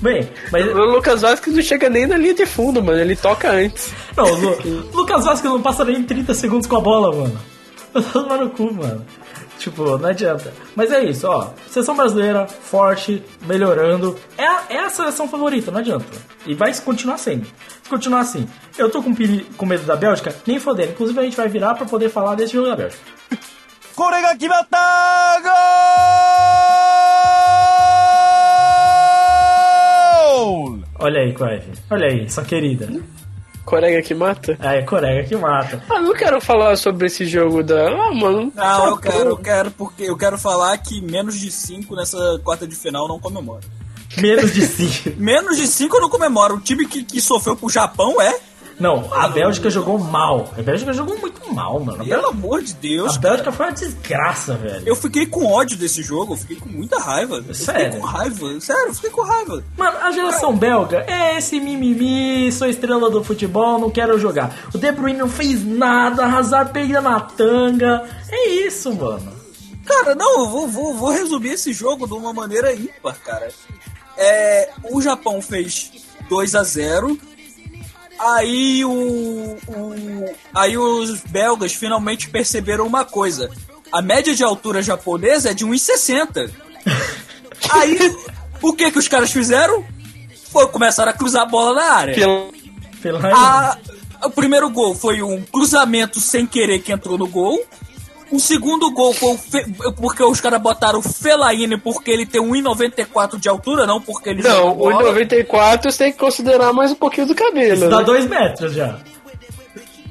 [0.00, 2.98] Bem, mas O Lucas Vasquez não chega nem na linha de fundo, mano.
[3.00, 3.92] Ele toca antes.
[4.16, 7.38] Não, o Lu- Lucas Vasquez não passa nem 30 segundos com a bola, mano.
[7.92, 9.04] Tá tomando no cu, mano.
[9.58, 10.52] Tipo, não adianta.
[10.74, 11.50] Mas é isso, ó.
[11.68, 14.18] Seleção brasileira, forte, melhorando.
[14.36, 16.06] É, é a seleção favorita, não adianta.
[16.46, 17.46] E vai continuar sendo.
[17.82, 18.48] Se continuar assim,
[18.78, 19.12] eu tô com,
[19.56, 20.90] com medo da Bélgica, nem foder.
[20.90, 23.02] Inclusive a gente vai virar pra poder falar desse jogo da Bélgica.
[30.22, 30.78] Gol!
[31.00, 31.72] Olha aí, Clive.
[31.90, 32.88] Olha aí, sua querida.
[33.68, 34.56] Corega que mata?
[34.60, 35.82] É, Corega que mata.
[35.88, 37.88] Ah, não quero falar sobre esse jogo da.
[37.88, 38.52] Ah, mano.
[38.54, 42.66] Não, eu quero, eu quero, porque eu quero falar que menos de 5 nessa quarta
[42.66, 43.60] de final não comemora.
[44.16, 45.16] Menos de 5.
[45.20, 46.56] Menos de 5 eu não comemoro.
[46.56, 48.40] O time que, que sofreu pro Japão é.
[48.78, 50.52] Não, a Bélgica jogou mal.
[50.56, 51.98] A Bélgica jogou muito mal, mano.
[51.98, 53.16] Pelo Bélgica, amor de Deus.
[53.16, 54.82] a Bélgica foi uma desgraça, velho.
[54.86, 57.42] Eu fiquei com ódio desse jogo, eu fiquei com muita raiva.
[57.46, 57.84] Eu Sério?
[57.86, 58.60] fiquei com raiva.
[58.60, 59.64] Sério, eu fiquei com raiva.
[59.76, 64.54] Mano, a geração belga é esse mimimi, sou estrela do futebol, não quero jogar.
[64.72, 68.04] O De Bruyne não fez nada, Hazard pega na tanga.
[68.30, 69.32] É isso, mano.
[69.84, 73.48] Cara, não, eu vou, vou, vou resumir esse jogo de uma maneira ímpar, cara.
[74.16, 75.90] É, o Japão fez
[76.28, 77.18] 2 a 0
[78.18, 78.90] Aí o,
[79.68, 83.50] o- Aí os belgas finalmente perceberam uma coisa.
[83.92, 86.50] A média de altura japonesa é de 1,60.
[87.70, 88.16] Aí,
[88.62, 89.84] o que que os caras fizeram?
[90.50, 92.14] Foi começar a cruzar a bola na área.
[92.14, 92.52] Pelo...
[93.02, 93.78] Pela A-
[94.24, 97.64] o primeiro gol foi um cruzamento sem querer que entrou no gol.
[98.30, 102.40] O segundo gol foi o Fe- porque os caras botaram o Felaine porque ele tem
[102.42, 105.02] 1,94 de altura, não porque ele Não, joga o bola.
[105.04, 107.74] 94 você tem que considerar mais um pouquinho do cabelo.
[107.74, 108.04] Isso dá né?
[108.04, 108.98] dois metros já.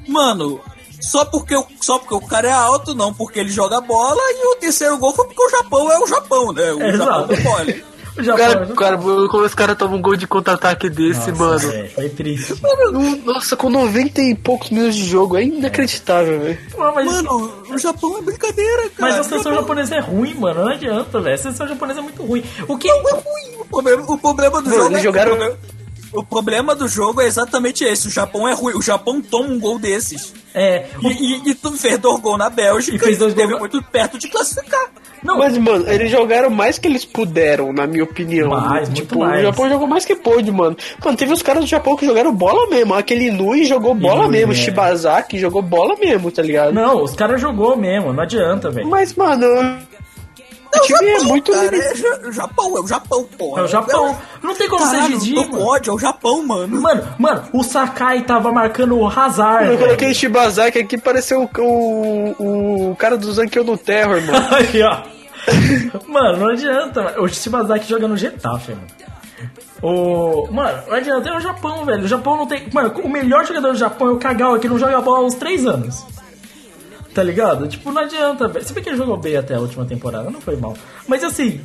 [0.06, 0.60] Mano,
[1.00, 4.20] só porque, o- só porque o cara é alto, não porque ele joga bola.
[4.20, 6.72] E o terceiro gol foi porque o Japão é o Japão, né?
[6.72, 7.72] O É, Japão exato.
[7.72, 7.97] do.
[8.18, 8.46] O Japão.
[8.46, 11.58] Cara, cara, como os caras tomam um gol de contra-ataque desse, Nossa, mano.
[11.58, 12.54] velho, foi triste.
[13.24, 16.58] Nossa, com 90 e poucos minutos de jogo, é inacreditável, velho.
[16.76, 19.12] Mas, Mano, o Japão é brincadeira, cara.
[19.12, 20.62] mas a seleção japonesa é ruim, mano.
[20.64, 21.34] Não adianta, velho.
[21.34, 22.42] A seleção japonesa é muito ruim.
[22.66, 22.88] O que.
[22.88, 23.60] é ruim.
[23.60, 25.56] O problema, o problema do Mano, jogo eles é jogaram- problema-
[26.12, 28.08] O problema do jogo é exatamente esse.
[28.08, 28.74] O Japão é ruim.
[28.74, 30.32] O Japão toma um gol desses.
[30.54, 30.86] É.
[31.02, 34.18] E, e, e tu fez dois gols na Bélgica E fez dois gols- muito perto
[34.18, 34.86] de classificar.
[35.22, 38.50] Não, Mas, mano, eles jogaram mais que eles puderam, na minha opinião.
[38.50, 39.40] Mais, muito tipo, mais.
[39.40, 40.76] o Japão jogou mais que pôde, mano.
[41.04, 42.94] Mano, teve os caras do Japão que jogaram bola mesmo.
[42.94, 44.52] Aquele Inui jogou bola Inui, mesmo.
[44.52, 44.54] é.
[44.54, 46.72] Shibazaki jogou bola mesmo, tá ligado?
[46.72, 48.12] não, os caras jogou mesmo.
[48.12, 48.88] Não adianta, velho.
[48.88, 49.44] Mas, mano,
[50.76, 52.26] o time é muito cara, limitado.
[52.26, 53.60] é o Japão, é o Japão, porra.
[53.60, 54.18] É o Japão.
[54.42, 56.80] Não tem como Caralho, ser Didi, tô com ódio, é o Japão, mano.
[56.80, 59.64] Mano, mano, o Sakai tava marcando o Hazard.
[59.64, 59.78] Eu velho.
[59.78, 61.62] coloquei Shibazaki aqui, pareceu o,
[62.42, 64.46] o, o cara do Zankyo no Terror, mano.
[64.54, 65.02] Aí, ó.
[66.06, 67.02] Mano, não adianta.
[67.02, 67.22] mano.
[67.22, 68.86] O Shibazaki joga no Getafe, mano.
[69.80, 70.48] O...
[70.50, 71.28] Mano, não adianta.
[71.28, 72.04] É o Japão, velho.
[72.04, 72.68] O Japão não tem.
[72.72, 75.34] Mano, o melhor jogador do Japão é o Kagawa, que não joga bola há uns
[75.34, 76.04] 3 anos.
[77.14, 77.66] Tá ligado?
[77.66, 78.64] Tipo, não adianta, velho.
[78.64, 80.76] Se bem que ele jogou bem até a última temporada, não foi mal.
[81.06, 81.60] Mas assim,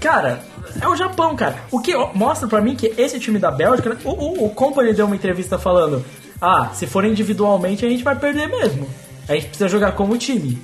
[0.00, 0.42] cara,
[0.80, 1.56] é o Japão, cara.
[1.70, 3.96] O que mostra pra mim que esse time da Bélgica.
[4.04, 6.04] O, o, o Company deu uma entrevista falando:
[6.40, 8.88] Ah, se for individualmente a gente vai perder mesmo.
[9.28, 10.60] A gente precisa jogar como time.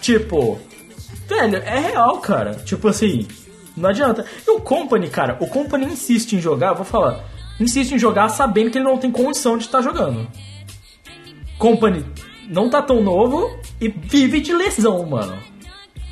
[0.00, 0.58] Tipo,
[1.26, 2.54] velho, é real, cara.
[2.54, 3.26] Tipo assim,
[3.76, 4.24] não adianta.
[4.46, 7.24] E o Company, cara, o Company insiste em jogar, vou falar,
[7.60, 10.26] insiste em jogar sabendo que ele não tem condição de estar jogando.
[11.58, 12.04] Company
[12.48, 15.38] não tá tão novo e vive de lesão, mano.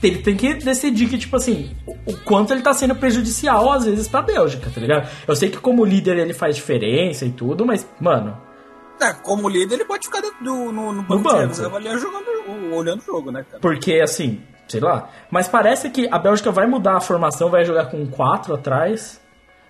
[0.02, 3.86] Ele tem que decidir que, tipo assim, o, o quanto ele tá sendo prejudicial às
[3.86, 5.08] vezes pra Bélgica, tá ligado?
[5.26, 8.36] Eu sei que como líder ele faz diferença e tudo, mas, mano,
[9.00, 11.54] É, como líder, ele pode ficar dentro do, no, no banco, banco.
[11.54, 13.60] de ali jogando, olhando o jogo, né, cara?
[13.60, 15.08] Porque, assim, sei lá.
[15.30, 19.20] Mas parece que a Bélgica vai mudar a formação, vai jogar com quatro atrás.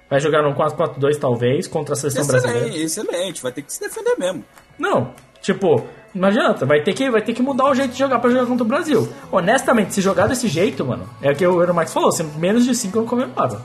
[0.08, 2.68] Vai jogar num 4-4-2 talvez, contra a seleção brasileira.
[2.68, 3.42] Excelente, excelente.
[3.42, 4.44] Vai ter que se defender mesmo.
[4.78, 5.12] Não,
[5.42, 5.84] tipo,
[6.16, 8.46] não adianta, vai ter, que, vai ter que mudar o jeito de jogar pra jogar
[8.46, 9.08] contra o Brasil.
[9.30, 12.74] Honestamente, se jogar desse jeito, mano, é o que o Max falou, se menos de
[12.74, 13.62] 5 eu não comemorava.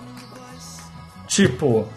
[1.27, 1.87] Tipo,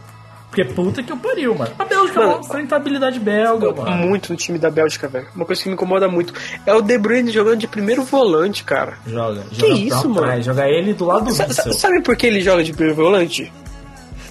[0.55, 1.73] porque puta que eu pariu, mano.
[1.77, 3.97] A Bélgica Mano, mostra a belga, Eu mano.
[3.97, 5.27] muito no time da Bélgica, velho.
[5.35, 6.33] Uma coisa que me incomoda muito
[6.65, 8.97] é o De Bruyne jogando de primeiro volante, cara.
[9.05, 10.27] Joga, joga isso, mano?
[10.29, 13.53] trás, joga ele do lado do sabe por que ele joga de primeiro volante?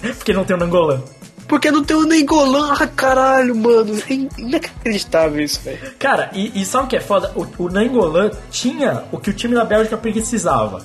[0.16, 1.02] Porque não tem o Nangolan.
[1.48, 3.96] Porque não tem o Nengolan, ah, caralho, mano.
[4.08, 5.78] É in- inacreditável isso, velho.
[5.98, 7.32] Cara, e, e sabe o que é foda?
[7.36, 10.82] O, o Nangolan tinha o que o time da Bélgica precisava.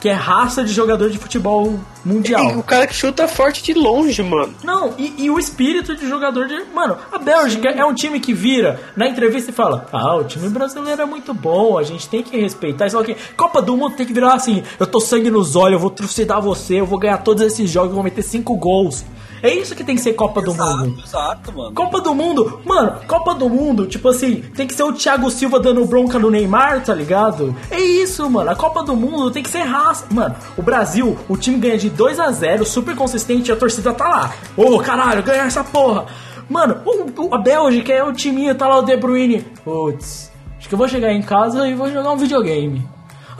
[0.00, 2.50] Que é raça de jogador de futebol mundial.
[2.50, 4.52] E o cara que chuta forte de longe, mano.
[4.64, 6.60] Não, e, e o espírito de jogador de.
[6.74, 10.48] Mano, a Bélgica é um time que vira na entrevista e fala: Ah, o time
[10.48, 12.90] brasileiro é muito bom, a gente tem que respeitar.
[12.90, 15.78] Só que Copa do Mundo tem que virar assim: Eu tô sangue nos olhos, eu
[15.78, 19.04] vou trucidar você, eu vou ganhar todos esses jogos, eu vou meter cinco gols.
[19.42, 20.94] É isso que tem que ser Copa do Mundo.
[20.98, 21.74] Exato, exato, mano.
[21.74, 25.58] Copa do Mundo, mano, Copa do Mundo, tipo assim, tem que ser o Thiago Silva
[25.58, 27.54] dando bronca no Neymar, tá ligado?
[27.70, 28.50] É isso, mano.
[28.50, 30.06] A Copa do Mundo tem que ser raça.
[30.10, 33.92] Mano, o Brasil, o time ganha de 2 a 0 super consistente e a torcida
[33.92, 34.32] tá lá.
[34.56, 36.06] Ô, caralho, ganha essa porra.
[36.48, 39.42] Mano, o, o- a Bélgica é o timinho, tá lá o De Bruyne.
[39.64, 42.86] Putz, acho que eu vou chegar em casa e vou jogar um videogame.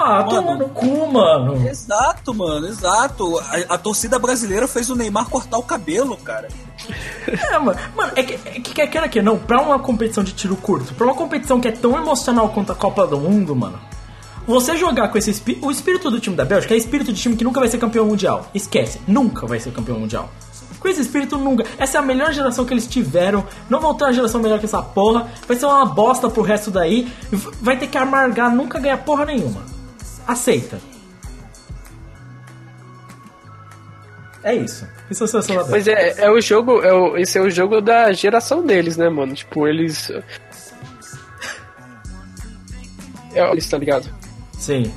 [0.05, 1.69] Ah, toma no cu, mano.
[1.69, 3.39] Exato, mano, exato.
[3.39, 6.49] A, a torcida brasileira fez o Neymar cortar o cabelo, cara.
[7.25, 10.33] É, mano, mano, é que, é que quer queira que não, pra uma competição de
[10.33, 13.79] tiro curto, pra uma competição que é tão emocional quanto a Copa do Mundo, mano,
[14.47, 15.65] você jogar com esse espírito.
[15.65, 18.07] O espírito do time da Bélgica é espírito de time que nunca vai ser campeão
[18.07, 18.47] mundial.
[18.53, 20.29] Esquece, nunca vai ser campeão mundial.
[20.81, 21.65] Com esse espírito, nunca.
[21.79, 23.47] Essa é a melhor geração que eles tiveram.
[23.71, 25.29] Não vão ter uma geração melhor que essa porra.
[25.47, 27.11] Vai ser uma bosta pro resto daí.
[27.61, 29.72] Vai ter que amargar, nunca ganhar porra nenhuma.
[30.27, 30.79] Aceita.
[34.45, 34.87] É isso.
[35.11, 35.67] Isso é a.
[35.69, 39.09] Mas é, é o jogo, é o, esse é o jogo da geração deles, né,
[39.09, 39.35] mano?
[39.35, 40.11] Tipo, eles.
[43.35, 44.09] É, eles, tá ligado?
[44.59, 44.93] Sim.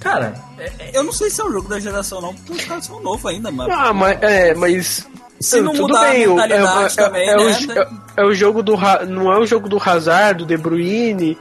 [0.00, 2.64] Cara, é- é- Eu não sei se é um jogo da geração, não, porque os
[2.64, 3.72] caras são novos ainda, mano.
[3.72, 5.06] Ah, mas, é, mas.
[5.40, 7.52] Se não tudo mudar a bem, o- mentalidade é, é- também, é o, né?
[7.52, 7.72] jo-
[8.18, 8.76] é, o jogo do.
[9.08, 11.38] Não é o jogo do Hazard, do De Bruyne,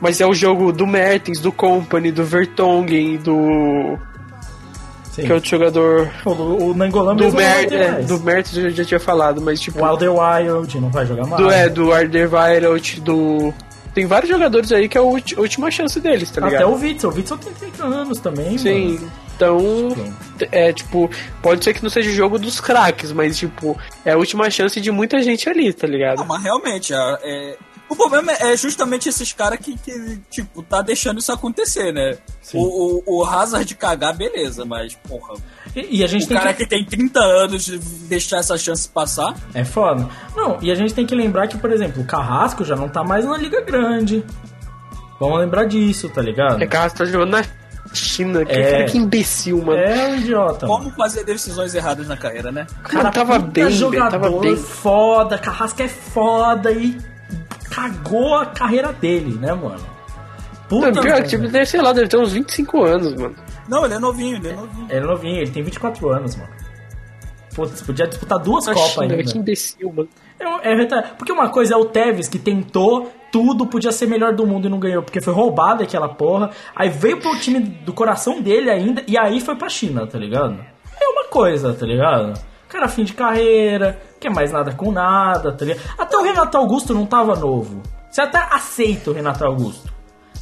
[0.00, 3.98] mas é o jogo do Mertens, do Company, do Vertonghen, do.
[5.12, 5.22] sim.
[5.24, 6.10] Que é outro jogador.
[6.24, 6.30] O,
[6.70, 9.40] o Nangolan Do, mesmo não vai Mer, ter é, do Mertens eu já tinha falado,
[9.40, 9.80] mas tipo.
[9.80, 11.42] O Alderweireld não vai jogar mais.
[11.42, 13.52] Do, é, do Alderweireld, do.
[13.94, 16.70] Tem vários jogadores aí que é a última chance deles, tá Até ligado?
[16.72, 17.10] o Witzel.
[17.10, 18.94] O Witzel tem 30 anos também, Sim.
[18.94, 19.12] mano.
[19.34, 19.58] Então,
[20.52, 21.10] é tipo,
[21.42, 24.78] pode ser que não seja o jogo dos craques, mas tipo, é a última chance
[24.80, 26.18] de muita gente ali, tá ligado?
[26.18, 27.56] Não, mas realmente, é, é-
[27.90, 32.16] o problema é justamente esses caras que, que, tipo, tá deixando isso acontecer, né?
[32.54, 35.34] O, o, o Hazard cagar, beleza, mas, porra,
[35.74, 36.64] E, e a gente o tem cara que...
[36.64, 40.08] que tem 30 anos de deixar essa chance passar, É foda.
[40.36, 43.02] Não, e a gente tem que lembrar que, por exemplo, o Carrasco já não tá
[43.04, 44.24] mais na Liga Grande.
[45.18, 46.62] Vamos lembrar disso, tá ligado?
[46.62, 47.44] É a tá jogando na
[47.92, 48.70] China, que, É.
[48.70, 49.78] cara, que imbecil, mano.
[49.78, 50.66] É um idiota.
[50.66, 50.84] mano.
[50.84, 52.66] como fazer decisões erradas na carreira, né?
[52.80, 54.56] O cara tava bem, jogador tava bem.
[54.56, 56.96] foda, Carrasco é foda e
[57.70, 59.80] cagou a carreira dele, né, mano?
[60.68, 63.34] Puta Mano, pior, tipo, deve, sei lá, deve ter uns 25 aanos, mano.
[63.68, 64.86] Não, ele é novinho, ele é novinho.
[64.88, 66.50] Ele é novinho, ele tem 24 anos, mano.
[67.54, 69.24] Putz, podia disputar duas Na Copas China, ainda.
[69.24, 70.08] que imbecil, mano.
[70.38, 74.46] É, é porque uma coisa é o Tevez que tentou tudo, podia ser melhor do
[74.46, 76.50] mundo e não ganhou, porque foi roubado aquela porra.
[76.74, 80.56] Aí veio pro time do coração dele ainda, e aí foi pra China, tá ligado?
[81.00, 82.40] É uma coisa, tá ligado?
[82.70, 85.82] Cara, fim de carreira, quer mais nada com nada, tá ligado?
[85.98, 87.82] Até o Renato Augusto não tava novo.
[88.10, 89.92] Você até aceita o Renato Augusto,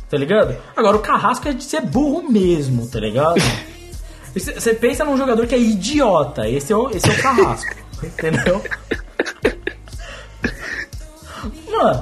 [0.09, 0.57] tá ligado?
[0.77, 3.41] Agora o Carrasco é de ser burro mesmo, tá ligado?
[4.35, 7.75] Você pensa num jogador que é idiota, esse é o, esse é o Carrasco,
[8.05, 8.63] entendeu?
[11.71, 12.01] Mano,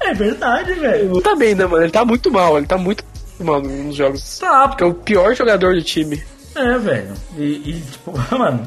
[0.00, 1.20] é verdade, velho.
[1.20, 1.82] Tá bem, né, mano?
[1.82, 3.04] Ele tá muito mal, ele tá muito
[3.40, 4.38] mal nos jogos.
[4.38, 6.22] Tá, Porque é o pior jogador do time.
[6.54, 7.14] é, velho.
[7.36, 8.66] E, e, tipo, mano,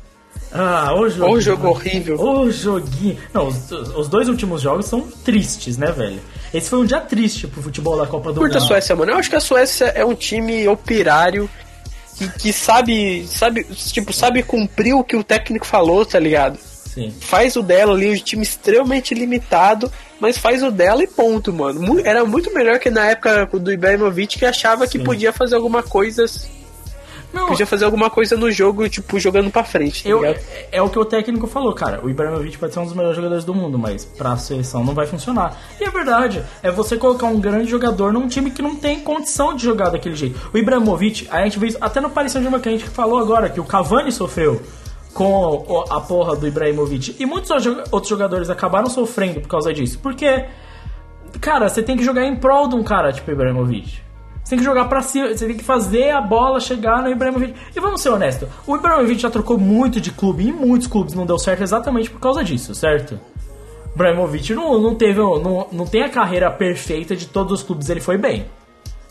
[0.53, 1.33] Ah, o jogo.
[1.33, 2.19] O jogo horrível.
[2.19, 3.17] O joguinho.
[3.33, 6.19] Não, os, os dois últimos jogos são tristes, né, velho?
[6.53, 8.67] Esse foi um dia triste pro futebol da Copa do Curta a Mundo.
[8.67, 9.11] Suécia, mano.
[9.11, 11.49] Eu acho que a Suécia é um time operário
[12.17, 16.57] que, que sabe, sabe, tipo, sabe cumprir o que o técnico falou, tá ligado?
[16.93, 17.13] Sim.
[17.21, 22.01] faz o dela ali, um time extremamente limitado, mas faz o dela e ponto, mano.
[22.03, 25.03] Era muito melhor que na época do Ibrahimovic que achava que Sim.
[25.05, 26.25] podia fazer alguma coisa,
[27.33, 30.39] Não, podia fazer alguma coisa no jogo, tipo, jogando pra frente, tá eu, é,
[30.71, 32.03] é o que o técnico falou, cara.
[32.03, 35.07] O Ibrahimovic pode ser um dos melhores jogadores do mundo, mas pra seleção não vai
[35.07, 35.57] funcionar.
[35.79, 39.55] E é verdade, é você colocar um grande jogador num time que não tem condição
[39.55, 40.39] de jogar daquele jeito.
[40.53, 43.59] O Ibrahimovic, a gente vê até no Paris Saint-Germain que a gente falou agora, que
[43.59, 44.61] o Cavani sofreu
[45.13, 47.15] com a porra do Ibrahimovic.
[47.19, 47.49] E muitos
[47.91, 49.99] outros jogadores acabaram sofrendo por causa disso.
[49.99, 50.45] Porque,
[51.39, 54.10] cara, você tem que jogar em prol de um cara tipo Ibrahimovic.
[54.51, 57.55] Você tem que jogar pra cima, você tem que fazer a bola chegar no Ibrahimovic.
[57.73, 61.25] E vamos ser honestos, o Ibrahimovic já trocou muito de clube, e muitos clubes não
[61.25, 63.17] deu certo exatamente por causa disso, certo?
[63.91, 67.89] O Ibrahimovic não, não teve, não, não tem a carreira perfeita de todos os clubes,
[67.89, 68.45] ele foi bem.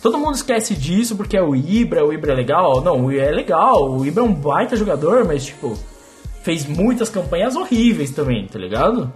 [0.03, 2.83] Todo mundo esquece disso porque é o Ibra, o Ibra é legal.
[2.83, 5.75] Não, o Ibra é legal, o Ibra é um baita jogador, mas tipo,
[6.43, 9.11] fez muitas campanhas horríveis também, tá ligado?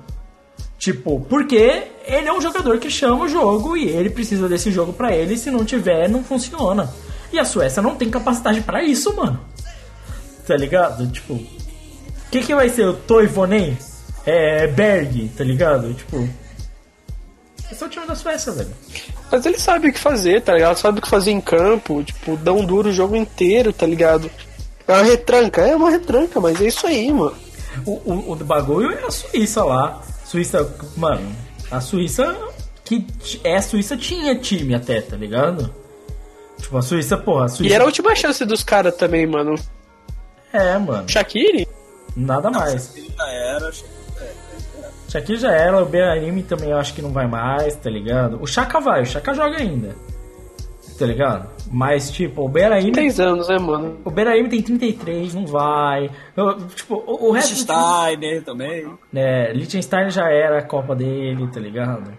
[0.79, 4.93] Tipo, porque ele é um jogador que chama o jogo e ele precisa desse jogo
[4.93, 6.93] pra ele, se não tiver, não funciona.
[7.33, 9.41] E a Suécia não tem capacidade pra isso, mano.
[10.47, 11.07] Tá ligado?
[11.11, 11.47] Tipo, o
[12.31, 13.77] que, que vai ser o Toivonen?
[14.27, 15.93] É Berg, tá ligado?
[15.95, 16.29] Tipo,
[17.71, 18.71] esse é o time da Suécia, velho.
[19.31, 20.77] Mas ele sabe o que fazer, tá ligado?
[20.77, 24.31] Sabe o que fazer em campo, tipo, dá um duro o jogo inteiro, tá ligado?
[24.87, 27.37] É uma retranca, é uma retranca, mas é isso aí, mano.
[27.85, 30.01] O, o, o bagulho é a Suíça lá.
[30.25, 31.35] Suíça, mano,
[31.71, 32.37] a Suíça
[32.85, 33.07] que
[33.43, 35.75] é a Suíça tinha time até, tá ligado?
[36.59, 37.73] Tipo, a Suíça, porra, a Suíça.
[37.73, 39.55] E era a última chance dos caras também, mano.
[40.53, 41.67] É, mano, Shaqiri?
[42.15, 42.95] nada mais.
[42.95, 43.73] Já era.
[45.09, 48.39] Shaqiri já era, o Beranime também eu acho que não vai mais, tá ligado?
[48.41, 49.97] O Chaka vai, o Chaka joga ainda.
[50.99, 51.49] Tá ligado?
[51.77, 52.93] Mas, tipo, o Beranime.
[52.93, 53.99] 10 anos, né, mano?
[54.05, 56.09] O Beranime tem 33, não vai.
[56.37, 57.53] Eu, tipo, o, o resto.
[57.57, 58.89] time- Steiner também.
[59.13, 62.17] né, Liechtenstein já era a Copa dele, tá ligado?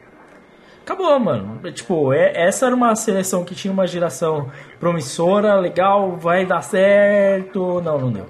[0.84, 1.62] Acabou, mano.
[1.72, 7.82] Tipo, é- essa era uma seleção que tinha uma geração promissora, legal, vai dar certo.
[7.82, 8.26] Não, não deu.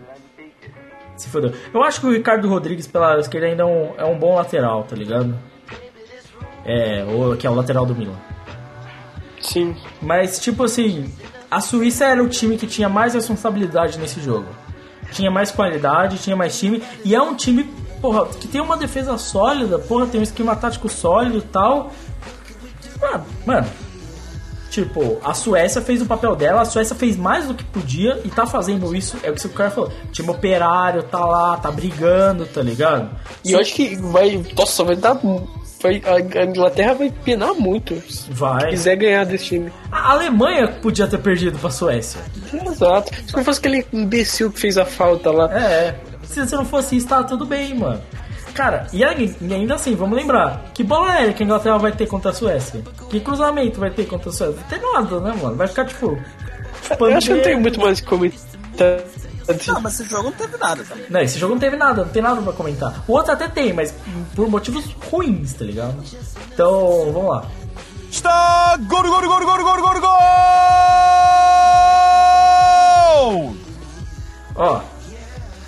[1.17, 1.51] Se fodeu.
[1.73, 4.83] Eu acho que o Ricardo Rodrigues pela esquerda ainda é um, é um bom lateral,
[4.83, 5.33] tá ligado?
[6.63, 8.13] É, o, que é o lateral do Milan.
[9.47, 9.75] Sim.
[10.01, 11.11] Mas, tipo assim,
[11.49, 14.47] a Suíça era o time que tinha mais responsabilidade nesse jogo.
[15.11, 16.83] Tinha mais qualidade, tinha mais time.
[17.03, 17.63] E é um time,
[18.01, 21.91] porra, que tem uma defesa sólida, porra, tem um esquema tático sólido e tal.
[22.99, 23.67] Mano, mano,
[24.69, 28.29] tipo, a Suécia fez o papel dela, a Suécia fez mais do que podia e
[28.29, 29.17] tá fazendo isso.
[29.23, 29.91] É o que o cara falou.
[30.11, 33.09] Time operário tá lá, tá brigando, tá ligado?
[33.43, 34.43] E eu acho que vai.
[34.57, 35.19] Nossa, vai dar.
[35.81, 38.69] Vai, a Inglaterra vai penar muito se Vai.
[38.69, 39.71] quiser ganhar desse time.
[39.91, 42.21] A Alemanha podia ter perdido pra Suécia.
[42.53, 43.11] Exato.
[43.27, 45.51] Se não fosse aquele imbecil que fez a falta lá.
[45.53, 48.01] É, se você não fosse isso, tá tudo bem, mano.
[48.53, 52.31] Cara, e ainda assim, vamos lembrar, que bola aérea que a Inglaterra vai ter contra
[52.31, 52.81] a Suécia?
[53.09, 54.55] Que cruzamento vai ter contra a Suécia?
[54.55, 55.55] Não tem nada, né, mano?
[55.57, 56.17] Vai ficar tipo.
[56.99, 59.01] Eu acho que não tem muito mais o que comentar.
[59.67, 61.05] Não, mas esse jogo não teve nada também.
[61.09, 63.03] Não, esse jogo não teve nada, não tem nada pra comentar.
[63.07, 63.93] O outro até tem, mas
[64.35, 65.95] por motivos ruins, tá ligado?
[66.53, 67.45] Então, vamos lá.
[68.11, 70.01] Está gol, gol, gol, gol, gol, gol,
[72.95, 73.55] gol!
[74.55, 74.81] Ó,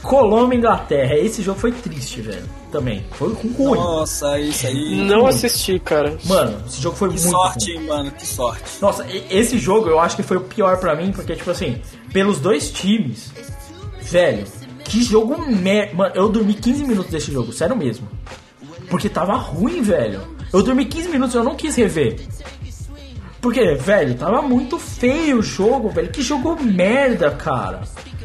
[0.02, 1.16] Colômbia e Inglaterra.
[1.18, 2.58] Esse jogo foi triste, velho.
[2.72, 3.06] Também.
[3.12, 3.78] Foi com ruim.
[3.80, 4.96] Nossa, isso aí.
[5.06, 6.18] Não assisti, cara.
[6.26, 7.82] Mano, esse jogo foi Que muito sorte, ruim.
[7.84, 8.64] hein, mano, que sorte.
[8.82, 11.82] Nossa, esse jogo eu acho que foi o pior pra mim, porque, tipo assim,
[12.12, 13.32] pelos dois times,
[14.10, 14.46] velho,
[14.84, 15.96] que jogo merda.
[15.96, 18.08] Mano, eu dormi 15 minutos desse jogo, sério mesmo.
[18.90, 20.22] Porque tava ruim, velho.
[20.54, 22.20] Eu dormi 15 minutos e eu não quis rever.
[23.42, 26.10] Porque, velho, tava muito feio o jogo, velho.
[26.10, 27.82] Que jogo merda, cara.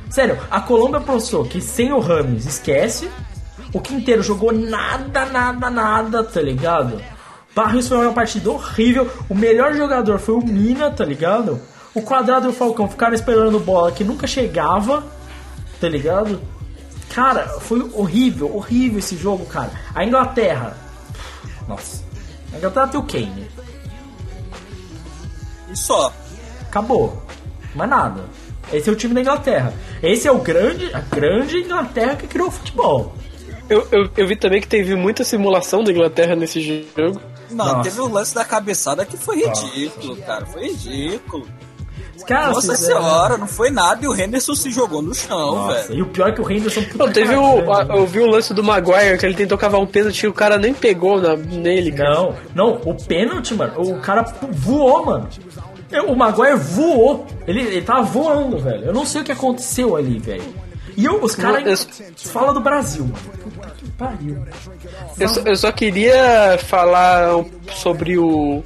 [0.08, 3.08] Sério, a Colômbia postou que sem o Rames esquece.
[3.72, 7.00] O Quinteiro jogou nada, nada, nada, tá ligado?
[7.54, 9.10] Barrios foi uma partida horrível.
[9.28, 11.60] O melhor jogador foi o Mina, tá ligado?
[11.94, 15.04] O Quadrado e o Falcão ficaram esperando bola que nunca chegava,
[15.82, 16.40] tá ligado?
[17.12, 19.72] Cara, foi horrível, horrível esse jogo, cara.
[19.92, 20.76] A Inglaterra.
[21.66, 22.04] Nossa.
[22.52, 23.50] A Inglaterra tem o Kane.
[25.70, 26.14] E só.
[26.62, 27.20] Acabou.
[27.74, 28.24] Mais nada.
[28.72, 29.74] Esse é o time da Inglaterra.
[30.00, 33.14] Esse é o grande, a grande Inglaterra que criou o futebol.
[33.68, 37.20] Eu, eu, eu vi também que teve muita simulação da Inglaterra nesse jogo.
[37.50, 37.82] Não, Nossa.
[37.82, 40.46] teve o lance da cabeçada que foi ridículo, cara.
[40.46, 41.46] Foi ridículo.
[42.22, 45.56] Os caras Nossa fizeram- senhora, não foi nada e o Henderson se jogou no chão,
[45.56, 45.94] Nossa, velho.
[45.98, 46.82] e o pior é que o Henderson...
[46.84, 47.54] puta Não, teve cara o.
[47.56, 47.98] grande, a- né?
[47.98, 50.56] eu vi o lance do Maguire, que ele tentou cavar um pênalti e o cara
[50.56, 52.14] nem pegou na, nele, cara.
[52.14, 55.28] Não, não, o pênalti, mano, o cara voou, mano.
[56.08, 57.26] O Maguire voou.
[57.46, 58.86] Ele, ele tava voando, velho.
[58.86, 60.42] Eu não sei o que aconteceu ali, velho.
[60.96, 63.18] E eu- os caras Eu- falam do Brasil, mano.
[63.44, 64.38] Puta que pariu.
[65.18, 67.44] Eu só, eu só queria falar
[67.74, 68.62] sobre o,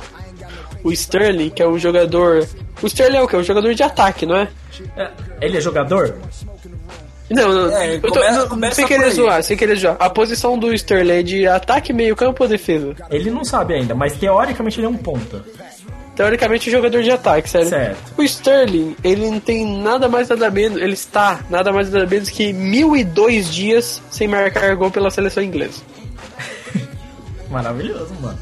[0.84, 2.46] o Sterling, que é o jogador.
[2.82, 3.36] O Sterling é o que?
[3.36, 4.48] O jogador de ataque, não é?
[4.96, 6.14] É, ele é jogador?
[7.28, 9.96] Não, não, É, eu tô- começa- não, começa sem querer zoar, sem querer zoar.
[9.98, 12.94] A posição do Sterling é de ataque, meio campo ou defesa?
[13.10, 15.42] Ele não sabe ainda, mas teoricamente ele é um ponta.
[16.14, 17.68] Teoricamente, jogador de ataque, sério.
[17.68, 18.14] Certo.
[18.16, 22.30] O Sterling, ele não tem nada mais nada menos, ele está nada mais nada menos
[22.30, 25.82] que 1002 dias sem marcar gol pela seleção inglesa.
[27.50, 28.38] Maravilhoso, mano.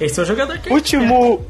[0.00, 1.44] Esse é o jogador que Último.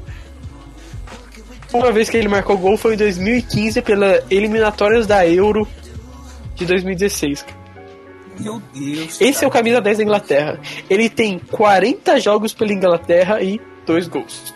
[1.72, 5.66] Uma vez que ele marcou gol foi em 2015 pela eliminatórias da Euro
[6.54, 7.44] de 2016.
[8.38, 9.20] Meu Deus.
[9.20, 10.60] Esse é o camisa 10 da Inglaterra.
[10.90, 14.54] Ele tem 40 jogos pela Inglaterra e 2 gols.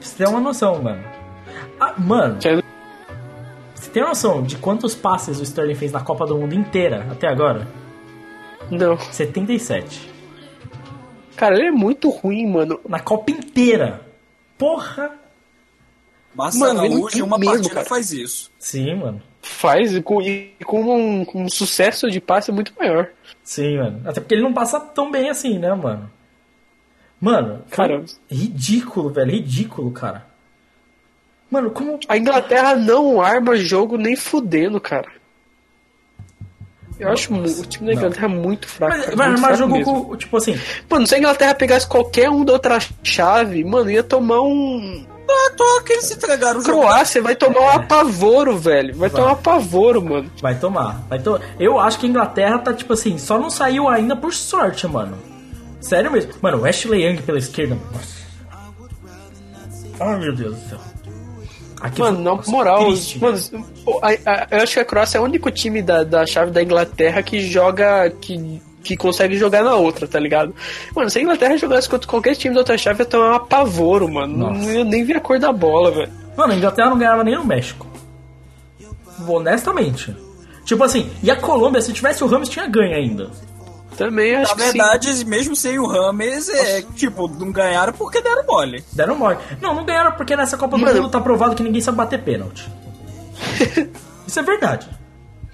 [0.00, 1.02] Você tem uma noção, mano.
[1.80, 2.62] Ah, mano, Sendo-
[3.74, 7.26] você tem noção de quantos passes o Sterling fez na Copa do Mundo inteira até
[7.28, 7.66] agora?
[8.70, 8.98] Não.
[8.98, 10.10] 77.
[11.36, 12.80] Cara, ele é muito ruim, mano.
[12.88, 14.06] Na Copa inteira.
[14.58, 15.12] Porra!
[16.34, 17.86] Massa Mano, ele Araújo, tem uma mesmo, partida cara.
[17.86, 18.50] faz isso.
[18.58, 19.22] Sim, mano.
[19.40, 23.08] Faz e com, e com um, com um sucesso de passe muito maior.
[23.42, 24.02] Sim, mano.
[24.04, 26.10] Até porque ele não passa tão bem assim, né, mano?
[27.20, 28.04] Mano, Cara.
[28.30, 29.32] ridículo, velho.
[29.32, 30.26] Ridículo, cara.
[31.50, 31.98] Mano, como.
[32.08, 35.10] A Inglaterra não arma jogo nem fudendo, cara.
[36.98, 38.00] Eu acho o time da Não.
[38.00, 38.92] Inglaterra muito fraco.
[38.92, 40.04] Mas cara, vai muito armar fraco jogo mesmo.
[40.04, 40.16] com.
[40.16, 40.60] Tipo assim.
[40.90, 45.06] Mano, se a Inglaterra pegasse qualquer um da outra chave, mano, ia tomar um.
[45.30, 46.80] À toa que eles se entregaram o jogo.
[46.80, 48.96] Croácia vai tomar um apavoro, velho.
[48.96, 50.32] Vai tomar um apavoro, mano.
[50.40, 51.04] Vai tomar.
[51.08, 51.38] Vai to...
[51.60, 55.18] Eu acho que a Inglaterra tá, tipo assim, só não saiu ainda por sorte, mano.
[55.82, 56.32] Sério mesmo.
[56.40, 57.76] Mano, o Ashley Young pela esquerda.
[57.92, 58.18] Nossa.
[60.00, 60.78] Ai, meu Deus do céu.
[61.80, 63.20] Aqui Mano, nossa, moral, triste.
[63.20, 63.38] mano,
[64.02, 66.62] a- a- eu acho que a Croácia é o único time da, da chave da
[66.62, 68.10] Inglaterra que joga.
[68.20, 70.54] que, que consegue jogar na outra, tá ligado?
[70.96, 74.08] Mano, se a Inglaterra jogasse contra qualquer time da outra chave, ia tomar um apavoro,
[74.08, 74.36] mano.
[74.36, 74.60] Não, Nossa.
[74.66, 76.10] não ia nem ver a cor da bola, velho.
[76.36, 77.86] Mano, a Inglaterra não ganhava nem no México.
[79.26, 80.14] Honestamente.
[80.64, 83.30] Tipo assim, e a Colômbia, se tivesse o Ramos, tinha ganho ainda.
[83.98, 84.78] Também acho Na que sim.
[84.78, 88.82] verdade, mesmo sem o Rames, é tipo, não ganharam porque deram mole.
[88.92, 89.36] Deram mole.
[89.60, 90.84] Não, não ganharam porque nessa Copa do.
[90.86, 92.66] Mundo tá provado que ninguém sabe bater pênalti.
[94.26, 94.88] Isso é verdade.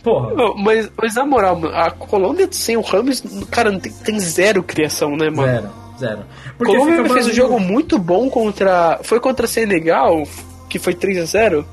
[0.03, 0.35] Porra.
[0.35, 4.63] Não, Mas, mas na moral, mano, a Colômbia sem o Ramos, cara, tem, tem zero
[4.63, 5.51] criação, né, mano?
[5.51, 6.21] Zero, zero.
[6.21, 9.01] A Porque Colômbia fez um Brasil- jogo muito bom contra.
[9.03, 10.23] Foi contra Senegal,
[10.69, 11.65] que foi 3x0?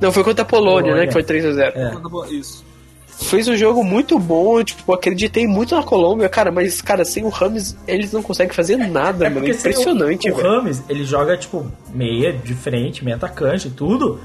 [0.00, 1.00] Não, foi contra a Polônia, Polônia.
[1.02, 1.06] né?
[1.06, 1.72] Que foi 3x0.
[1.76, 2.34] É.
[2.34, 2.65] Isso.
[3.18, 7.30] Fez um jogo muito bom, tipo, acreditei muito na Colômbia, cara, mas, cara, sem o
[7.30, 9.46] Rames, eles não conseguem fazer nada, mano.
[9.46, 10.42] É impressionante, o, o.
[10.42, 14.20] Rames, ele joga, tipo, meia de frente, meia atacante e tudo.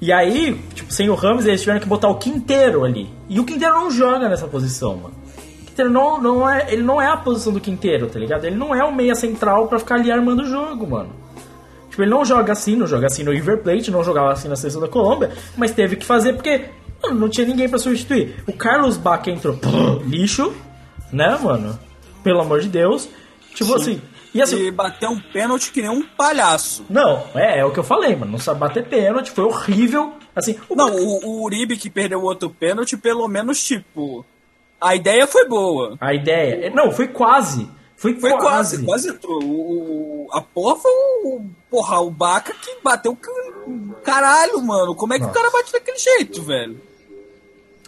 [0.00, 3.08] E aí, tipo, sem o Rames, eles tiveram que botar o Quinteiro ali.
[3.28, 5.14] E o Quinteiro não joga nessa posição, mano.
[5.62, 8.46] O Quinteiro não, não é, ele não é a posição do Quinteiro, tá ligado?
[8.46, 11.10] Ele não é o meia central pra ficar ali armando o jogo, mano.
[11.90, 14.56] Tipo, ele não joga assim, não joga assim no River Plate, não jogava assim na
[14.56, 16.64] seleção da Colômbia, mas teve que fazer porque
[17.02, 18.42] mano, não tinha ninguém pra substituir.
[18.46, 19.58] O Carlos Bacca entrou,
[20.06, 20.52] lixo,
[21.12, 21.78] né, mano?
[22.22, 23.08] Pelo amor de Deus.
[23.54, 24.00] Tipo assim,
[24.34, 26.84] e assim, E bateu um pênalti que nem um palhaço.
[26.88, 28.32] não, é, é o que eu falei, mano.
[28.32, 30.14] Não sabe bater pênalti, foi horrível.
[30.34, 34.24] Assim, o Não, Bacca- o, o Uribe que perdeu o outro pênalti, pelo menos, tipo.
[34.80, 35.96] A ideia foi boa.
[36.00, 36.70] a ideia.
[36.70, 37.68] Não, foi quase.
[37.94, 38.84] Foi, Foi quase, quase.
[38.84, 39.40] quase entrou.
[39.44, 41.44] O, o- a porra foi o.
[41.70, 43.16] Porra, o Baca que bateu.
[44.02, 44.94] Caralho, mano.
[44.94, 45.38] Como é que Nossa.
[45.38, 46.80] o cara bate daquele jeito, velho?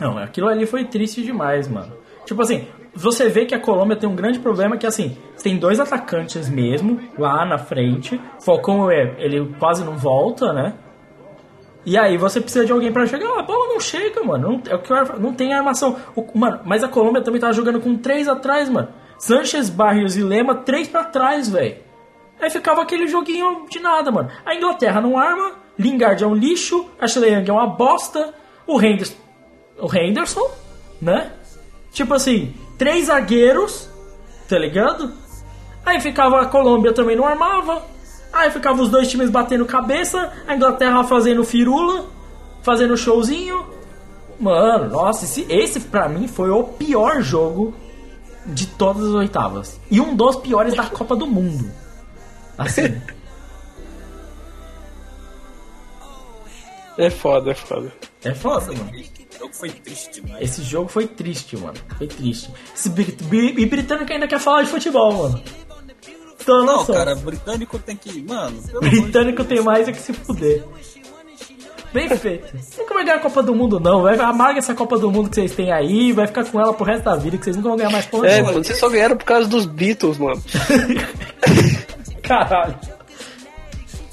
[0.01, 1.93] Não, aquilo ali foi triste demais, mano.
[2.27, 5.79] Tipo assim, você vê que a Colômbia tem um grande problema que assim, tem dois
[5.79, 8.21] atacantes mesmo lá na frente.
[8.41, 10.75] Falcão é, ele quase não volta, né?
[11.87, 13.29] E aí você precisa de alguém pra chegar.
[13.39, 14.49] A bola não chega, mano.
[14.53, 14.91] Não, é o que
[15.21, 15.97] não tem armação.
[16.17, 18.89] O- mano, mas a Colômbia também tava jogando com três atrás, mano.
[19.19, 21.77] Sanchez, Barrios e Lema, três pra trás, velho.
[22.41, 24.31] Aí ficava aquele joguinho de nada, mano.
[24.47, 28.35] A Inglaterra não arma, Lingard é um lixo, Ashley Young é uma bosta,
[28.67, 29.15] o Henderson,
[29.79, 30.51] o Henderson,
[31.01, 31.33] né?
[31.93, 33.89] Tipo assim, três zagueiros,
[34.49, 35.13] tá ligado?
[35.85, 37.83] Aí ficava a Colômbia também não armava.
[38.33, 42.07] Aí ficava os dois times batendo cabeça, a Inglaterra fazendo firula,
[42.63, 43.65] fazendo showzinho.
[44.41, 47.75] Mano, nossa, esse, esse pra mim foi o pior jogo
[48.45, 49.81] de todas as oitavas.
[49.91, 51.71] E um dos piores da Copa do Mundo.
[52.59, 53.01] Assim.
[56.97, 57.93] É foda, é foda.
[58.25, 58.91] É foda, mano.
[58.91, 60.43] O jogo foi triste demais.
[60.43, 61.75] Esse jogo foi triste, mano.
[61.99, 62.51] Foi triste.
[62.75, 65.43] Esse e britânico ainda quer falar de futebol, mano.
[66.41, 66.95] Então, Não, noção.
[66.95, 68.23] cara, britânico tem que.
[68.23, 70.63] Mano, de Britânico tem mais é que se fuder.
[71.93, 72.53] Bem feito.
[72.77, 74.03] Nunca vai ganhar a Copa do Mundo, não.
[74.03, 76.85] Vai amarga essa Copa do Mundo que vocês têm aí, vai ficar com ela pro
[76.85, 78.27] resto da vida, que vocês nunca vão ganhar mais porra.
[78.27, 80.43] É, mano, vocês só ganharam por causa dos Beatles, mano.
[82.23, 82.77] Caralho.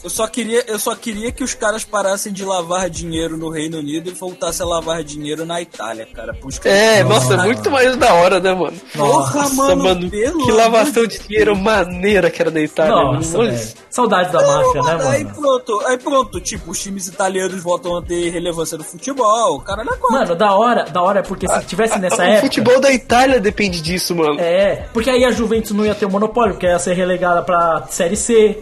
[0.03, 3.78] Eu só, queria, eu só queria que os caras parassem de lavar dinheiro no Reino
[3.78, 6.34] Unido e voltassem a lavar dinheiro na Itália, cara.
[6.34, 8.76] Caras- É, nossa, muito mais da hora, né, mano?
[8.95, 12.95] Porra, Nossa, mano, mano, pelo que lavação de dinheiro maneira que era na Itália.
[12.95, 13.76] Nossa.
[13.91, 15.36] Saudades da máfia, né, Aí mano?
[15.36, 19.84] pronto, aí pronto, tipo, os times italianos voltam a ter relevância no futebol, o cara
[19.84, 19.98] não é.
[20.11, 22.41] Mano, da hora, da hora é porque se tivesse nessa o época.
[22.41, 24.40] futebol da Itália depende disso, mano.
[24.40, 27.84] É, porque aí a Juventus não ia ter o monopólio, porque ia ser relegada pra
[27.90, 28.57] Série C.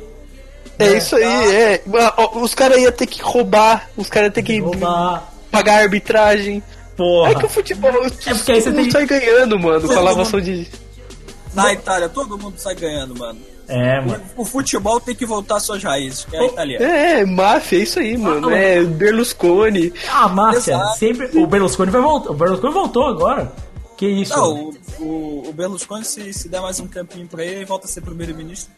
[0.79, 1.23] É, isso aí,
[1.55, 1.81] é.
[2.17, 5.31] Ó, Os caras iam ter que roubar, os caras iam ter que Roubar.
[5.51, 6.63] pagar arbitragem.
[6.95, 7.31] Porra.
[7.31, 7.89] É que o futebol.
[7.91, 10.67] É porque aí você todo tem- mundo sai ganhando, mano, com a lavação de.
[11.53, 13.39] Na Itália, todo mundo sai ganhando, mano.
[13.67, 14.21] É, mano.
[14.35, 16.85] O, o futebol tem que voltar às suas raízes, que é a italiana.
[16.85, 18.49] É, é, máfia, é isso aí, mano.
[18.49, 19.93] Ah, É Berlusconi.
[20.11, 20.97] A máfia, Exato.
[20.97, 21.29] sempre.
[21.37, 22.31] O Berlusconi vai voltar.
[22.31, 23.51] O Berlusconi voltou agora.
[23.95, 24.35] Que isso?
[24.35, 24.73] Não, o,
[25.03, 28.71] o, o Berlusconi, se, se der mais um campinho pra ele, volta a ser primeiro-ministro.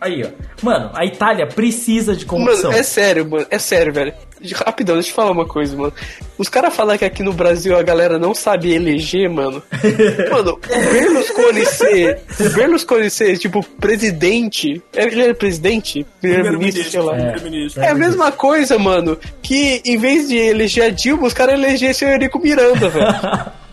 [0.00, 0.28] Aí, ó.
[0.62, 2.70] Mano, a Itália precisa de corrupção.
[2.70, 3.46] Mano, é sério, mano.
[3.50, 4.12] É sério, velho.
[4.54, 5.92] Rapidão, deixa eu te falar uma coisa, mano.
[6.36, 9.60] Os caras falam que aqui no Brasil a galera não sabe eleger, mano.
[10.30, 12.20] mano, o Berlusconi ser.
[12.38, 14.80] O Berlusconi ser, tipo, presidente.
[14.94, 16.06] Ele era presidente?
[16.20, 17.14] Primeiro-ministro, sei lá.
[17.14, 17.82] primeiro-ministro.
[17.82, 22.06] É a mesma coisa, mano, que em vez de eleger a Dilma, os caras elegessem
[22.06, 23.06] o Eurico Miranda, velho.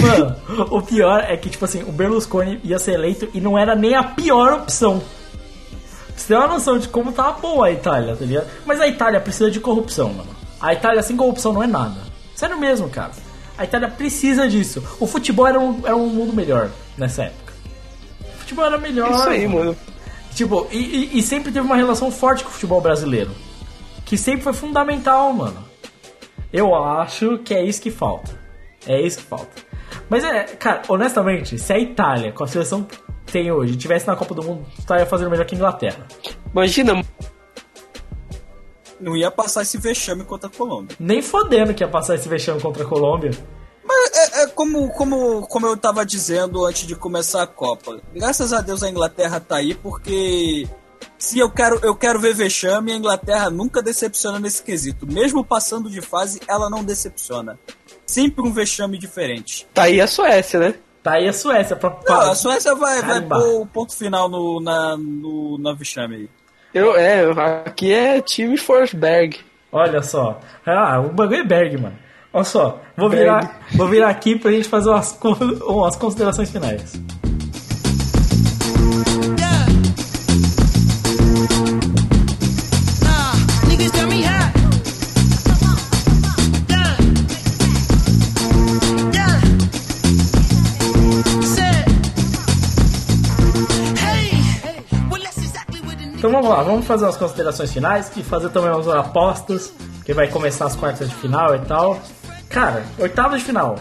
[0.00, 0.36] Mano,
[0.70, 3.94] o pior é que, tipo assim, o Berlusconi ia ser eleito e não era nem
[3.94, 5.00] a pior opção.
[6.22, 8.46] Você tem uma noção de como tá boa a Itália, tá ligado?
[8.64, 10.30] Mas a Itália precisa de corrupção, mano.
[10.60, 11.96] A Itália sem corrupção não é nada.
[12.36, 13.10] Sério mesmo, cara.
[13.58, 14.82] A Itália precisa disso.
[15.00, 17.52] O futebol era um, era um mundo melhor nessa época.
[18.20, 19.10] O futebol era melhor.
[19.10, 19.76] Isso aí, mano.
[20.34, 23.32] Tipo, e, e- e sempre teve uma relação forte com o futebol brasileiro.
[24.04, 25.64] Que sempre foi fundamental, mano.
[26.52, 28.38] Eu acho que é isso que falta.
[28.86, 29.50] É isso que falta.
[30.08, 32.86] Mas é, cara, honestamente, se a Itália, com a seleção
[33.32, 36.06] tem hoje, tivesse na Copa do Mundo, estaria fazendo melhor que a Inglaterra.
[36.52, 37.02] Imagina,
[39.00, 40.94] Não ia passar esse vexame contra a Colômbia.
[41.00, 43.30] Nem fodendo que ia passar esse vexame contra a Colômbia.
[43.84, 48.00] Mas é, é como, como, como eu tava dizendo antes de começar a Copa.
[48.14, 50.68] Graças a Deus a Inglaterra tá aí, porque
[51.18, 55.06] se eu quero, eu quero ver vexame, a Inglaterra nunca decepciona nesse quesito.
[55.06, 57.58] Mesmo passando de fase, ela não decepciona.
[58.06, 59.66] Sempre um vexame diferente.
[59.72, 60.74] tá aí a Suécia, né?
[61.02, 61.90] Tá aí a Suécia pra.
[61.90, 66.14] Não, pra- a Suécia vai, vai pôr o ponto final no, na, no, na vexame
[66.16, 66.28] aí.
[66.72, 67.24] Eu, é,
[67.66, 69.38] aqui é time Forsberg.
[69.70, 70.38] Olha só.
[70.64, 71.96] Ah, o bagulho é Berg, mano.
[72.32, 72.80] Olha só.
[72.96, 75.18] Vou virar, vou virar aqui pra gente fazer umas,
[75.66, 76.92] umas considerações finais.
[96.22, 99.72] Então vamos lá, vamos fazer umas considerações finais e fazer também umas apostas,
[100.04, 101.98] que vai começar as quartas de final e tal.
[102.48, 103.74] Cara, oitava de final.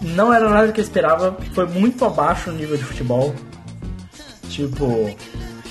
[0.00, 3.34] Não era nada que eu esperava, foi muito abaixo o nível de futebol.
[4.50, 5.10] Tipo,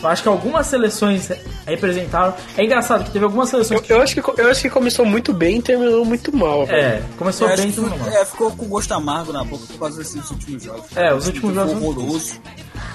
[0.03, 1.29] eu acho que algumas seleções
[1.65, 2.33] representaram.
[2.57, 3.93] É engraçado que teve algumas seleções Eu, que.
[3.93, 6.65] eu acho que, eu acho que começou muito bem e terminou muito mal.
[6.65, 6.77] velho.
[6.81, 8.17] É, começou Eu bem que tudo foi- normal.
[8.21, 10.83] é, ficou com gosto amargo na boca por causa desses últimos jogos.
[10.97, 12.41] É, os últimos jogos- horroroso.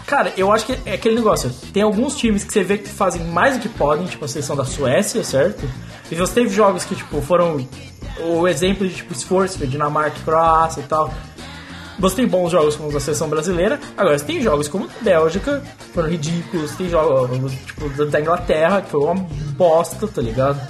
[0.07, 1.51] Cara, eu acho que é aquele negócio.
[1.73, 4.55] Tem alguns times que você vê que fazem mais do que podem, tipo a seleção
[4.55, 5.65] da Suécia, certo?
[6.11, 7.67] E você teve jogos que, tipo, foram
[8.21, 11.13] o exemplo de, tipo, esforço, Dinamarca, Croácia e tal.
[11.99, 15.63] Você tem bons jogos como a seleção brasileira, agora você tem jogos como a Bélgica,
[15.79, 19.15] que foram ridículos, tem jogos, tipo, da Inglaterra, que foi uma
[19.57, 20.61] bosta, tá ligado?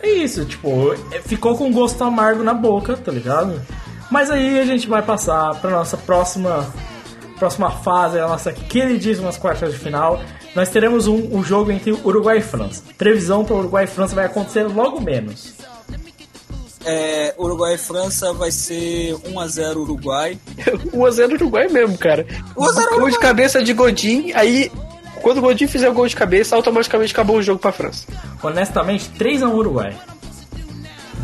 [0.00, 3.60] É isso, tipo, é- ficou com um gosto amargo na boca, tá ligado?
[4.10, 6.72] Mas aí a gente vai passar pra nossa próxima
[7.44, 10.18] próxima fase, a nossa queridíssimas quartas de final.
[10.54, 12.82] Nós teremos um, um jogo entre Uruguai e França.
[12.96, 15.52] Previsão para Uruguai e França vai acontecer logo menos.
[16.86, 20.38] É, Uruguai e França vai ser 1x0 Uruguai.
[20.56, 22.26] 1x0 Uruguai mesmo, cara.
[22.56, 24.72] 1 a 0 Gol de cabeça de Godin, aí
[25.20, 28.06] quando o Godin fizer o gol de cabeça, automaticamente acabou o jogo pra França.
[28.42, 29.94] Honestamente, 3x1 Uruguai.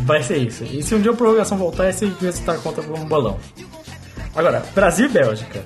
[0.05, 0.63] Vai ser isso.
[0.65, 3.39] E se um dia a prorrogação voltar, esse resultado conta por um bolão.
[4.35, 5.65] Agora, Brasil e Bélgica.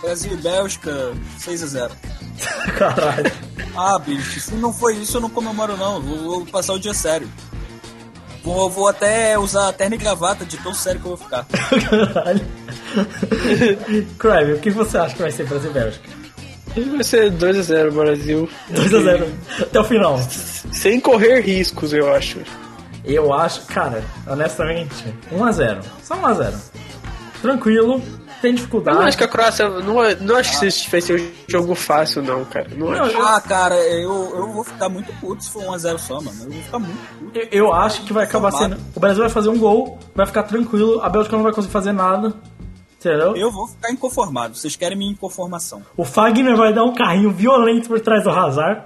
[0.00, 1.90] Brasil e Bélgica, 6x0.
[2.76, 3.32] Caralho.
[3.76, 6.00] Ah, bicho, se não foi isso, eu não comemoro não.
[6.00, 7.28] Vou, vou passar o dia sério.
[8.42, 11.46] Vou, vou até usar terno e gravata de tão sério que eu vou ficar.
[12.14, 12.46] Caralho.
[14.18, 16.08] Crime, o que você acha que vai ser Brasil e Bélgica?
[16.74, 18.48] Vai ser 2x0 Brasil.
[18.72, 19.28] 2x0.
[19.60, 20.18] Até o final.
[20.72, 22.38] sem correr riscos, eu acho.
[23.04, 25.82] Eu acho, cara, honestamente, 1x0.
[26.02, 26.54] Só 1x0.
[27.42, 28.02] Tranquilo,
[28.40, 28.98] tem Eu dificuldade.
[28.98, 29.68] não acho que a Croácia.
[29.68, 32.68] Não, não acho que isso vai ser um jogo fácil, não, cara.
[32.76, 33.16] Não Não, acho.
[33.16, 36.44] eu- Ah, cara, eu, eu vou ficar muito puto se for 1x0 só, mano.
[36.44, 37.38] Eu vou ficar muito puto.
[37.38, 38.76] Eu, eu acho que vai acabar sendo.
[38.94, 41.92] O Brasil vai fazer um gol, vai ficar tranquilo, a Bélgica não vai conseguir fazer
[41.92, 42.32] nada.
[42.98, 43.34] Entendeu?
[43.34, 44.54] Eu vou ficar inconformado.
[44.54, 45.82] Vocês querem minha inconformação.
[45.96, 48.82] O Fagner vai dar um carrinho violento por trás do Hazard.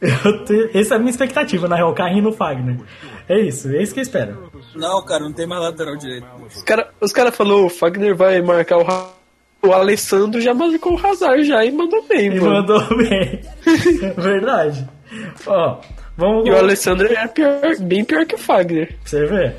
[0.00, 2.76] Eu te- Essa é a minha expectativa, na real, o carrinho no Fagner.
[3.28, 4.50] É isso, é isso que eu espero.
[4.74, 6.26] Não, cara, não tem mais lateral direito.
[6.46, 11.06] Os caras os cara falaram, o Fagner vai marcar o O Alessandro já marcou o
[11.06, 12.54] Hazard já e mandou bem, Ele mano.
[12.54, 13.40] mandou bem.
[14.16, 14.88] Verdade.
[15.46, 15.80] Ó,
[16.16, 16.48] vamos.
[16.48, 18.96] E o Alessandro é pior, bem pior que o Fagner.
[19.04, 19.54] Você ver.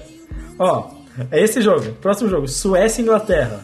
[0.58, 0.90] Ó,
[1.30, 1.92] é esse jogo.
[2.02, 3.64] Próximo jogo, Suécia e Inglaterra.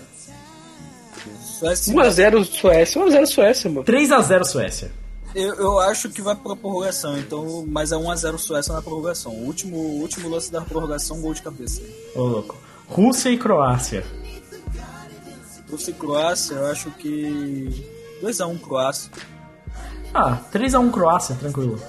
[1.60, 3.84] Suécia, 1x0 Suécia, 1x0 Suécia, mano.
[3.84, 4.92] 3x0 Suécia.
[5.36, 9.32] Eu, eu acho que vai pra prorrogação, então, mas é 1x0 Suécia na prorrogação.
[9.34, 11.82] O último, último lance da prorrogação, gol de cabeça.
[12.16, 12.56] Ô, louco.
[12.88, 14.06] Rússia e Croácia.
[15.70, 17.86] Rússia e Croácia, eu acho que
[18.24, 19.12] 2x1 Croácia.
[20.14, 21.80] Ah, 3x1 Croácia, tranquilo.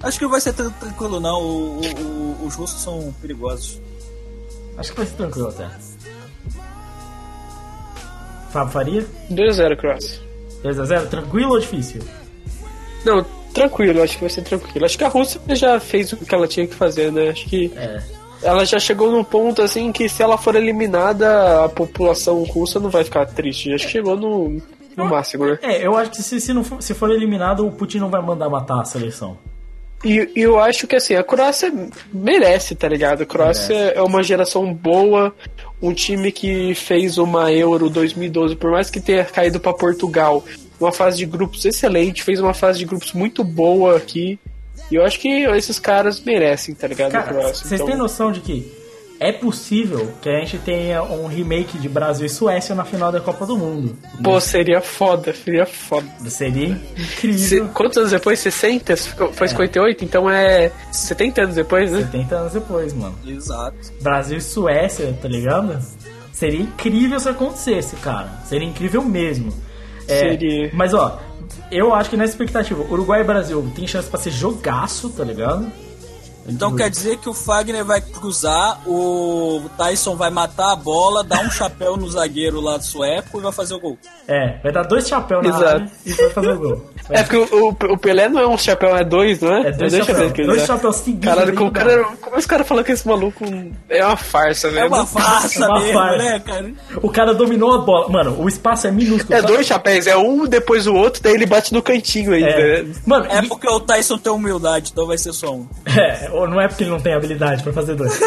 [0.00, 1.40] Acho que não vai ser tão tranquilo, não.
[1.42, 3.80] O- o- o- os russos são perigosos.
[4.78, 5.68] Acho que vai ser tranquilo até.
[8.52, 9.06] Fábio Faria?
[9.30, 10.25] 2x0 Croácia.
[10.64, 12.00] 2x0, tranquilo ou difícil?
[13.04, 13.24] Não,
[13.54, 14.84] tranquilo, acho que vai ser tranquilo.
[14.84, 17.30] Acho que a Rússia já fez o que ela tinha que fazer, né?
[17.30, 18.02] Acho que É.
[18.42, 22.90] ela já chegou num ponto assim que se ela for eliminada, a população russa não
[22.90, 23.72] vai ficar triste.
[23.72, 24.60] Acho que chegou no,
[24.96, 25.58] no máximo, né?
[25.62, 28.20] É, eu acho que se, se, não for, se for eliminado, o Putin não vai
[28.22, 29.38] mandar matar a seleção.
[30.04, 31.72] E e eu acho que assim, a Croácia
[32.12, 33.22] merece, tá ligado?
[33.22, 35.34] A Croácia é uma geração boa,
[35.80, 40.44] um time que fez uma Euro 2012, por mais que tenha caído pra Portugal,
[40.80, 44.38] uma fase de grupos excelente, fez uma fase de grupos muito boa aqui.
[44.90, 47.12] E eu acho que esses caras merecem, tá ligado?
[47.12, 48.70] Cara, vocês Então, têm noção de que
[49.18, 53.20] é possível que a gente tenha um remake de Brasil e Suécia na final da
[53.20, 53.96] Copa do Mundo.
[54.22, 56.06] Pô, seria foda, seria foda.
[56.28, 57.68] Seria Se- incrível.
[57.74, 58.38] quantos anos depois?
[58.38, 58.96] 60?
[58.96, 60.04] Ficou- Foi 58?
[60.04, 62.00] Então é 70 anos depois, né?
[62.02, 63.14] 70 anos depois, mano.
[63.26, 63.76] Exato.
[64.00, 65.78] Brasil e Suécia, tá ligado?
[66.32, 68.28] Seria incrível se acontecesse, cara.
[68.44, 69.52] Seria incrível mesmo.
[70.06, 70.70] É, Seria.
[70.74, 71.18] Mas ó,
[71.70, 75.66] eu acho que nessa expectativa, Uruguai e Brasil tem chance pra ser jogaço, tá ligado?
[76.48, 81.40] Então quer dizer que o Fagner vai cruzar, o Tyson vai matar a bola, dar
[81.40, 83.98] um chapéu no zagueiro lá do sueco e vai fazer o gol.
[84.28, 85.66] É, vai dar dois chapéus na Exato.
[85.66, 86.82] área e vai fazer o gol.
[87.08, 89.68] É porque o, o- o Pelé não é um chapéu, é dois, não é?
[89.68, 90.66] É dois chapéus Dois dá.
[90.66, 91.24] chapéus seguidos.
[91.28, 93.44] Caralho, como, o cara, como os caras falam que esse maluco
[93.88, 94.86] é uma farsa, velho?
[94.86, 96.18] É uma farsa É uma mesmo, farsa.
[96.18, 96.72] né, cara?
[97.00, 98.08] O cara dominou a bola.
[98.08, 99.38] Mano, o espaço é minúsculo.
[99.38, 102.48] É Só- dois chapéus, é um depois do outro, daí ele bate no cantinho ainda.
[102.50, 102.82] É.
[102.82, 102.92] né?
[103.06, 105.64] Mano, É e- porque o Tyson tem humildade, então vai ser só um.
[105.96, 108.18] É, ou não é porque ele não tem habilidade pra fazer dois.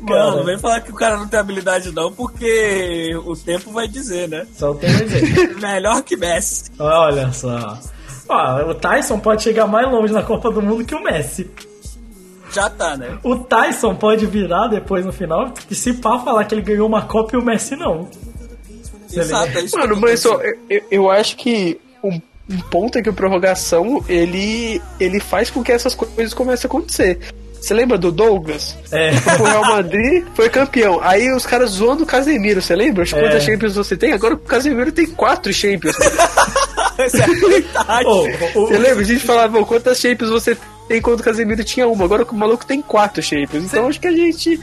[0.00, 3.86] Mano, não vem falar que o cara não tem habilidade não, porque o tempo vai
[3.86, 4.46] dizer, né?
[4.54, 5.56] Só tem a dizer.
[5.60, 6.70] Melhor que Messi.
[6.78, 7.78] Olha só.
[8.28, 11.50] Ó, o Tyson pode chegar mais longe na Copa do Mundo que o Messi.
[12.52, 13.18] Já tá, né?
[13.22, 17.02] O Tyson pode virar depois no final e se pá falar que ele ganhou uma
[17.02, 18.08] Copa e o Messi não.
[19.12, 22.20] Exato, é isso Mano, mas só, eu, eu acho que um, um
[22.70, 27.18] ponto é que a prorrogação, ele, ele faz com que essas coisas comecem a acontecer.
[27.60, 28.74] Você lembra do Douglas?
[28.90, 29.10] É.
[29.38, 30.98] O Real Madrid foi campeão.
[31.02, 33.04] Aí os caras zoando o Casemiro, você lembra?
[33.04, 33.06] É.
[33.06, 34.12] Quantas Champions você tem?
[34.12, 35.94] Agora o Casemiro tem quatro Champions.
[37.06, 38.06] Isso é verdade.
[38.06, 39.00] O- Você lembra?
[39.00, 40.56] A gente falava, "Pô, quantas Champions você
[40.88, 42.04] tem quando o Casemiro tinha uma?
[42.04, 43.64] Agora o maluco tem quatro Champions.
[43.64, 44.58] Então acho que a gente.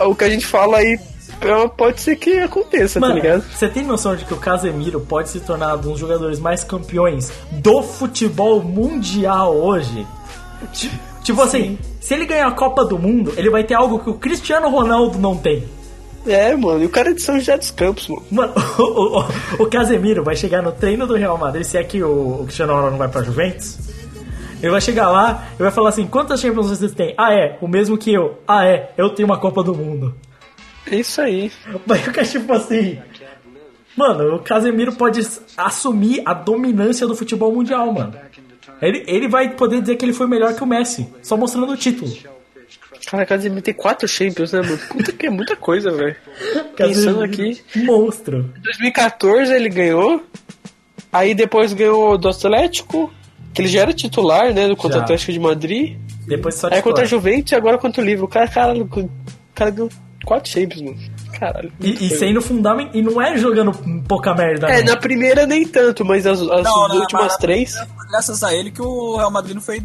[0.00, 0.98] O que a gente fala aí
[1.40, 3.42] é, pode ser que aconteça, tá Mano, ligado?
[3.42, 7.30] você tem noção de que o Casemiro pode se tornar um dos jogadores mais campeões
[7.52, 10.06] do futebol mundial hoje?
[11.22, 14.14] Tipo assim, se ele ganhar a Copa do Mundo, ele vai ter algo que o
[14.14, 15.64] Cristiano Ronaldo não tem.
[16.26, 18.22] É, mano, e o cara é de São José dos Campos, mano.
[18.30, 22.02] Mano, o, o, o Casemiro vai chegar no treino do Real Madrid, se é que
[22.02, 23.78] o, o Cristiano Ronaldo não vai pra Juventus.
[24.60, 27.14] Ele vai chegar lá e vai falar assim: quantas Champions vocês têm?
[27.16, 28.38] Ah, é, o mesmo que eu.
[28.48, 30.14] Ah, é, eu tenho uma Copa do Mundo.
[30.90, 31.50] É isso aí.
[31.84, 32.98] Vai ficar tipo assim.
[33.96, 35.26] Mano, o Casemiro pode
[35.56, 38.14] assumir a dominância do futebol mundial, mano.
[38.80, 41.76] Ele, ele vai poder dizer que ele foi melhor que o Messi, só mostrando o
[41.76, 42.12] título.
[43.06, 44.78] Cara, o Casemiro tem quatro Champions, né, mano?
[44.88, 46.16] Puta que é muita coisa, velho.
[46.76, 47.60] Pensando aqui.
[47.76, 48.52] Monstro.
[48.58, 50.22] Em 2014 ele ganhou.
[51.12, 53.10] Aí depois ganhou do Atlético,
[53.54, 54.68] que ele já era titular, né?
[54.68, 55.02] Do contra o.
[55.02, 55.96] Atlético de Madrid.
[56.26, 57.06] Depois só Aí contra a titular.
[57.06, 58.24] Juventus e agora contra o Livro.
[58.24, 59.10] O cara, cara, o
[59.54, 59.88] cara ganhou
[60.26, 60.96] quatro Champions, mano.
[61.38, 61.72] Caralho.
[61.80, 62.94] E, e sendo fundamental.
[62.94, 63.72] E não é jogando
[64.06, 64.68] pouca merda.
[64.68, 64.94] É, não.
[64.94, 67.74] na primeira nem tanto, mas as, as Não, não, últimas mas- três.
[68.10, 69.82] Graças a ele que o Real Madrid não foi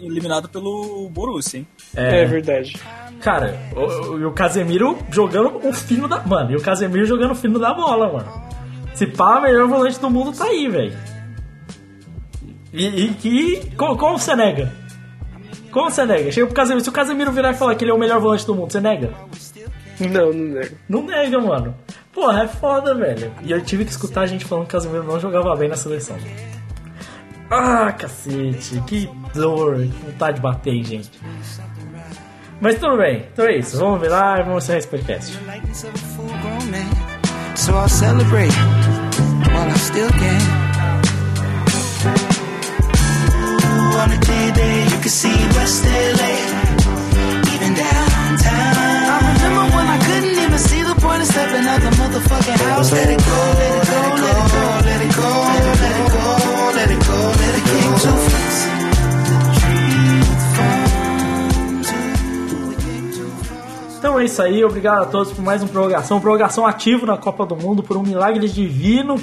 [0.00, 1.66] eliminado pelo Borussia, hein?
[1.94, 2.80] É, verdade.
[3.20, 3.80] Cara, o,
[4.14, 6.20] o- e o Casemiro jogando o fino da.
[6.20, 8.42] Mano, e o Casemiro jogando o fino da bola, mano.
[8.94, 10.96] Se pá, o melhor volante do mundo tá aí, velho.
[12.72, 13.70] E, e que.
[13.76, 14.72] Como, como você nega?
[15.70, 16.30] Como você nega?
[16.32, 16.82] Chega pro Casemiro.
[16.84, 18.80] Se o Casemiro virar e falar que ele é o melhor volante do mundo, você
[18.80, 19.10] nega?
[20.00, 20.76] Não, não nego.
[20.88, 21.74] Não nega, mano.
[22.12, 23.32] Porra, é foda, velho.
[23.42, 25.76] E eu tive que escutar a gente falando que o Casemiro não jogava bem na
[25.76, 26.16] seleção.
[27.50, 31.10] Ah, cacete, que dor, que vontade de bater, gente.
[32.60, 33.76] Mas tudo bem, então é isso.
[33.78, 35.38] Vamos ver lá e vamos encerrar esse podcast.
[35.46, 36.88] likeness of a full grown man.
[37.56, 38.52] So I'll celebrate
[39.52, 40.42] while I still can.
[43.66, 46.34] Ooh, on a clear day, you can see West LA,
[47.52, 48.71] even downtown.
[51.02, 52.92] Point of stepping out the motherfucking house.
[52.92, 54.02] Let it go, let it go,
[54.86, 56.24] let it go, let it go, let it go,
[56.76, 57.62] let it go, let it.
[63.98, 66.20] Então é isso aí, obrigado a todos por mais uma prorrogação.
[66.20, 69.16] Prorrogação ativo na Copa do Mundo por um milagre divino.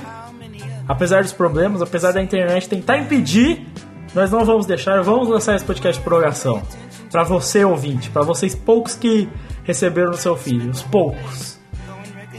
[0.88, 3.68] Apesar dos problemas, apesar da internet tentar impedir,
[4.16, 6.64] nós não vamos deixar, vamos lançar esse podcast de prorrogação.
[7.12, 9.30] Pra você, ouvinte, pra vocês poucos que
[9.64, 11.59] receberam no seu feed, os poucos.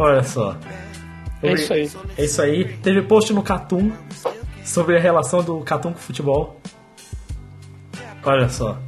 [0.00, 0.56] Olha só.
[1.42, 1.90] É isso aí.
[2.18, 2.76] É isso aí.
[2.82, 3.92] Teve post no Catum
[4.64, 6.60] sobre a relação do Catum com o futebol.
[8.24, 8.78] Olha só.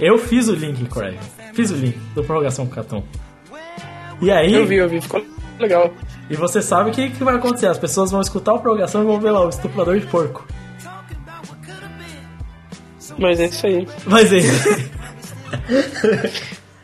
[0.00, 1.18] Eu fiz o link, Craig.
[1.54, 3.02] Fiz o link do prorrogação com o Catum.
[4.20, 5.24] E aí, Eu vi, eu vi, ficou
[5.58, 5.90] legal.
[6.30, 7.66] e você sabe o que, que vai acontecer?
[7.66, 10.46] As pessoas vão escutar o prorrogação e vão ver lá o estuprador de porco.
[13.18, 13.86] Mas é isso aí.
[14.06, 14.42] Mas aí,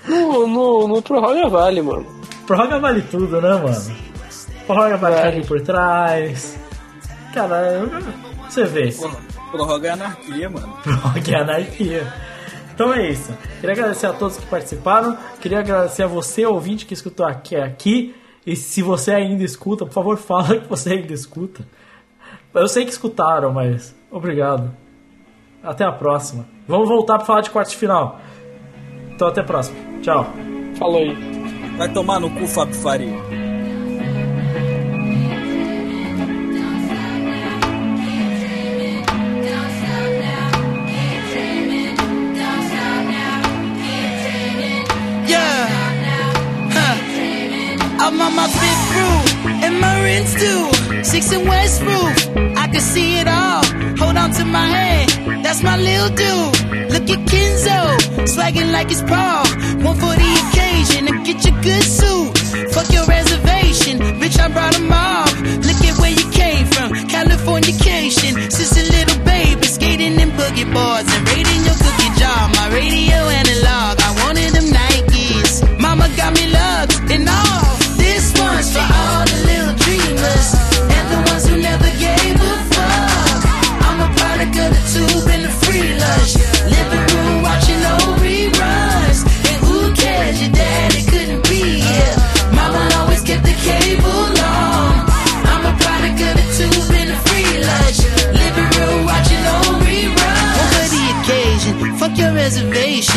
[0.06, 2.17] No, no, no Prorroga vale, mano.
[2.48, 3.96] Prorroga vale tudo, né, mano?
[4.66, 6.58] Prorroga vale carinho por trás.
[7.32, 7.90] Cara, eu-
[8.48, 8.92] você vê.
[9.52, 10.76] Prorroga é anarquia, mano.
[11.24, 12.12] que é anarquia.
[12.74, 13.32] Então é isso.
[13.60, 15.16] Queria agradecer a todos que participaram.
[15.40, 17.54] Queria agradecer a você, ouvinte, que escutou aqui.
[17.56, 18.14] aqui.
[18.46, 21.66] E se você ainda escuta, por favor, fala que você ainda escuta.
[22.54, 24.70] Eu sei que escutaram, mas obrigado.
[25.62, 26.46] Até a próxima.
[26.66, 28.20] Vamos voltar para falar de quartos de final.
[29.14, 29.76] Então até a próxima.
[30.02, 30.26] Tchau.
[30.78, 31.37] Falou aí.
[31.78, 33.06] Vai tomar no cu, Fábio Faria.
[45.28, 45.68] Yeah.
[46.74, 46.96] Huh.
[48.00, 49.26] I'm on my fifth roof,
[49.62, 51.04] and my rinse too.
[51.04, 52.56] Six and West roof.
[52.56, 53.62] I can see it all.
[54.00, 55.44] Hold on to my hand.
[55.44, 56.90] That's my little dude.
[56.92, 58.26] Look at Kenzo.
[58.26, 59.47] Swagging like it's Paul.
[61.08, 62.38] To get your good suit.
[62.74, 63.98] Fuck your reservation.
[64.20, 65.28] Bitch, I brought 'em all.
[65.66, 66.88] Look at where you came from.
[67.08, 68.32] Californication.
[68.50, 72.48] Sister little baby skating in boogie boards and raiding your cookie jar.
[72.58, 73.47] My radio analog.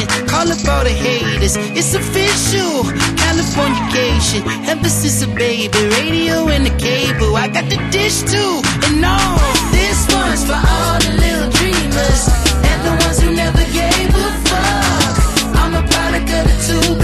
[0.02, 0.28] Reservation.
[0.28, 2.84] Call up all the haters, it's official.
[3.16, 7.36] Californication, emphasis of baby, radio and the cable.
[7.36, 9.38] I got the dish too, and all
[9.72, 12.22] this one's for all the little dreamers
[12.70, 15.56] and the ones who never gave a fuck.
[15.56, 17.01] I'm a product of the tube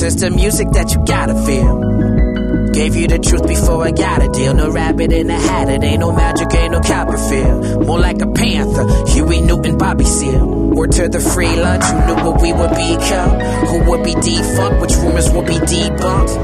[0.00, 2.72] Is the music that you gotta feel.
[2.72, 4.54] Gave you the truth before I got a deal.
[4.54, 7.84] No rabbit in a hat, it ain't no magic, ain't no Copperfield.
[7.84, 10.46] More like a panther, Huey Newton, Bobby Seale.
[10.46, 13.40] Word to the free lunch, who knew what we would become?
[13.66, 16.34] Who would be defunct, which rumors would be debunked?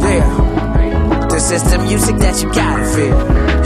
[0.00, 3.65] Yeah, this is the music that you gotta feel.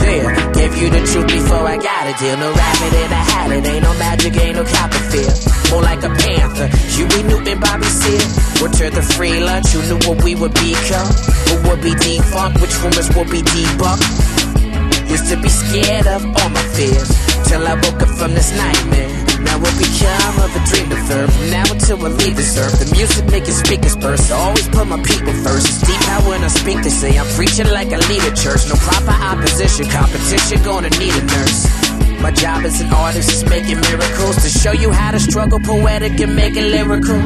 [0.61, 2.37] Gave you the truth before I got a deal.
[2.37, 5.33] No rabbit in a hat, it ain't no magic, ain't no Copperfield.
[5.71, 8.51] More like a panther, Huey Newton, Bobby Seale.
[8.61, 11.09] To the free lunch, who knew what we would become?
[11.49, 15.09] Who would be defunct, which rumors would be debunked?
[15.09, 17.09] Used to be scared of all my fears
[17.45, 21.49] Till I woke up from this nightmare Now it become of a dream deferred From
[21.49, 25.01] now until I leave this earth The music making speakers burst I always put my
[25.01, 25.67] people first.
[25.69, 28.67] It's deep how when I speak they say I'm preaching like I lead a church.
[28.69, 31.91] No proper opposition Competition gonna need a nurse.
[32.21, 36.19] My job as an artist is making miracles To show you how to struggle poetic
[36.19, 37.19] and make it lyrical.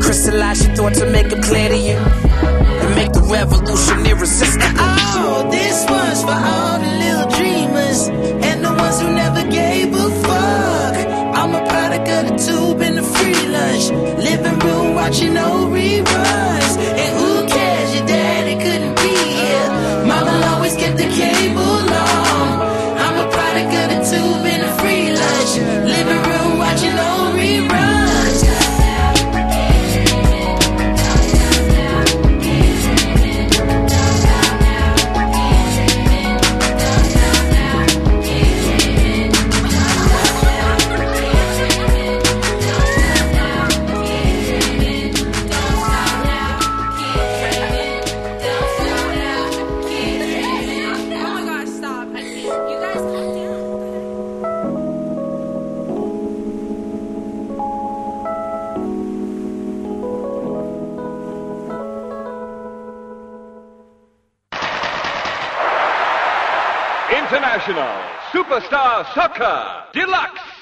[0.00, 1.96] Crystallize your thoughts and make them clear to you.
[1.96, 4.64] And make the revolution irresistible.
[4.80, 8.08] Oh, this one's for all the little dreamers
[8.48, 9.67] and the ones who never gave
[12.10, 13.90] of the tube and the free lunch.
[14.18, 16.67] Living room watching old reruns.
[69.92, 70.57] Deluxe.